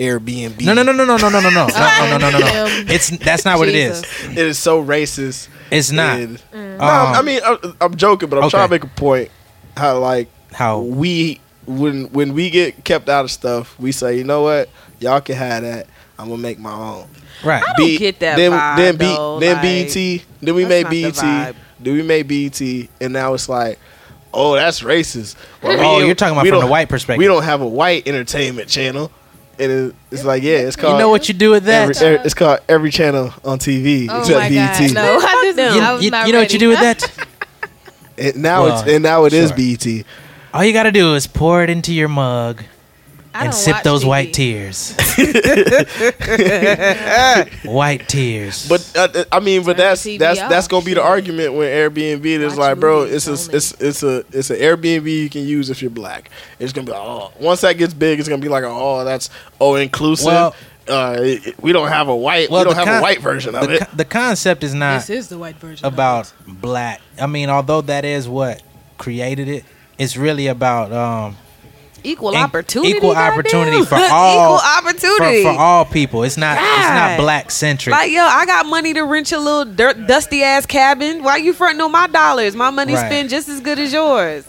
[0.00, 0.64] Airbnb.
[0.64, 2.66] No, no, no, no, no, no, no, no, no, no, no, no, no, no.
[2.92, 4.02] It's that's not what it is.
[4.30, 5.48] It is so racist.
[5.70, 6.18] It's not.
[6.18, 6.78] And- Mm.
[6.78, 8.50] No, Um, I mean I'm, I'm joking, but I'm okay.
[8.50, 9.30] trying to make a point.
[9.76, 14.24] How like how we when when we get kept out of stuff, we say, you
[14.24, 14.68] know what,
[14.98, 15.86] y'all can have that.
[16.18, 17.06] I'm gonna make my own.
[17.44, 17.62] Right.
[17.62, 19.62] I don't get that Then vibe, then, B, though, then like,
[19.94, 20.24] BET.
[20.42, 21.56] Then we made not the BET.
[21.80, 22.60] Then we made BET,
[23.00, 23.78] and now it's like,
[24.34, 25.36] oh, that's racist.
[25.62, 27.18] Well, Oh, we- you're talking about from the white perspective.
[27.18, 29.10] We don't have a white entertainment channel,
[29.60, 30.94] and it, it's like, yeah, it's called.
[30.94, 31.90] You know what you do with that?
[31.90, 34.78] Every, every- it's called every channel on TV Oh except my BET.
[34.78, 34.94] God.
[34.94, 35.74] No, I didn't.
[35.76, 37.26] You, I was you- not you know what you do with that?
[38.18, 39.56] And now Well, it's and now it is sure.
[39.56, 40.04] BET.
[40.52, 42.64] All you got to do is pour it into your mug I
[43.46, 44.08] and sip those TV.
[44.08, 44.94] white tears.
[47.64, 48.68] white tears.
[48.68, 50.50] But uh, I mean, but Turn that's that's off.
[50.50, 53.54] that's gonna be the argument when Airbnb is Watch like, bro, it's a only.
[53.56, 56.30] it's it's a it's an Airbnb you can use if you're black.
[56.58, 59.30] It's gonna be like, oh, once that gets big, it's gonna be like oh, that's
[59.60, 60.26] oh Innclusive.
[60.26, 60.54] Well-
[60.88, 63.20] uh, it- it- we don't have a white Well, we don't have con- a white
[63.20, 63.80] version of the, it.
[63.82, 65.86] co- the concept is not This is the white version.
[65.86, 67.00] about black.
[67.20, 68.60] I mean, although that is what
[68.98, 69.64] created it,
[69.98, 71.36] it's really about um,
[72.04, 72.92] Equal opportunity.
[72.96, 75.42] equal opportunity for all equal opportunity.
[75.42, 76.22] for all people.
[76.24, 77.92] It's not it's not black centric.
[77.94, 81.22] Like yo, I got money to rent your little dirt, dusty ass cabin.
[81.22, 82.54] Why you fronting on my dollars?
[82.56, 83.06] My money Right.
[83.06, 84.44] spent just as good as yours.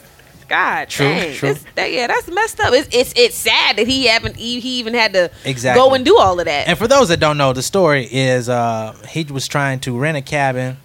[0.49, 1.33] God, True, dang.
[1.33, 1.55] true.
[1.75, 2.73] That- yeah, that's messed up.
[2.73, 5.81] It's it's it's sad that he haven't he, he even had to Exactly.
[5.81, 6.67] go and do all of that.
[6.67, 10.17] And for those that don't know, the story is uh, he was trying to rent
[10.17, 10.75] a cabin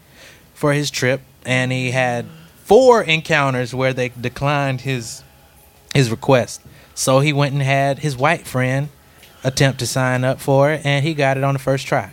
[0.54, 2.26] for his trip, and he had
[2.64, 5.24] four encounters where they declined his
[5.96, 6.60] his request.
[6.94, 8.88] So he went and had his white friend
[9.44, 12.10] attempt to sign up for it, and he got it on the first try.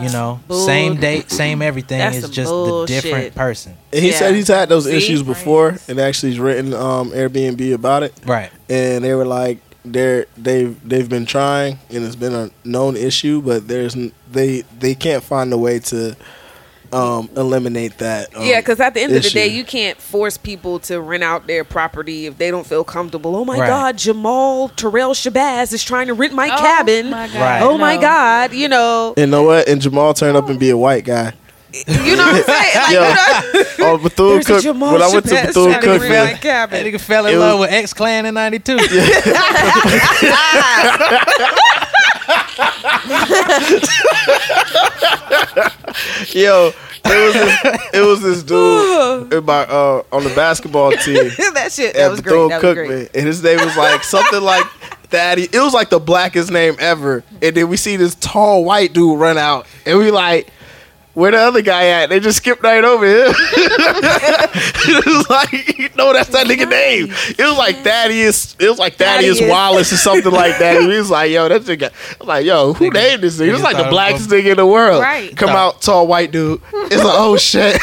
[0.00, 1.98] You know, same date, same everything.
[1.98, 3.02] That's It's some just the bullshit.
[3.02, 3.76] different person.
[3.92, 4.96] And he said he's had those See?
[4.96, 8.14] issues before, and actually he's written um, Airbnb about it.
[8.24, 8.50] Right.
[8.70, 13.42] And they were like, they're they've they've been trying, and it's been a known issue,
[13.42, 16.16] but there's n- they they can't find a way to
[16.92, 18.34] um, eliminate that.
[18.36, 21.22] Um, yeah, because at the end of the day, you can't force people to rent
[21.22, 23.34] out their property if they don't feel comfortable.
[23.36, 23.66] Oh my Right.
[23.66, 27.10] God, Jamal Terrell Shabazz is trying to rent my Oh cabin.
[27.10, 27.62] my God, Right.
[27.62, 27.96] Oh my.
[27.96, 29.68] God, you know, You know what?
[29.68, 31.32] And Jamal turned up and be a white guy.
[31.72, 31.84] you
[32.16, 32.76] know what I'm saying?
[32.76, 33.04] Like, Yo, you
[33.78, 34.62] know, oh, Bethune There's a Cook.
[34.62, 36.38] Jamal When I went to Shabazz Bethune trying Cook, man.
[36.42, 38.76] That nigga fell in love was- with X Clan in '92.
[46.28, 46.72] Yo,
[47.04, 51.30] it was this, it was this dude in my, uh, on the basketball team.
[51.54, 52.48] that shit, that was great.
[52.48, 53.10] That was great.
[53.14, 54.64] And his name was like something like
[55.10, 55.52] Thaddy.
[55.52, 57.22] It was like the blackest name ever.
[57.40, 60.48] And then we see this tall white dude run out, and we like,
[61.14, 62.08] where the other guy at?
[62.08, 63.34] They just skipped right over him.
[63.36, 67.08] it was like, no, that's that nigga name.
[67.10, 68.56] It was like Thaddeus.
[68.58, 69.50] It was like Thaddeus, Thaddeus.
[69.50, 70.76] Wallace or something like that.
[70.78, 71.92] And he was like, yo, that nigga.
[72.20, 73.48] I'm like, yo, who named this nigga?
[73.48, 75.02] It was like the blackest was- nigga in the world.
[75.02, 75.36] Right.
[75.36, 76.60] Come Thought- out, tall white dude.
[76.72, 77.78] It's like, oh shit.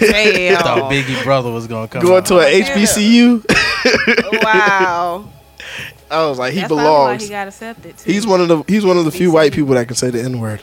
[0.00, 0.56] Damn.
[0.62, 2.02] Thought Biggie brother was gonna come.
[2.02, 2.26] Going out.
[2.26, 4.42] to an HBCU.
[4.44, 5.28] Wow.
[6.10, 7.22] I was like, he That's probably why belongs.
[7.22, 7.96] he got accepted.
[7.96, 8.12] Too.
[8.12, 10.22] He's one of the he's one of the few white people that can say the
[10.22, 10.60] N word.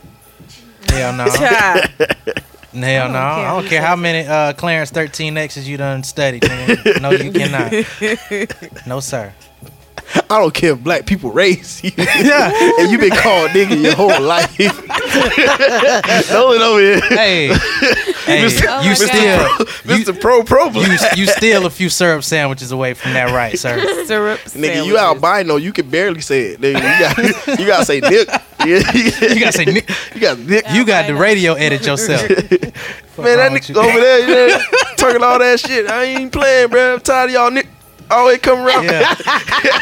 [0.87, 1.25] Hell no.
[2.71, 3.19] Hell no.
[3.19, 6.43] I don't care how many uh, Clarence 13 X's you done studied.
[6.43, 7.01] nigga.
[7.01, 7.73] No, you cannot.
[8.87, 9.33] No, sir.
[10.29, 11.91] I don't care if black people raise you.
[11.97, 12.51] Yeah.
[12.79, 14.57] and you've been called nigga your whole life.
[16.31, 16.99] Nolan over here.
[17.01, 17.47] Hey,
[18.25, 18.83] hey, Mr.
[18.83, 19.07] you Mr.
[19.07, 19.65] still, Pro,
[19.95, 20.21] Mr.
[20.21, 23.79] Pro Pro you, you still a few syrup sandwiches away from that, right, sir?
[24.05, 26.61] Syrup Nigga, you albino, you can barely say it.
[26.61, 28.27] Nigga, you got you gotta say dick.
[28.65, 29.89] You gotta say Nick.
[30.13, 30.65] You got dick.
[30.71, 32.29] You got the radio edit yourself.
[32.29, 34.27] Man, that nigga over there, you
[34.57, 34.59] know,
[34.95, 35.87] talking all that shit.
[35.89, 36.93] I ain't playing, bro.
[36.95, 37.51] I'm tired of y'all
[38.09, 38.85] nick it come around.
[38.85, 39.15] Yeah.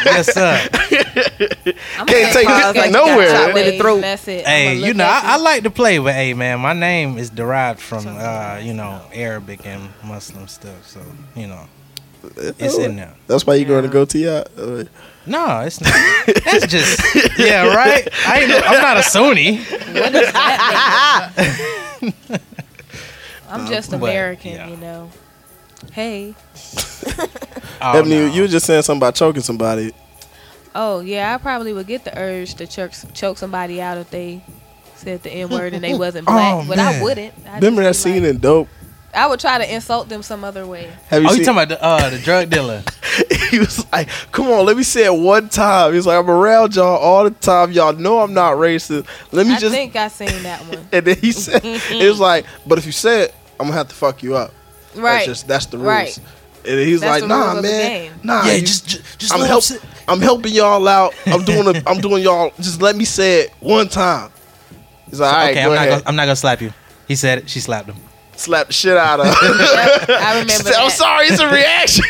[0.05, 0.67] yes, sir.
[0.71, 3.53] Can't take it like nowhere.
[4.01, 4.45] That's it.
[4.45, 7.29] Hey, I'ma you know, I, I like to play, but hey, man, my name is
[7.29, 10.87] derived from, uh, you know, Arabic and Muslim stuff.
[10.87, 11.01] So,
[11.35, 11.67] you know,
[12.35, 13.13] it's in there.
[13.27, 14.45] That's why you're going to go to y'all.
[15.25, 15.93] No, it's not.
[16.45, 16.99] That's just,
[17.37, 18.07] yeah, right?
[18.25, 19.57] I ain't, I'm not a Sunni.
[19.57, 21.33] What that?
[23.49, 24.67] I'm just But, American, yeah.
[24.69, 25.11] you know.
[25.91, 26.35] Hey.
[27.79, 28.25] Oh, Ebony, no.
[28.33, 29.93] you were just saying something about choking somebody.
[30.73, 34.41] Oh yeah, I probably would get the urge to choke choke somebody out if they
[34.95, 37.35] said the n word and they wasn't black, Oh, but I wouldn't.
[37.47, 38.67] I Remember that scene like- in Dope?
[39.13, 40.91] I would try to insult them some other way.
[41.09, 42.83] Have you oh, you talking about the, uh, the drug dealer?
[43.51, 46.75] he was like, "Come on, let me say it one time." He's like, "I'm around
[46.75, 47.71] y'all all the time.
[47.73, 49.05] Y'all know I'm not racist.
[49.31, 50.87] Let me I just." I think I seen that one.
[50.91, 53.87] and then he said, "It was like, but if you say it, I'm gonna have
[53.89, 54.51] to fuck you up.
[54.97, 55.13] Right.
[55.17, 56.19] That's just that's the rules." Right.
[56.67, 59.33] And he's That's like, "Nah, rules of the man, nah, Yeah, you- just- ju- just
[59.33, 59.63] I'm let help,
[60.07, 61.13] I'm helping y'all out.
[61.25, 62.51] I'm doing a, I'm doing y'all.
[62.59, 64.31] Just let me say it one time."
[65.09, 66.73] He's like, "All right, okay, go I'm not, gonna, I'm not gonna slap you.
[67.07, 67.49] He said it.
[67.49, 67.95] She slapped him.
[68.35, 69.27] slapped the shit out of.
[69.27, 69.33] her.
[70.13, 72.03] I remember She said, I'm sorry, it's a reaction.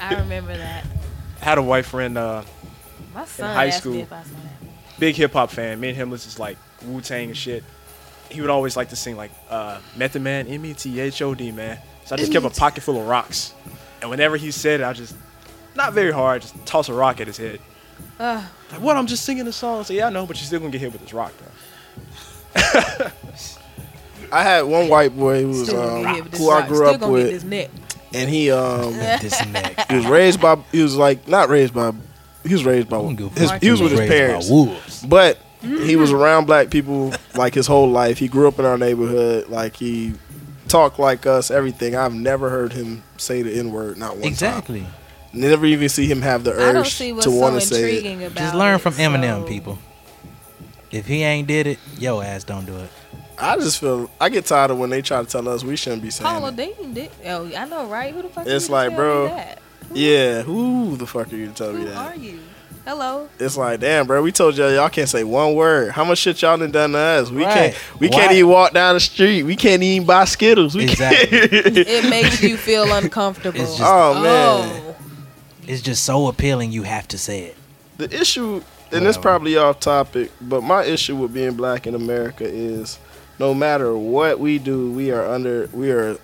[0.00, 0.84] I remember that.
[1.40, 2.42] I had a white friend uh,
[3.14, 3.94] My in son high asked school.
[3.94, 4.68] me if I saw that.
[5.00, 5.80] Big hip hop fan.
[5.80, 7.64] Me and him was just like Wu Tang and shit.
[8.32, 11.34] He would always like to sing like uh, Method Man, M E T H O
[11.34, 11.78] D, man.
[12.04, 13.54] So I just kept a pocket full of rocks,
[14.00, 15.14] and whenever he said it, I just
[15.76, 17.60] not very hard, just toss a rock at his head.
[18.18, 18.44] Ugh.
[18.72, 18.96] Like, what?
[18.96, 19.80] I'm just singing a song.
[19.80, 21.48] I said, yeah, I know, but you're still gonna get hit with this rock, bro.
[24.32, 27.00] I had one white boy who was um, get hit who I grew Still up
[27.00, 27.70] gonna get with, this neck.
[28.14, 29.90] and he um This neck.
[29.90, 31.92] he was raised by he was like not raised by
[32.44, 35.02] he was raised by his, he was with his Raised by parents, wolves.
[35.06, 38.18] but he was around black people like his whole life.
[38.18, 40.14] He grew up in our neighborhood, like he
[40.68, 41.94] talked like us, everything.
[41.96, 44.80] I've never heard him say the n word, not one Exactly.
[44.80, 44.92] time.
[45.34, 47.96] Never even see him have the urge to so want to say it.
[47.96, 49.78] intriguing about Just learn it, from Eminem, people.
[50.90, 52.90] If he ain't did it, yo ass don't do it.
[53.38, 56.02] I just feel I get tired of when they try to tell us we shouldn't
[56.02, 56.56] be saying Paula it.
[56.56, 57.10] Deen did.
[57.26, 58.12] Oh, I know, right?
[58.14, 58.46] Who the fuck?
[58.46, 59.58] It's you like, tell bro, me that?
[59.94, 61.96] yeah, who the fuck are you to tell me Who that?
[61.96, 62.40] are you?
[62.84, 63.28] Hello.
[63.38, 64.22] It's like, damn, bro.
[64.22, 65.92] We told y'all y'all can't say one word.
[65.92, 67.30] How much shit y'all done done to us?
[67.30, 67.54] We Right.
[67.72, 67.76] can't.
[68.00, 68.18] We Why?
[68.18, 69.44] can't even walk down the street.
[69.44, 70.74] We can't even buy Skittles.
[70.74, 71.38] We Exactly.
[71.48, 71.52] can't.
[71.76, 73.60] it makes you feel uncomfortable.
[73.60, 74.94] It's just- oh man,
[75.68, 76.72] It's just so appealing.
[76.72, 77.56] You have to say it.
[77.98, 78.60] the issue,
[78.90, 82.98] and it's probably off topic, but my issue with being black in America is,
[83.38, 86.16] no matter what we do, we are under we are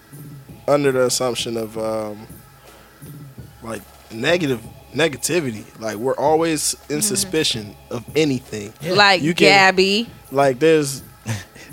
[0.67, 2.27] under the assumption of um,
[3.63, 4.61] like negative
[4.95, 5.65] negativity.
[5.81, 7.01] Like we're always in mm-hmm.
[7.01, 8.73] suspicion of anything.
[8.95, 11.03] Like You can- Gabby Like there's,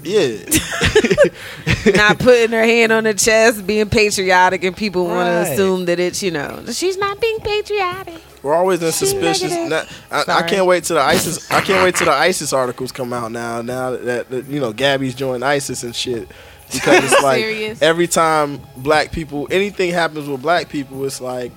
[0.04, 0.38] yeah,
[1.96, 5.46] not putting her hand on her chest, being patriotic, and people want Right.
[5.46, 8.22] to assume that it's you know she's not being patriotic.
[8.44, 9.70] we're always in suspicion.
[9.70, 11.50] Not- I, I can't wait till the ISIS.
[11.52, 13.62] I can't wait till the ISIS articles come out now.
[13.62, 16.28] Now that, that you know Gabby's joined ISIS and shit.
[16.72, 17.82] Because it's like Serious?
[17.82, 21.52] every time black people, anything happens with black people, it's like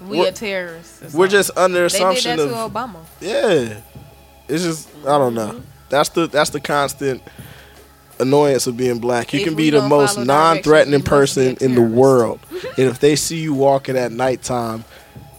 [0.00, 1.14] We we're- are terrorists.
[1.14, 2.96] We're just under assumption They assumption did that of to Obama.
[3.20, 3.80] Yeah.
[4.48, 5.60] It's just I don't know.
[5.88, 7.22] That's the that's the constant
[8.20, 9.32] annoyance of being black.
[9.32, 12.86] You If can be the most non-threatening person must be a in the world, and
[12.86, 14.84] if they see you walking at nighttime,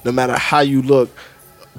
[0.03, 1.10] no matter how you look,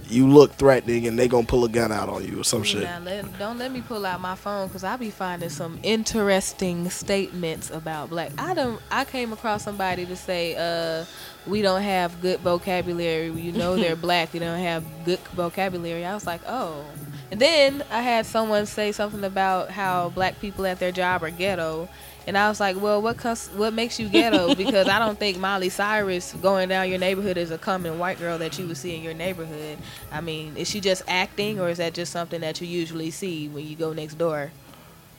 [0.09, 2.83] you look threatening, and they gonna pull a gun out on you or some shit.
[2.83, 7.71] Let, don't let me pull out my phone because I be finding some interesting statements
[7.71, 8.33] about black.
[8.39, 8.81] I don't.
[8.91, 11.05] I came across somebody to say, uh,
[11.47, 13.31] "We don't have good vocabulary.
[13.31, 14.33] You know, they're black.
[14.33, 16.85] They don't have good vocabulary." I was like, "Oh."
[17.31, 21.31] And then I had someone say something about how black people at their job are
[21.31, 21.89] ghetto.
[22.31, 24.55] And I was like, well, what cus- what makes you ghetto?
[24.61, 28.39] Because I don't think Miley Cyrus going down your neighborhood is a common white girl
[28.39, 29.79] that you would see in your neighborhood.
[30.13, 33.49] I mean, is she just acting, or is that just something that you usually see
[33.49, 34.53] when you go next door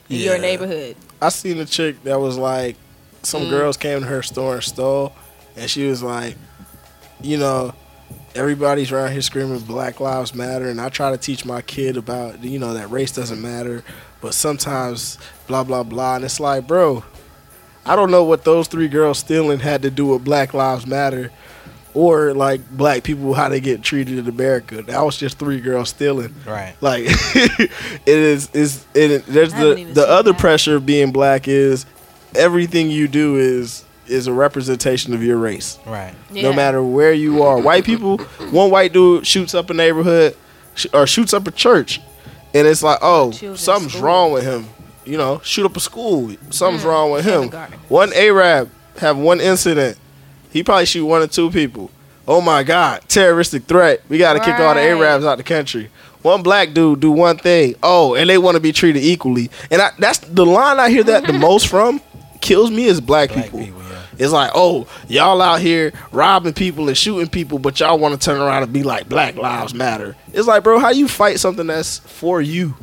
[0.08, 0.96] in your neighborhood?
[1.20, 2.76] I seen a chick that was like,
[3.22, 3.50] some Mm.
[3.50, 5.12] girls came to her store and stole,
[5.54, 6.36] and she was like,
[7.20, 7.74] you know,
[8.34, 12.42] everybody's around here screaming Black Lives Matter, and I try to teach my kid about,
[12.42, 13.84] you know, that race doesn't matter,
[14.22, 17.04] but sometimes blah blah blah, and it's like, bro,
[17.84, 21.30] I don't know what those three girls stealing had to do with Black Lives Matter.
[21.94, 24.80] Or like black people, how they get treated in America.
[24.80, 26.34] That was just three girls stealing.
[26.46, 26.74] Right.
[26.80, 27.70] Like it
[28.06, 31.84] is is it, there's the the seen other pressure of being black is
[32.34, 35.78] everything you do is is a representation of your race.
[35.84, 36.14] Right.
[36.30, 37.60] No matter where you are.
[37.60, 38.16] White people,
[38.50, 40.34] one white dude shoots up a neighborhood
[40.74, 42.00] sh- or shoots up a church
[42.54, 44.04] and it's like, "Oh, Children's something's school.
[44.04, 44.66] wrong with him."
[45.04, 46.30] You know, shoot up a school.
[46.50, 47.50] Something's Mm, wrong with him.
[47.88, 49.98] One Arab have one incident.
[50.50, 51.90] He probably shoot one or two people.
[52.28, 54.02] Oh my God, terroristic threat.
[54.08, 55.90] We got to kick all the Arabs out of the country.
[56.22, 57.74] One black dude do one thing.
[57.82, 59.50] Oh, and they want to be treated equally.
[59.72, 62.00] And I, that's the line I hear that the most from.
[62.40, 63.58] Kills me is black, people.
[64.18, 68.24] It's like, oh, y'all out here robbing people and shooting people, but y'all want to
[68.24, 70.16] turn around and be like Black Lives Matter.
[70.32, 72.74] It's like, bro, how you fight something that's for you?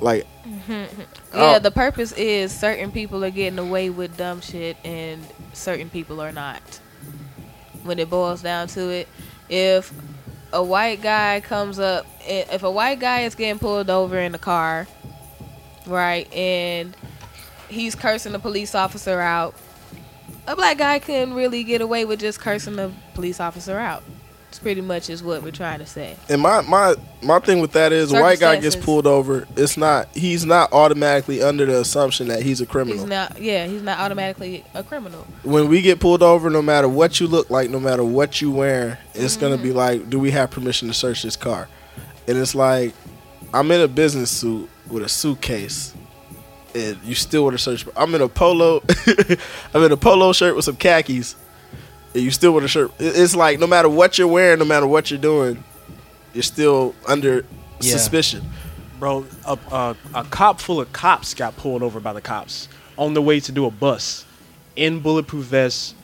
[0.00, 0.72] Like, mm-hmm.
[0.72, 1.04] uh,
[1.34, 1.58] yeah, Oh.
[1.60, 6.32] the purpose is certain people are getting away with dumb shit and certain people are
[6.32, 6.60] not.
[7.84, 9.08] When it boils down to it,
[9.48, 9.92] if
[10.52, 14.38] a white guy comes up, if a white guy is getting pulled over in a
[14.38, 14.86] car,
[15.86, 16.96] right, and
[17.68, 19.54] he's cursing the police officer out,
[20.46, 24.02] a black guy couldn't really get away with just cursing the police officer out.
[24.48, 26.14] It's pretty much is what we're trying to say.
[26.28, 29.48] And my my my thing with that is, a white guy gets pulled over.
[29.56, 32.98] It's not he's not automatically under the assumption that he's a criminal.
[32.98, 35.26] He's not, yeah, he's not automatically a criminal.
[35.42, 38.50] when we get pulled over, no matter what you look like, no matter what you
[38.50, 39.78] wear, it's gonna be mm-hmm.
[39.78, 41.66] like, do we have permission to search this car?
[42.28, 42.92] And it's like,
[43.54, 45.94] I'm in a business suit with a suitcase,
[46.74, 47.86] and you still want to search.
[47.96, 48.82] I'm in a polo,
[49.74, 51.36] I'm in a polo shirt with some khakis,
[52.14, 52.90] and you still want a shirt.
[52.98, 55.62] It's like no matter what you're wearing, no matter what you're doing,
[56.34, 57.44] you're still under
[57.80, 57.92] Yeah.
[57.92, 58.44] suspicion.
[58.98, 63.14] Bro, a, a, a cop full of cops got pulled over by the cops on
[63.14, 64.24] the way to do a bus
[64.76, 65.94] in bulletproof vests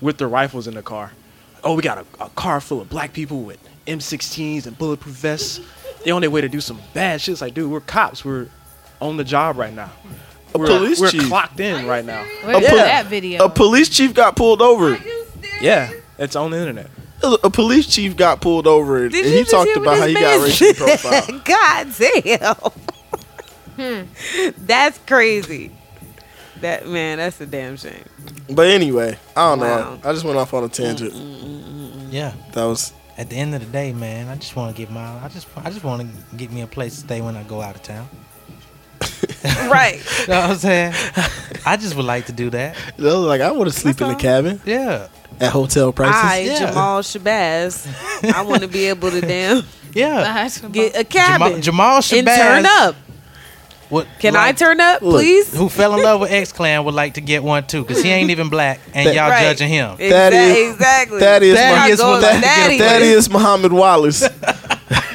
[0.00, 1.12] with their rifles in the car.
[1.64, 5.60] Oh, we got a, a car full of black people with M16s and bulletproof vests.
[6.04, 7.32] They on their way to do some bad shit.
[7.32, 8.24] It's like, dude, we're cops.
[8.24, 8.46] We're
[9.00, 9.90] on the job right now.
[10.54, 11.24] A we're, police we're chief.
[11.28, 12.24] clocked in right now.
[12.44, 13.44] Where's pol- that video?
[13.44, 14.98] A police chief got pulled over.
[15.60, 16.88] Yeah, it's on the internet.
[17.42, 20.22] A police chief got pulled over, and Did and he talked about how he this
[20.22, 20.98] got man racially said?
[21.00, 21.44] profiled.
[22.54, 22.74] God
[23.76, 24.06] damn.
[24.66, 25.70] That's crazy.
[26.60, 28.04] That man, that's a damn shame.
[28.48, 29.76] But anyway, I don't Wow.
[29.76, 30.00] know.
[30.04, 31.12] I just went off on a tangent.
[31.12, 31.62] Mm, mm,
[31.92, 32.32] mm, yeah.
[32.52, 35.22] That was At the end of the day, man, I just want to get my,
[35.22, 37.60] I just, I just want to get me a place to stay when I go
[37.60, 38.08] out of town.
[39.70, 39.96] right.
[40.22, 40.94] You know what I'm saying?
[41.64, 42.76] I just would like to do that.
[42.96, 44.60] You know, like I want to sleep in the cabin.
[44.64, 45.08] Yeah.
[45.40, 46.14] At hotel prices.
[46.16, 46.58] I, Yeah.
[46.70, 49.62] Jamal Shabazz, I want to be able to damn
[49.94, 50.48] Yeah.
[50.72, 52.36] get a cabin Jamal and Shabazz.
[52.36, 52.96] turn up.
[53.88, 55.56] What, Can I turn up, Look, please?
[55.56, 58.08] Who fell in love with X Clan would like to get one too, because he
[58.10, 59.42] ain't even black, and That- y'all Right.
[59.44, 59.96] judging him.
[59.98, 61.20] That Exa- exactly.
[61.20, 62.80] That is Thaddeus Mah- would like to get a Thaddeus.
[62.80, 64.22] that is Muhammad Wallace.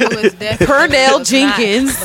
[0.01, 2.01] Who is Pernell Jenkins.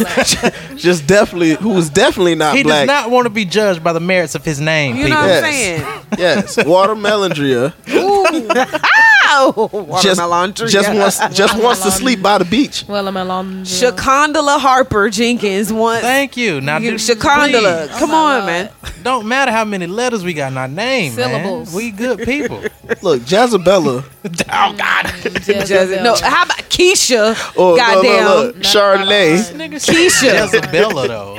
[0.83, 2.87] just definitely who was definitely not He black.
[2.87, 4.97] does not want to be judged by the merits of his name.
[4.97, 5.19] You people.
[5.21, 5.81] know what I'm saying?
[6.19, 7.73] yes, watermelondria.
[7.91, 8.27] Ooh.
[9.29, 9.69] oh,
[10.03, 10.69] just watermelon tree.
[10.69, 12.85] just wants just wants to sleep by the beach.
[12.89, 13.63] Watermelon.
[13.65, 16.03] Shakondala Harper Jenkins wants.
[16.03, 16.61] Thank you.
[16.61, 17.87] Now, You- do- Shakondala.
[17.89, 17.99] please.
[17.99, 18.71] Come on, man.
[19.03, 21.69] Don't matter how many letters we got in our name, Syllables.
[21.69, 21.77] man.
[21.77, 22.59] We good people.
[23.03, 24.05] Look, Jezebella.
[24.53, 25.07] oh God.
[25.47, 26.03] Jezebel.
[26.03, 27.35] No, how about Keisha?
[27.57, 28.25] Oh, look, Goddamn.
[28.25, 28.65] look, look.
[28.65, 29.37] Chardonnay.
[29.79, 30.49] Keisha.
[30.49, 31.39] Jezebella though.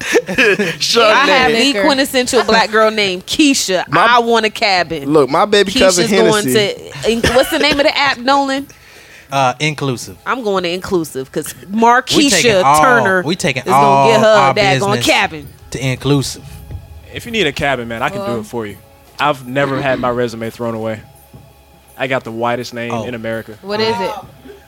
[0.00, 1.82] I have the Liquor.
[1.84, 3.84] quintessential black girl named Keisha.
[3.92, 5.10] I want a cabin.
[5.12, 7.20] Look, my baby cousin Keisha's going Hennessy.
[7.20, 7.32] to.
[7.34, 8.66] What's the name of the app, Nolan?
[9.30, 10.18] Uh, Innclusive.
[10.26, 14.12] I'm going to Innclusive because We taking Markeisha all- Turner We taking is all gonna
[14.12, 15.48] get her our a daggone business cabin.
[15.70, 16.44] to Innclusive.
[17.14, 18.76] If you need a cabin, man, I can do it for you.
[19.20, 21.00] I've never had my resume thrown away.
[21.96, 23.04] I got the whitest name Oh.
[23.04, 23.58] in America.
[23.62, 24.10] What is it?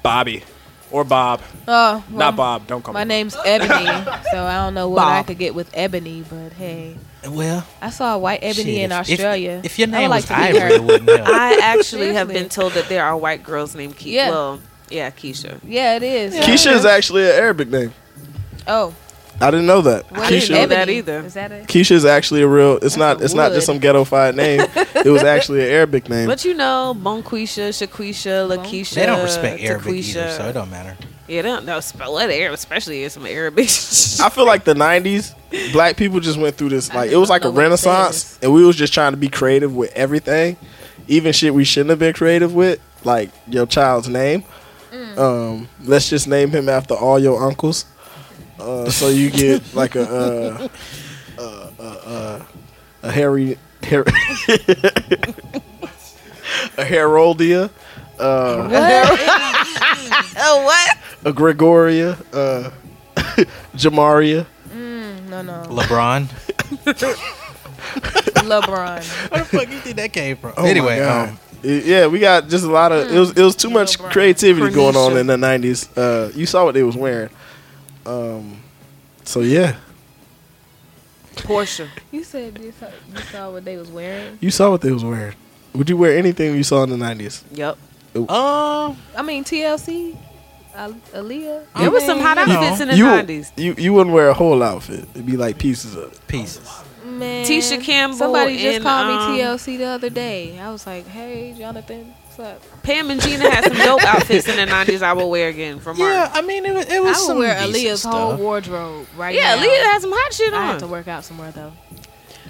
[0.03, 0.45] Bobby.
[0.93, 1.41] Or Bob.
[1.67, 2.67] Oh, well, Not Bob.
[2.67, 3.09] Don't call My me.
[3.09, 3.87] name's Ebony,
[4.31, 6.97] so I don't know what I could get with Ebony, but hey,
[7.27, 9.61] Well, I saw a white ebony shit, in Australia.
[9.65, 11.29] If, if your I would name like was to Ivory, it wouldn't help.
[11.29, 14.13] I actually have been told that there are white girls named Keisha.
[14.13, 14.31] Yeah.
[14.31, 14.61] Well,
[14.91, 15.59] yeah, Keisha.
[15.67, 16.35] Yeah, it is.
[16.35, 17.95] Keisha is actually an Arabic name.
[18.67, 18.95] Oh,
[19.41, 20.07] I didn't know that.
[20.13, 21.19] I didn't know Keisha, that either.
[21.21, 21.67] Is that it?
[21.67, 22.79] Keisha is actually a real.
[22.83, 23.21] It's not.
[23.21, 24.61] It's not just some ghetto-fied name.
[24.95, 26.27] it was actually an Arabic name.
[26.27, 28.95] But you know, Bonquisha, Shaquisha, Lakeisha.
[28.95, 30.17] they don't respect Arabic Taquisha.
[30.17, 30.97] either, so it don't matter.
[31.29, 31.81] Yeah, they don't know.
[31.81, 33.65] spe- What Arab, especially in some Arabic.
[34.21, 35.35] I feel like the '90s,
[35.73, 36.93] black people just went through this.
[36.93, 39.17] Like it was like a know what it renaissance, and we was just trying to
[39.17, 40.57] be creative with everything,
[41.09, 44.45] even shit we shouldn't have been creative with, like your child's name.
[45.17, 47.87] Um, let's just name him after all your uncles,
[48.63, 50.69] uh, so you get like a uh,
[51.39, 52.43] uh, uh, uh,
[53.03, 53.59] a Harry,
[53.89, 54.01] Har-
[56.79, 57.71] a Heroldia,
[58.19, 58.69] uh,
[60.39, 60.99] oh, what?
[61.25, 62.71] a Gregoria, uh,
[63.75, 64.47] Jamaria.
[64.69, 65.63] Mm, no, no.
[65.69, 66.29] LeBron.
[68.43, 69.31] LeBron.
[69.31, 70.53] Where the fuck you think that came from?
[70.57, 73.71] Oh anyway, um, yeah, we got just a lot of it was it was too
[73.71, 75.89] much creativity going on in the nineties.
[75.97, 77.31] Uh, you saw what they was wearing.
[78.07, 78.61] Um,
[79.25, 79.77] so yeah,
[81.37, 81.89] Portia.
[82.11, 84.39] You said you saw, you saw what they was wearing.
[84.41, 85.35] you saw what they was wearing.
[85.75, 87.45] Would you wear anything you saw in the nineties?
[87.53, 87.79] Yep.
[88.17, 90.17] um, I mean TLC,
[90.75, 91.65] Al- Aaliyah.
[91.79, 93.53] There was some hot you know, outfits in the You nineties.
[93.57, 95.07] you you wouldn't wear a whole outfit.
[95.15, 96.21] It'd be like pieces of it.
[96.29, 96.69] pieces.
[97.05, 100.59] Man, Tisha Campbell Somebody just and, called um, me TLC the other day.
[100.59, 104.57] I was like, "Hey, Jonathan, what's up?" Pam and Gina had some dope outfits in
[104.57, 105.03] the nineties.
[105.03, 106.31] I will wear again from Yeah, Mark.
[106.35, 109.35] I mean it was it was I would some wear decent Aaliyah's whole wardrobe right
[109.35, 109.63] Yeah, now.
[109.63, 110.61] Leah had some hot shit on.
[110.63, 111.73] I have to work out somewhere though.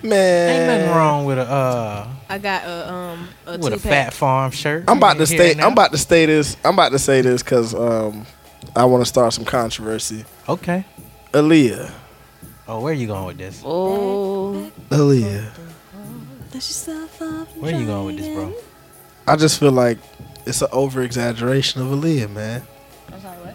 [0.04, 4.06] Man, Ain't nothing wrong with a uh I got a um a with a two-pack.
[4.06, 4.84] Phat Farm shirt.
[4.88, 5.60] I'm about to Here stay.
[5.62, 6.56] I'm about to stay this.
[6.64, 8.26] I'm about to say this because um,
[8.74, 10.24] I want to start some controversy.
[10.48, 10.84] Okay.
[11.32, 11.92] Aaliyah,
[12.66, 13.62] Oh, where are you going with this?
[13.64, 15.50] Oh, Aaliyah.
[17.60, 18.52] Where are you going with this, bro?
[19.27, 19.99] I just feel like
[20.47, 22.62] it's an over exaggeration of Aaliyah, man.
[23.12, 23.55] I'm sorry, what?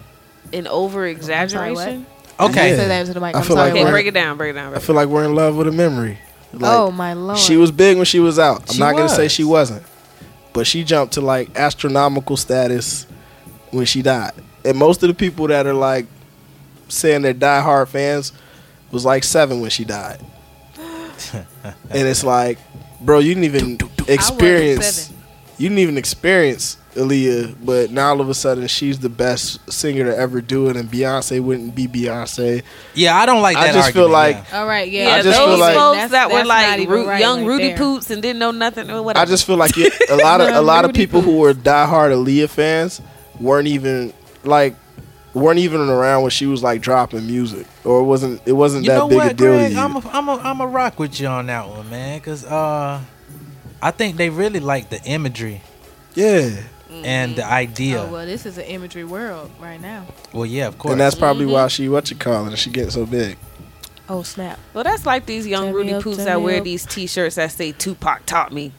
[0.52, 2.06] an over exaggeration.
[2.40, 2.70] Okay.
[2.70, 2.76] Yeah.
[2.76, 3.34] Say that into the mic.
[3.34, 3.72] I I'm feel sorry.
[3.72, 4.36] like Okay, break it down.
[4.36, 4.66] Break it down.
[4.68, 6.18] I Break it feel like we're in love with a memory.
[6.52, 7.38] Like, oh my lord.
[7.38, 8.62] She was big when she was out.
[8.68, 9.82] I'm She not gonna say she wasn't,
[10.52, 13.06] but she jumped to like astronomical status
[13.70, 14.32] when she died.
[14.64, 16.06] And most of the people that are like
[16.88, 18.32] saying they're diehard fans
[18.90, 20.20] was like seven when she died.
[21.34, 21.44] and
[21.90, 22.58] it's like,
[23.00, 23.78] bro, you didn't even
[24.08, 25.12] experience.
[25.58, 25.62] Seven.
[25.62, 30.04] You didn't even experience Aaliyah, but now all of a sudden she's the best singer
[30.04, 32.62] to ever do it, and Beyonce wouldn't be Beyonce.
[32.94, 33.74] Yeah, I don't like I that.
[33.74, 34.60] just feel like yeah.
[34.60, 35.08] All right, yeah.
[35.08, 37.68] Yeah, I just those feel like- folks that were like Ru- right young right Rudy
[37.68, 37.76] there.
[37.76, 39.22] Poots and didn't know nothing or whatever.
[39.22, 42.10] I just feel like you, a lot of a lot of people who were diehard
[42.12, 43.00] Aaliyah fans
[43.38, 44.12] weren't even
[44.44, 44.74] like
[45.34, 48.90] weren't even around when she was like dropping music, or it wasn't it wasn't You
[48.90, 49.68] that know big what, a deal Greg?
[49.68, 49.80] to you.
[49.80, 52.18] I'm a, I'm a, I'm a rock with you on that one, man.
[52.20, 53.00] Cause uh,
[53.82, 55.60] I think they really like the imagery
[56.14, 56.50] yeah,
[56.90, 58.00] and the idea.
[58.02, 60.06] Oh well, this is an imagery world right now.
[60.32, 60.92] well, yeah, of course.
[60.92, 61.52] and that's probably Mm-hmm.
[61.54, 63.36] why she what you call it, she getting so big.
[64.08, 64.58] Oh snap!
[64.72, 66.64] well, that's like these young Turn Rudy me up, Poots that wear up.
[66.64, 68.72] these T-shirts that say Tupac taught me.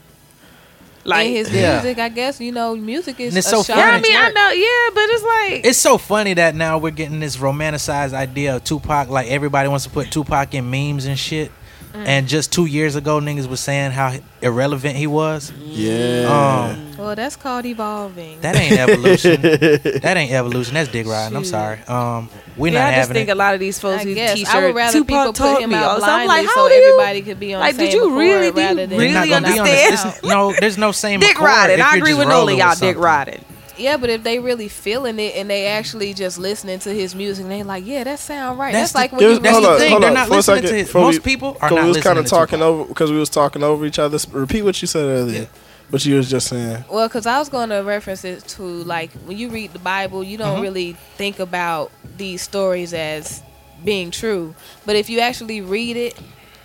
[1.06, 1.74] Like Like, his Yeah.
[1.82, 4.16] music, I guess you know, music is And it's a so shot yeah, I mean,
[4.18, 8.14] I know, yeah, but it's like it's so funny that now we're getting this romanticized
[8.14, 9.08] idea of Tupac.
[9.10, 11.52] Like everybody wants to put Tupac in memes and shit.
[11.94, 12.06] Mm.
[12.08, 14.14] And just two years ago, niggas was saying how
[14.44, 15.52] irrelevant he was.
[15.60, 18.40] Yeah, Um, Well, that's called evolving.
[18.42, 19.42] that ain't evolution.
[19.42, 20.76] that ain't evolution.
[20.76, 21.36] That's dick riding.
[21.36, 21.80] I'm sorry.
[21.88, 23.32] Um, we yeah, not I just think it.
[23.32, 24.54] a lot of these folks I use guess T-shirts.
[24.56, 25.76] I would rather Tupac people taught put him me.
[25.78, 27.94] out So I'm like, how so do you- everybody could be on like, the did
[27.94, 29.94] you really accord do you rather than They're really be on understand?
[30.14, 30.24] this.
[30.24, 31.20] No, there's no same.
[31.22, 31.82] Dick riding.
[31.82, 32.78] I agree with rolling Nolan.
[32.80, 33.44] Y'all dick riding.
[33.80, 37.48] Yeah, but if they really feeling it and they actually just listening to his music,
[37.48, 38.74] they like, yeah, that sound right.
[38.74, 39.92] That's That's, the- like when There's- you That's hold the up, thing.
[39.92, 40.94] hold They're not listening second, to it.
[40.94, 43.18] Most we- people are not we was listening kind of to talking over because we
[43.18, 44.18] was talking over each other.
[44.32, 45.48] Repeat what you said earlier.
[45.92, 46.84] But you was just saying.
[46.92, 50.24] Well, because I was going to reference it to like when you read the Bible,
[50.24, 50.62] you don't Mhm.
[50.62, 53.42] really think about these stories as
[53.84, 54.54] being true.
[54.86, 56.16] But if you actually read it,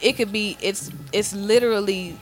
[0.02, 2.18] it could be it's it's literally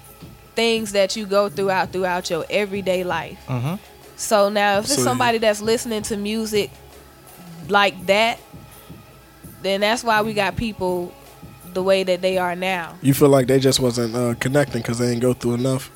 [0.54, 3.38] things that you go throughout throughout your everyday life.
[3.48, 3.74] Mm-hmm.
[4.22, 6.70] So now, if it's So- somebody that's listening to music
[7.68, 8.38] like that,
[9.62, 11.12] then that's why we got people
[11.74, 12.94] the way that they are now.
[13.02, 15.90] You feel like they just wasn't uh, connecting because they didn't go through enough.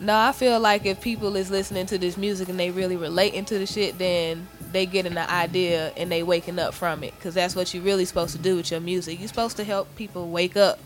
[0.00, 3.44] No, I feel like if people is listening to this music and they really relating
[3.46, 7.18] to the shit, then they getting the idea and they waking up from it.
[7.20, 9.18] Cause that's what you're really supposed to do with your music.
[9.18, 10.78] You're supposed to help people wake up.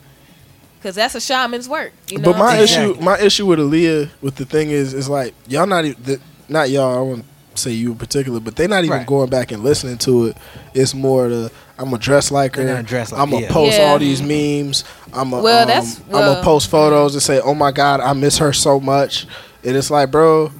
[0.83, 1.93] Cause that's a shaman's work.
[2.09, 2.33] You know.
[2.33, 2.91] but my what I'm saying?
[2.93, 6.21] issue, my issue with Aaliyah, with the thing is, is like y'all not even, the,
[6.49, 6.97] not y'all.
[6.99, 7.25] I won't
[7.55, 9.07] say you in particular, but they're not even Right.
[9.07, 10.37] going back and listening to it.
[10.75, 12.73] It's more the I'm gonna dress like They're her.
[12.75, 13.53] gonna dress like- I'm gonna yeah.
[13.53, 13.85] post Yeah.
[13.91, 14.83] all these memes.
[15.13, 18.01] I'm gonna, Well, um, that's- I'm well- gonna post photos and say, "Oh my God,
[18.01, 19.27] I miss her so much."
[19.63, 20.51] And it's like, bro,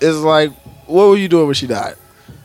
[0.00, 0.52] it's like,
[0.86, 1.94] what were you doing when she died?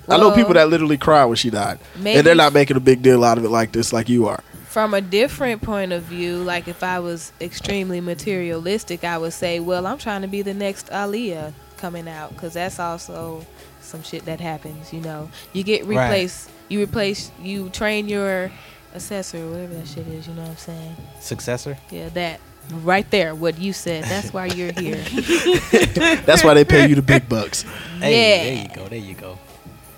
[0.10, 2.80] I know Well, people that literally cry when she died, and they're not making a
[2.80, 4.40] big deal out of it like this, like you are.
[4.70, 9.60] From a different point of view, like if I was extremely materialistic, I would say,
[9.60, 13.46] well, I'm trying to be the next Aaliyah coming out, because that's also
[13.82, 14.92] some shit that happens.
[14.94, 16.06] You know, you get Right.
[16.08, 16.50] replaced.
[16.70, 17.32] You replace.
[17.42, 18.52] You train your
[18.94, 20.28] assessor, whatever that shit is.
[20.28, 20.96] You know what I'm saying?
[21.20, 21.78] Successor.
[21.92, 22.40] Yeah, that
[22.84, 23.36] right there.
[23.36, 24.06] What you said.
[24.06, 24.96] That's why you're here.
[26.26, 27.64] That's why they pay you the big bucks.
[28.00, 28.44] Hey, Yeah.
[28.44, 28.88] there you go.
[28.90, 29.38] There you go.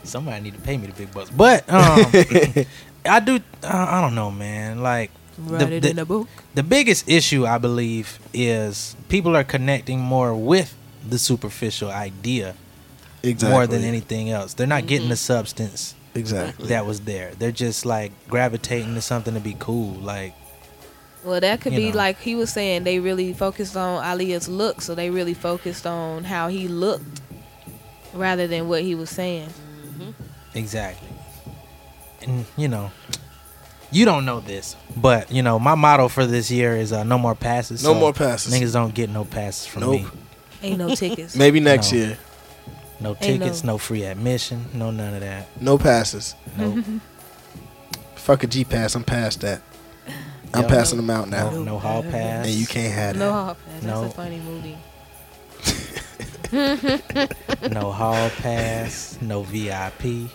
[0.04, 1.30] Somebody need to pay me the big bucks.
[1.30, 2.06] But um,
[3.06, 3.40] I do.
[3.64, 4.82] I, I don't know, man.
[4.82, 6.28] Like Write it in a book.
[6.56, 10.74] The biggest issue I believe is people are connecting more with
[11.10, 12.56] the superficial idea
[13.44, 14.54] more than anything else.
[14.54, 15.34] They're not getting the Mm-hmm.
[15.34, 16.68] substance Exactly.
[16.68, 17.32] that was there.
[17.38, 19.94] They're just like gravitating to something to be cool.
[19.96, 20.34] Like
[21.24, 21.98] Well, that could be know.
[21.98, 22.84] like he was saying.
[22.86, 27.22] They really focused on Aaliyah's look, so they really focused on how he looked
[28.14, 29.50] rather than what he was saying.
[30.54, 31.10] Exactly.
[32.22, 32.92] And you know,
[33.92, 37.18] you don't know this, but you know, my motto for this year is uh, no
[37.18, 37.84] more passes.
[37.84, 38.54] No more passes.
[38.54, 39.92] Niggas don't get no passes from Nope.
[40.02, 40.08] me.
[40.64, 41.36] Ain't no tickets.
[41.38, 41.98] Maybe next No.
[41.98, 42.18] year.
[43.00, 43.78] No Ain't tickets, no- no.
[43.78, 45.48] free admission, no none of that.
[45.62, 46.34] No passes.
[46.58, 46.84] Nope.
[48.16, 48.96] Fuck a G pass.
[48.96, 49.62] I'm past that.
[50.54, 50.68] I'm Yo.
[50.70, 51.50] passing them out now.
[51.52, 52.46] No, no hall pass.
[52.48, 53.32] And you can't have No.
[53.32, 53.84] Hall Pass.
[53.84, 54.78] That's a funny movie.
[57.72, 60.30] no hall pass, no VIP,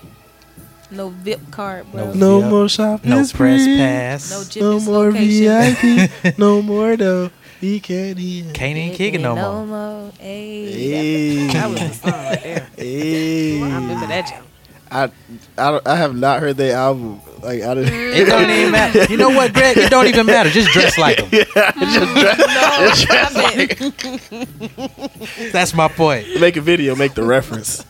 [0.90, 2.12] No VIP card, bro.
[2.12, 2.50] No No Yep.
[2.50, 3.10] more shopping.
[3.10, 3.76] no press spree.
[3.78, 4.30] pass.
[4.56, 6.08] No No more location.
[6.22, 6.38] VIP.
[6.38, 7.30] no more though.
[7.62, 8.52] He can't hear.
[8.52, 9.64] Can't even kick it no more.
[9.66, 10.10] more.
[10.18, 10.72] Hey.
[10.72, 11.46] Hey.
[11.52, 12.68] That was the song right there.
[12.76, 13.62] Hey.
[13.62, 14.46] I remember that jump.
[14.90, 15.10] I,
[15.56, 17.20] I, I have not heard their album.
[17.40, 17.94] Like I didn't.
[17.94, 19.04] It don't even matter.
[19.10, 19.78] You know what, Greg?
[19.78, 20.50] It don't even matter.
[20.50, 21.30] Just dress like them.
[21.30, 25.52] just dress, No, stop it.
[25.52, 26.40] That's my point.
[26.40, 26.96] make a video.
[26.96, 27.86] Make the reference.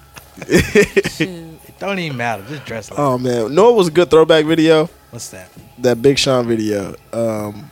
[0.46, 2.44] It don't even matter.
[2.46, 2.98] Just dress like.
[3.00, 4.90] Oh man, no, it was a good throwback video.
[5.10, 5.48] What's that?
[5.78, 6.94] That Big Sean video.
[7.12, 7.70] Um,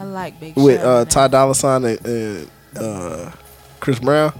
[0.00, 1.04] I like Big with Sean uh.
[1.04, 3.30] Ty Dolla Sign and, and uh,
[3.80, 4.32] Chris Brown.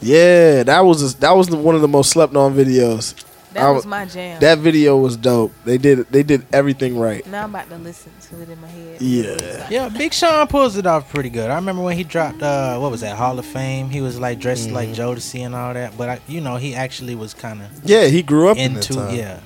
[0.00, 3.14] Yeah, that was that was the, one of the most slept on videos.
[3.52, 4.40] That I was my jam.
[4.40, 5.52] That video was dope.
[5.64, 7.26] They did they did everything right.
[7.26, 9.02] now I'm about to listen to it in my head.
[9.02, 9.66] Yeah.
[9.68, 11.50] Yeah, Big Sean pulls it off pretty good.
[11.50, 13.90] I remember when he dropped uh what was that Hall of Fame.
[13.90, 14.74] He was like dressed Mm-hmm.
[14.76, 18.06] like Jodeci and all that, but I, you know he actually was kind of Yeah,
[18.06, 19.16] he grew up in that into time.
[19.16, 19.40] yeah.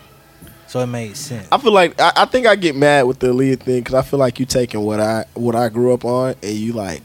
[0.75, 1.47] So it made sense.
[1.53, 4.03] I feel like I, I think I get mad with the Aaliyah thing because I
[4.03, 7.01] feel like you taking what I what I grew up on and you like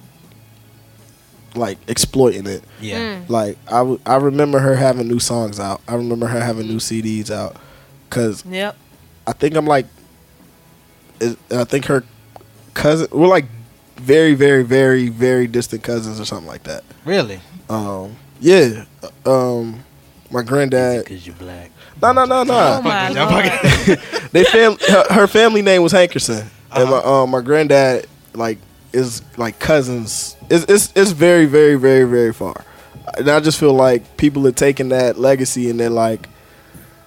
[1.53, 2.63] like exploiting it.
[2.81, 2.97] Yeah.
[3.19, 3.29] Mm.
[3.29, 5.81] Like I, w- I remember her having new songs out.
[5.87, 7.57] I remember her having new CDs out
[8.09, 8.75] because Yep.
[9.27, 9.85] I think I'm like
[11.19, 12.03] is- I think her
[12.73, 13.45] cousin we're like
[13.97, 16.83] very very very very distant cousins or something like that.
[17.05, 17.39] Really?
[17.69, 18.85] Um yeah.
[19.27, 19.83] Um
[20.31, 21.69] my granddad Because you black.
[22.01, 22.79] No, no, no, no.
[22.79, 23.45] Oh my lord.
[24.31, 28.57] they fam- her, her family name was Hankerson, and my um, my granddad like
[28.93, 30.35] is like cousins.
[30.49, 32.63] It's, it's it's very very very very far,
[33.17, 36.27] and I just feel like people are taking that legacy and they're like,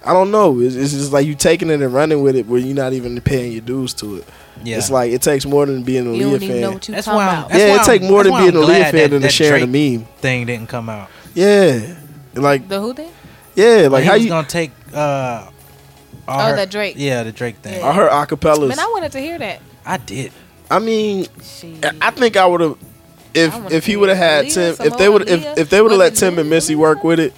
[0.05, 0.59] I don't know.
[0.59, 3.19] It's, it's just like you taking it and running with it where you're not even
[3.21, 4.25] paying your dues to it.
[4.63, 4.77] Yeah.
[4.77, 6.95] It's like it takes more than being a You Aaliyah don't know fan.
[6.95, 8.65] That's why I'm- that's yeah, why it I'm- take more than being I'm a Aaliyah
[8.65, 10.05] glad fan that- than to that sharing a meme.
[10.19, 11.09] Thing didn't come out.
[11.33, 11.95] Yeah,
[12.35, 13.11] like The who thing?
[13.55, 14.29] yeah, like he how was you.
[14.29, 15.49] gonna take uh
[16.27, 16.95] all Oh, her- that Drake.
[16.97, 17.79] Yeah, the Drake thing.
[17.79, 17.87] Yeah.
[17.87, 18.69] I heard acapellas.
[18.69, 19.61] Man, I wanted to hear that.
[19.85, 20.31] I did.
[20.71, 21.85] I mean, Shit.
[22.01, 22.77] I think I would have
[23.33, 25.91] if if he would have had Aaliyah, Tim if they would if, if they would
[25.91, 27.33] have let Tim and Missy work with it,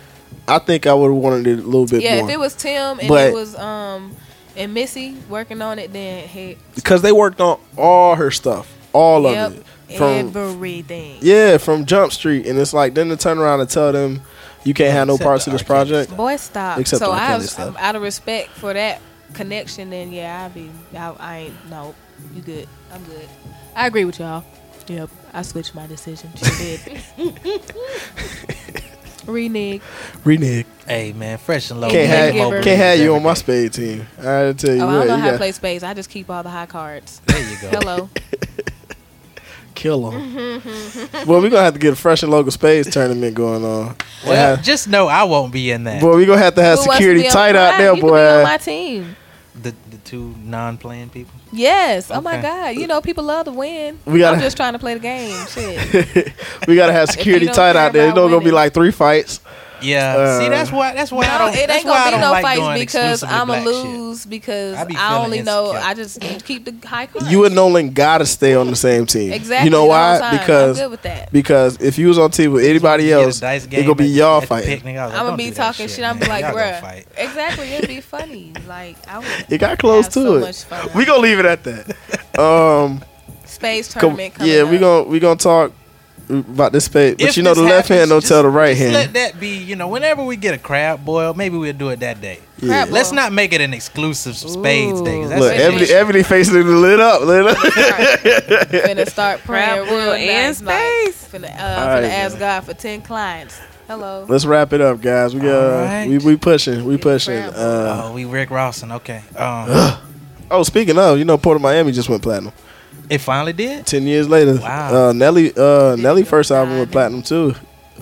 [0.47, 2.53] I think I would have wanted it a little bit Yeah, more if it was
[2.53, 4.15] Tim and But- it was um
[4.57, 9.23] and Missy working on it, then hey, because they worked on all her stuff, all
[9.23, 9.51] Yep.
[9.51, 9.57] of
[9.89, 9.97] it.
[9.97, 11.17] from everything.
[11.21, 14.21] yeah from Jump Street, and it's like then to turn around and tell them
[14.65, 16.15] you can't have no parts the of this project.
[16.15, 16.79] Boy, stop.
[16.79, 17.75] Except so the I arcade was, stuff.
[17.77, 18.99] out of respect for that
[19.33, 21.69] connection, then yeah, I be, I, I ain't.
[21.69, 21.95] No,
[22.33, 22.67] you good.
[22.91, 23.29] I'm good.
[23.75, 24.43] I agree with y'all.
[24.87, 26.29] Yep, I switched my decision.
[26.35, 26.79] She
[27.17, 27.61] did.
[29.25, 29.81] Renege.
[30.23, 30.65] Renege.
[30.87, 31.89] Hey man, fresh and low.
[31.89, 34.05] Can't Leg have can't have you on my spade team.
[34.19, 35.83] I gotta tell you, Oh, I yeah, don't know how to play spades.
[35.83, 37.21] I just keep all the high cards.
[37.25, 37.69] There you go.
[37.69, 38.09] Hello.
[39.75, 40.61] kill them.
[41.27, 43.95] well, we're gonna have to get a fresh and local spades tournament going on.
[44.25, 44.61] Well, Yeah.
[44.61, 46.01] just know I won't be in that.
[46.01, 47.77] boy, we gonna have to have Who wants to security be on tight my- out
[47.77, 48.43] there, you can be on boy.
[48.43, 49.15] my team.
[49.61, 51.33] The the two non-playing people.
[51.53, 52.11] Yes.
[52.11, 52.41] Oh my Okay.
[52.41, 52.67] God.
[52.75, 53.99] You know people love to win.
[54.05, 55.35] We gotta- I'm just trying to play the game.
[55.47, 56.33] Shit.
[56.67, 58.03] we gotta have security don't tight care out there.
[58.07, 58.53] It's about not gonna be winning.
[58.55, 59.39] like three fights.
[59.81, 60.15] Yeah.
[60.15, 60.93] Uh, See, that's why.
[60.93, 61.55] That's why I don't.
[61.55, 63.73] it ain't gonna be no like fights because I'm a black shit.
[63.73, 65.87] lose because I be I only know insecure.
[65.89, 67.31] I just keep the high cards.
[67.31, 69.31] You and Nolan gotta stay on the same team.
[69.33, 70.15] Exactly, You know why?
[70.17, 70.23] whole.
[70.25, 71.31] I'm Because good with that.
[71.31, 74.41] because if you was on team with anybody else, dice it gonna be at y'all
[74.41, 74.69] at fighting.
[74.69, 74.97] picnic.
[74.97, 76.05] I was like, I'm gonna be talking shit, shit.
[76.05, 76.25] I'm man.
[76.25, 77.05] be like, Y'all bruh.
[77.17, 78.53] Exactly, it'd be funny.
[78.67, 79.27] Like I would.
[79.49, 80.65] It got close to it.
[80.95, 81.95] We gonna leave it at that.
[82.39, 83.01] Um,
[83.45, 85.71] Space com- tournament yeah, we gonna we gonna talk
[86.29, 88.49] about this spade, but If you know this the left hand don't just- tell the
[88.49, 88.93] right just hand.
[88.93, 89.57] Let that be.
[89.57, 92.39] You know, whenever we get a crab boil, maybe we'll do it that day.
[92.59, 92.67] Yeah.
[92.85, 95.21] Crab Let's not make it an exclusive spades day.
[95.21, 95.91] 'cause that's Look, finished.
[95.91, 97.57] Ebony, Ebony facing it lit up, lit up.
[98.17, 101.33] Finna start praying Crab real boil and nice.
[101.33, 102.39] Like, finna, uh, All finna ask.
[102.39, 103.59] God for ten clients.
[103.87, 104.25] Hello.
[104.27, 105.35] Let's wrap it up, guys.
[105.35, 106.09] We got Alright.
[106.09, 107.37] we we pushing, we pushing.
[107.37, 108.91] Uh, oh, we Rick Rawson.
[108.93, 109.21] Okay.
[109.37, 109.97] Um,
[110.51, 112.51] oh, speaking of, you know, Port of Miami just went platinum.
[113.09, 113.85] It finally did.
[113.85, 115.09] Ten years later, Wow.
[115.09, 117.55] uh, Nelly, uh, Nelly first album went platinum too.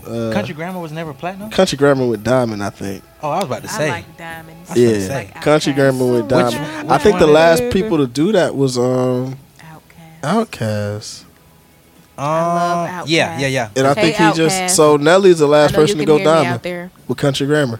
[0.05, 1.49] Uh, Country Grammar was never platinum.
[1.49, 3.03] Country Grammar with Diamond, I think.
[3.21, 3.89] Oh, I was about to I say.
[3.89, 4.69] like diamonds.
[4.69, 5.31] I was about to Yeah, say.
[5.41, 6.91] Country Grammar with Which- Diamond.
[6.91, 7.33] I think the one?
[7.33, 9.37] last people to do that was um
[10.21, 11.23] Outkast.
[12.17, 13.69] Uh, yeah, yeah, yeah.
[13.75, 14.35] And I Hey, think he Outkast.
[14.35, 16.63] just so Nelly's the last I know person to can go hear me diamond out
[16.63, 16.91] there.
[17.07, 17.79] with Country Grammar.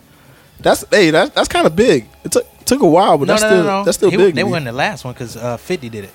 [0.59, 2.07] That's hey, that's that's kind of big.
[2.23, 3.83] It took took a while, but no, that's no, still no, no.
[3.83, 4.33] that's still He- big.
[4.35, 4.51] They to me.
[4.51, 6.11] weren't the last one because uh, 50 did it.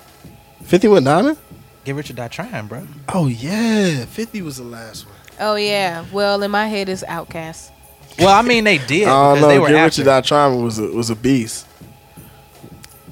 [0.63, 1.37] Fifty with diamond.
[1.85, 2.85] Get Rich or Die Trying, bro.
[3.13, 5.15] Oh yeah, Fifty was the last one.
[5.39, 6.05] Oh yeah.
[6.11, 7.71] Well, in my head it's Outkast.
[8.19, 9.47] Well, I mean, they did I don't because know.
[9.47, 9.85] they were Get after.
[9.85, 11.65] Rich or Die Trying was a was a beast.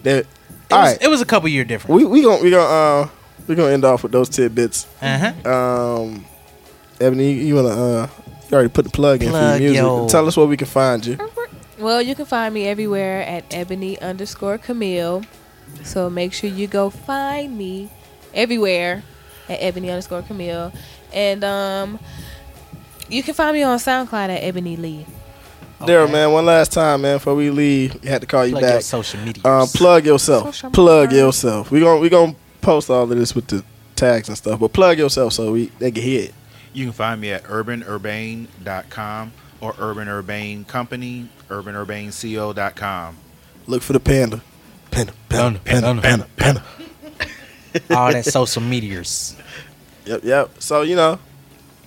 [0.03, 0.27] That It
[0.71, 1.01] all was, right.
[1.01, 1.95] it was a couple year difference.
[1.95, 3.09] We we gonna we gonna uh
[3.47, 4.85] we gonna end off with those tidbits.
[5.01, 5.49] Uh-huh.
[6.01, 6.25] Um,
[6.99, 8.07] Ebony, you, you wanna uh
[8.49, 9.83] you already put the plug, in for Plug, your music.
[9.83, 10.07] yo.
[10.07, 11.17] Tell us where we can find you.
[11.79, 15.23] Well, you can find me everywhere at ebony underscore Camille.
[15.83, 17.89] So make sure you go find me
[18.33, 19.03] everywhere
[19.49, 20.71] at ebony underscore Camille.
[21.13, 21.99] And um,
[23.09, 25.05] you can find me on SoundCloud at Ebony Lee.
[25.81, 28.63] Darryl, man, one last time, man, before we leave, we had to call you Plug
[28.63, 28.81] your back.
[28.81, 29.43] social media.
[29.45, 30.45] Um, plug yourself.
[30.55, 31.25] Social plug media.
[31.25, 31.69] yourself.
[31.69, 33.63] We gonna we gonna post all of this with the
[33.95, 36.33] tags and stuff, but plug yourself so we they can hear it.
[36.73, 39.31] You can find me at urbanurbane.com
[39.61, 43.17] or Urban Urbane Company, urbanurbaneco.com.
[43.67, 44.41] Look for the panda.
[44.97, 46.63] Panda, panda, panda, panda, panda.
[47.91, 49.35] All that social meteors.
[50.05, 50.49] Yep, yep.
[50.57, 51.19] So you know,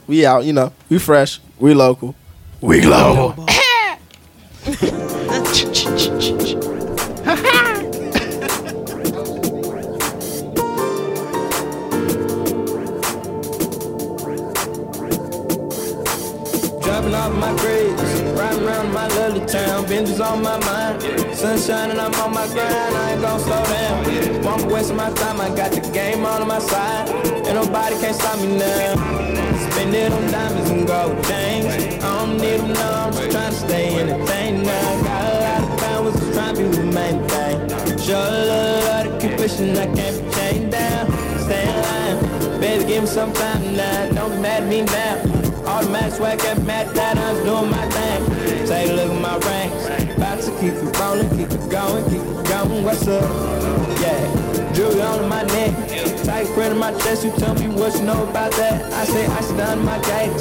[0.07, 0.45] we out.
[0.45, 1.41] You know, we fresh.
[1.59, 2.15] We local.
[2.61, 3.47] We global.
[7.27, 7.66] Dropping
[18.51, 19.85] riding around my lovely town.
[19.87, 21.03] Benji's on my mind,
[21.37, 22.97] sunshine and I'm on my grind.
[22.97, 24.43] I ain't gon' slow down.
[24.43, 25.41] Won't waste my time.
[25.41, 28.95] I got the game on my side, and nobody can stop me now.
[29.71, 31.67] Spend it on diamonds and gold chains.
[32.05, 33.07] I don't need them now.
[33.07, 35.03] I'm just trying to stay entertained now.
[35.03, 37.99] Got a lot of powers, just trying to be the main thing.
[37.99, 39.77] Sure, love, love to keep pushing.
[39.77, 41.07] I can't be chained down.
[41.41, 44.11] Stay in line, baby, give me some time now.
[44.13, 45.41] Don't be mad at me now.
[45.67, 48.40] Automatic swag, get mad that I'm doing my thing.
[49.31, 49.86] My ranks.
[50.16, 52.85] About to keep it rolling, keep it going, keep it going.
[52.85, 53.23] What's up?
[54.01, 55.73] Yeah, jewelry on my neck.
[56.24, 57.24] Tight print in my chest.
[57.24, 58.93] You tell me what you know about that.
[58.93, 60.32] I say I sit down my gate.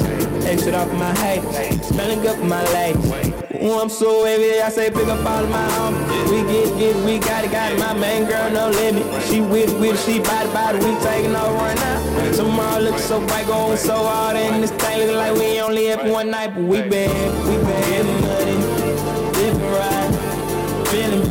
[0.44, 1.84] Exit off my hate.
[1.84, 3.30] Smelling up my legs.
[3.62, 6.30] Ooh, I'm so wavy, I say pick up all of my homies.
[6.30, 7.78] We get, get, we got it, got it.
[7.78, 9.04] My main girl, no limit.
[9.24, 10.78] She with it, with it, she body, body.
[10.78, 12.32] We taking over right now.
[12.32, 14.36] Tomorrow looks so bright, going so hard.
[14.36, 16.54] And this thing looking like we only for one night.
[16.54, 17.12] But we been,
[17.46, 18.69] we been right,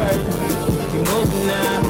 [0.09, 0.15] We
[1.03, 1.88] moving now,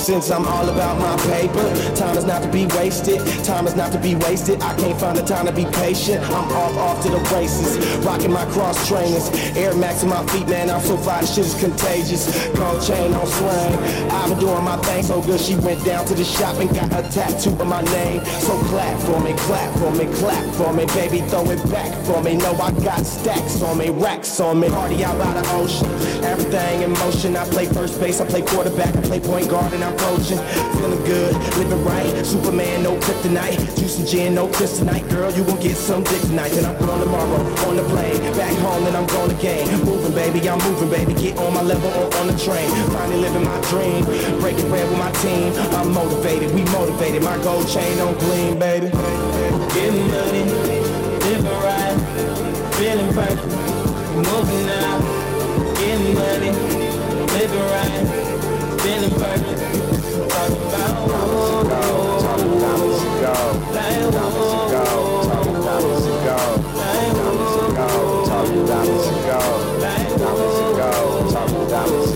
[0.00, 1.94] since I'm all about my paper.
[1.94, 3.20] Time is not to be wasted.
[3.44, 4.62] Time is not to be wasted.
[4.62, 6.24] I can't find the time to be patient.
[6.24, 7.76] I'm off, off to the races.
[8.04, 9.28] Rocking my cross trainers.
[9.56, 10.70] Air Max in my feet, man.
[10.70, 12.24] I'm so fly, shit is contagious.
[12.56, 14.10] Gold chain on swing.
[14.10, 15.40] I've been doing my thing so good.
[15.40, 18.24] She went down to the shop and got a tattoo of my name.
[18.40, 20.86] So clap for me, clap for me, clap for me.
[20.96, 22.36] Baby, throw it back for me.
[22.36, 24.68] No, I got stacks on me, racks on me.
[24.70, 25.90] Party out by the ocean.
[26.24, 27.36] Everything in motion.
[27.36, 30.38] I play first base, I play quarterback, I play point guard, and I'm.
[30.76, 32.26] Feeling good, living right.
[32.26, 33.58] Superman, no kryptonite.
[33.78, 35.08] Juice and gin, no kryptonite.
[35.10, 36.50] Girl, you gon' get some dick tonight.
[36.50, 38.20] Then I'm gone tomorrow on the plane.
[38.36, 39.66] Back home, then I'm going again.
[39.84, 41.14] Moving, baby, I'm moving, baby.
[41.14, 42.70] Get on my level or on the train.
[42.92, 44.04] Finally living my dream.
[44.40, 45.52] Breaking bread with my team.
[45.74, 47.22] I'm motivated, we motivated.
[47.22, 48.90] My gold chain on gleam, baby.
[49.74, 50.44] Getting money,
[51.24, 51.96] living right,
[52.74, 53.46] feeling perfect,
[54.16, 54.98] moving now.
[55.76, 56.50] Getting money,
[57.32, 58.19] living right,
[58.90, 59.60] feeling perfect.
[60.30, 61.62] Talking about whoa,
[62.20, 63.34] talking about let's go,
[63.76, 64.58] like whoa,
[65.28, 66.36] talking about let's go,
[66.80, 69.38] like whoa, talking about let's go,
[69.84, 72.10] like whoa, talking about let's.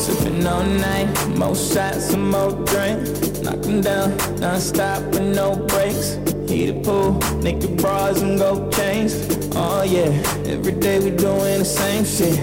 [0.00, 2.98] Sipping all night, more shots and more drink.
[3.42, 6.18] Knock 'em down, non-stop with no breaks.
[6.48, 7.12] Heat a pool,
[7.42, 9.14] naked bras and gold chains.
[9.54, 10.10] Oh yeah,
[10.46, 12.38] every day we doing the same shit.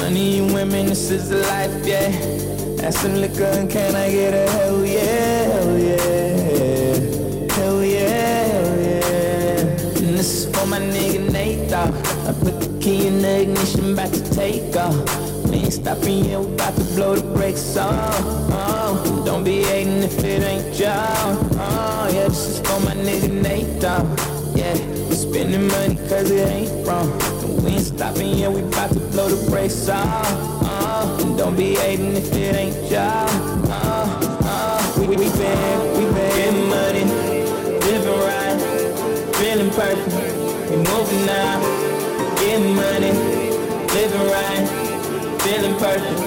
[0.00, 2.10] Money and women, this is the life, yeah.
[2.82, 8.78] Add some liquor and can I get a hell yeah, hell yeah, hell yeah, hell
[8.78, 10.06] yeah.
[10.06, 11.94] And this is for my nigga Nate, dawg.
[12.28, 14.94] I put the key in the ignition, about to take off.
[15.48, 18.20] We ain't stopping yet, we about to blow the brakes off.
[18.50, 21.38] Oh, don't be hating if it ain't y'all.
[21.54, 24.06] Oh, yeah, this is for my nigga Nate, dawg.
[24.54, 24.74] Yeah,
[25.08, 27.10] we spending money cause it ain't wrong.
[27.42, 30.63] And we ain't stopping yet, we about to blow the brakes off.
[31.06, 33.28] Oh, and don't be hating if it ain't y'all.
[33.68, 37.04] Oh, oh, we, we been, we been getting money,
[37.84, 38.56] living right,
[39.36, 40.16] feeling perfect.
[40.70, 41.60] We moving now,
[42.36, 43.12] getting money,
[43.92, 44.64] living right,
[45.42, 46.18] feeling perfect.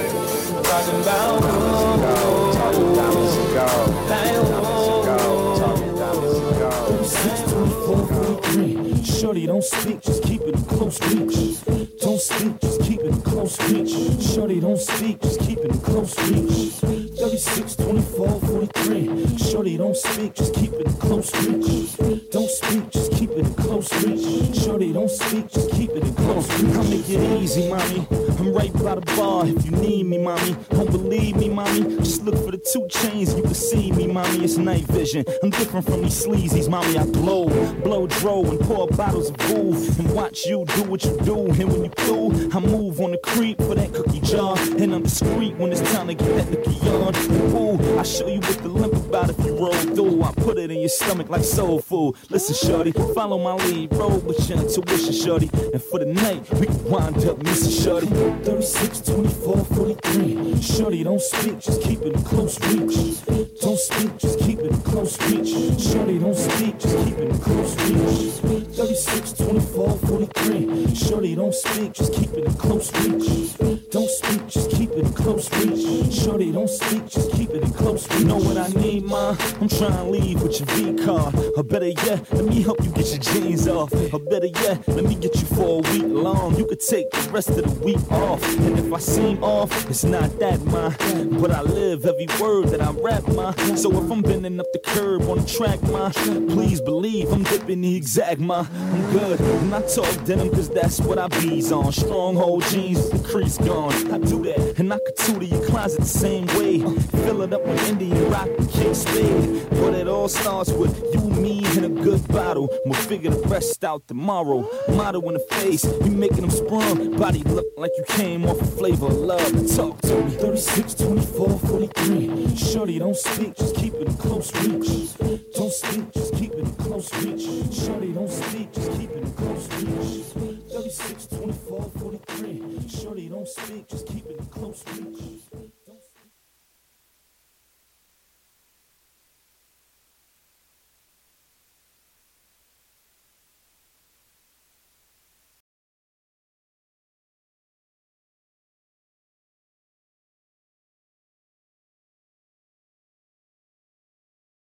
[0.64, 3.66] Talking about whoa, talking about let's go,
[4.10, 7.02] like whoa, talking about let's go.
[7.04, 9.04] Six twenty-four forty-three.
[9.04, 11.87] Shorty, don't speak, just keep it close reach.
[12.28, 14.22] Speak, just keep it close reach.
[14.22, 16.97] Shorty, don't speak, just keep it close reach.
[17.30, 19.38] 36, 24, 43.
[19.38, 21.98] Shorty, don't speak, just keep it close reach.
[22.32, 24.56] Don't speak, just keep it close reach.
[24.56, 26.76] Shorty, don't speak, just keep it close reach.
[26.76, 28.08] I'll make it easy, mommy.
[28.40, 30.56] I'm right by the bar if you need me, mommy.
[30.70, 31.98] Don't believe me, mommy.
[31.98, 34.46] Just look for the two chains, you can see me, mommy.
[34.46, 35.26] It's night vision.
[35.44, 36.98] I'm different from these sleazies, mommy.
[36.98, 37.50] I blow,
[37.84, 41.46] blow dro and pour bottles of boo and watch you do what you do.
[41.48, 44.58] And when you do, I move on the creep for that cookie jar.
[44.78, 47.17] And I'm discreet when it's time to get that nookie on.
[47.26, 50.24] Ooh, I show you what the limp about if you roll through.
[50.24, 52.16] I put it in your stomach like soul food.
[52.30, 55.50] Listen, shorty, follow my lead, roll with your intuition, shorty.
[55.74, 58.08] And for the night, we can wind up missing shorty.
[58.08, 60.62] 36, 24, 43.
[60.62, 63.26] Shorty, don't speak, just keep it in close reach.
[63.62, 65.82] Don't speak, just keep it in close reach.
[65.82, 68.68] Shorty, don't speak, just keep it in close reach.
[68.78, 70.96] 36, 24, 43.
[70.96, 73.77] Shorty, don't speak, just keep it in close reach.
[73.90, 76.14] Don't speak, just keep it close reach.
[76.14, 78.26] Shorty, don't speak, just keep it in close reach.
[78.26, 78.97] Know what I need,
[79.30, 81.36] I'm trying to leave with your V card.
[81.58, 83.92] Or better yet, let me help you get your jeans off.
[84.14, 86.56] Or better yet, let me get you for a week long.
[86.56, 88.42] You could take the rest of the week off.
[88.60, 90.94] And if I seem off, it's not that, ma.
[91.40, 93.52] But I live every word that I rap, ma.
[93.76, 97.82] So if I'm bending up the curb on the track, ma, please believe I'm dipping
[97.82, 98.66] the exact, ma.
[98.72, 99.40] I'm good.
[99.42, 101.92] And I talk denim cause that's what I bees on.
[101.92, 103.94] Stronghold jeans the crease gone.
[104.14, 104.80] I do that.
[104.80, 106.80] And I could tutor your closet the same way.
[107.26, 111.64] Fill it up with Indian rock and king But it all starts with you, me,
[111.76, 112.70] and a good bottle.
[112.86, 114.70] We'll figure the rest out tomorrow.
[114.90, 117.18] Motto in the face, you making them sprung.
[117.18, 119.76] Body look like you came off a flavor of love.
[119.76, 120.32] Talk to me.
[120.38, 122.56] 36, 24, 43.
[122.56, 125.18] Shorty, don't speak, just keep it in close reach.
[125.56, 127.74] Don't speak, just keep it in close reach.
[127.74, 130.26] Shorty, don't speak, just keep it in close reach.
[130.72, 132.88] 36, 24, 43.
[132.88, 135.77] Shorty, don't speak, just keep it in close reach.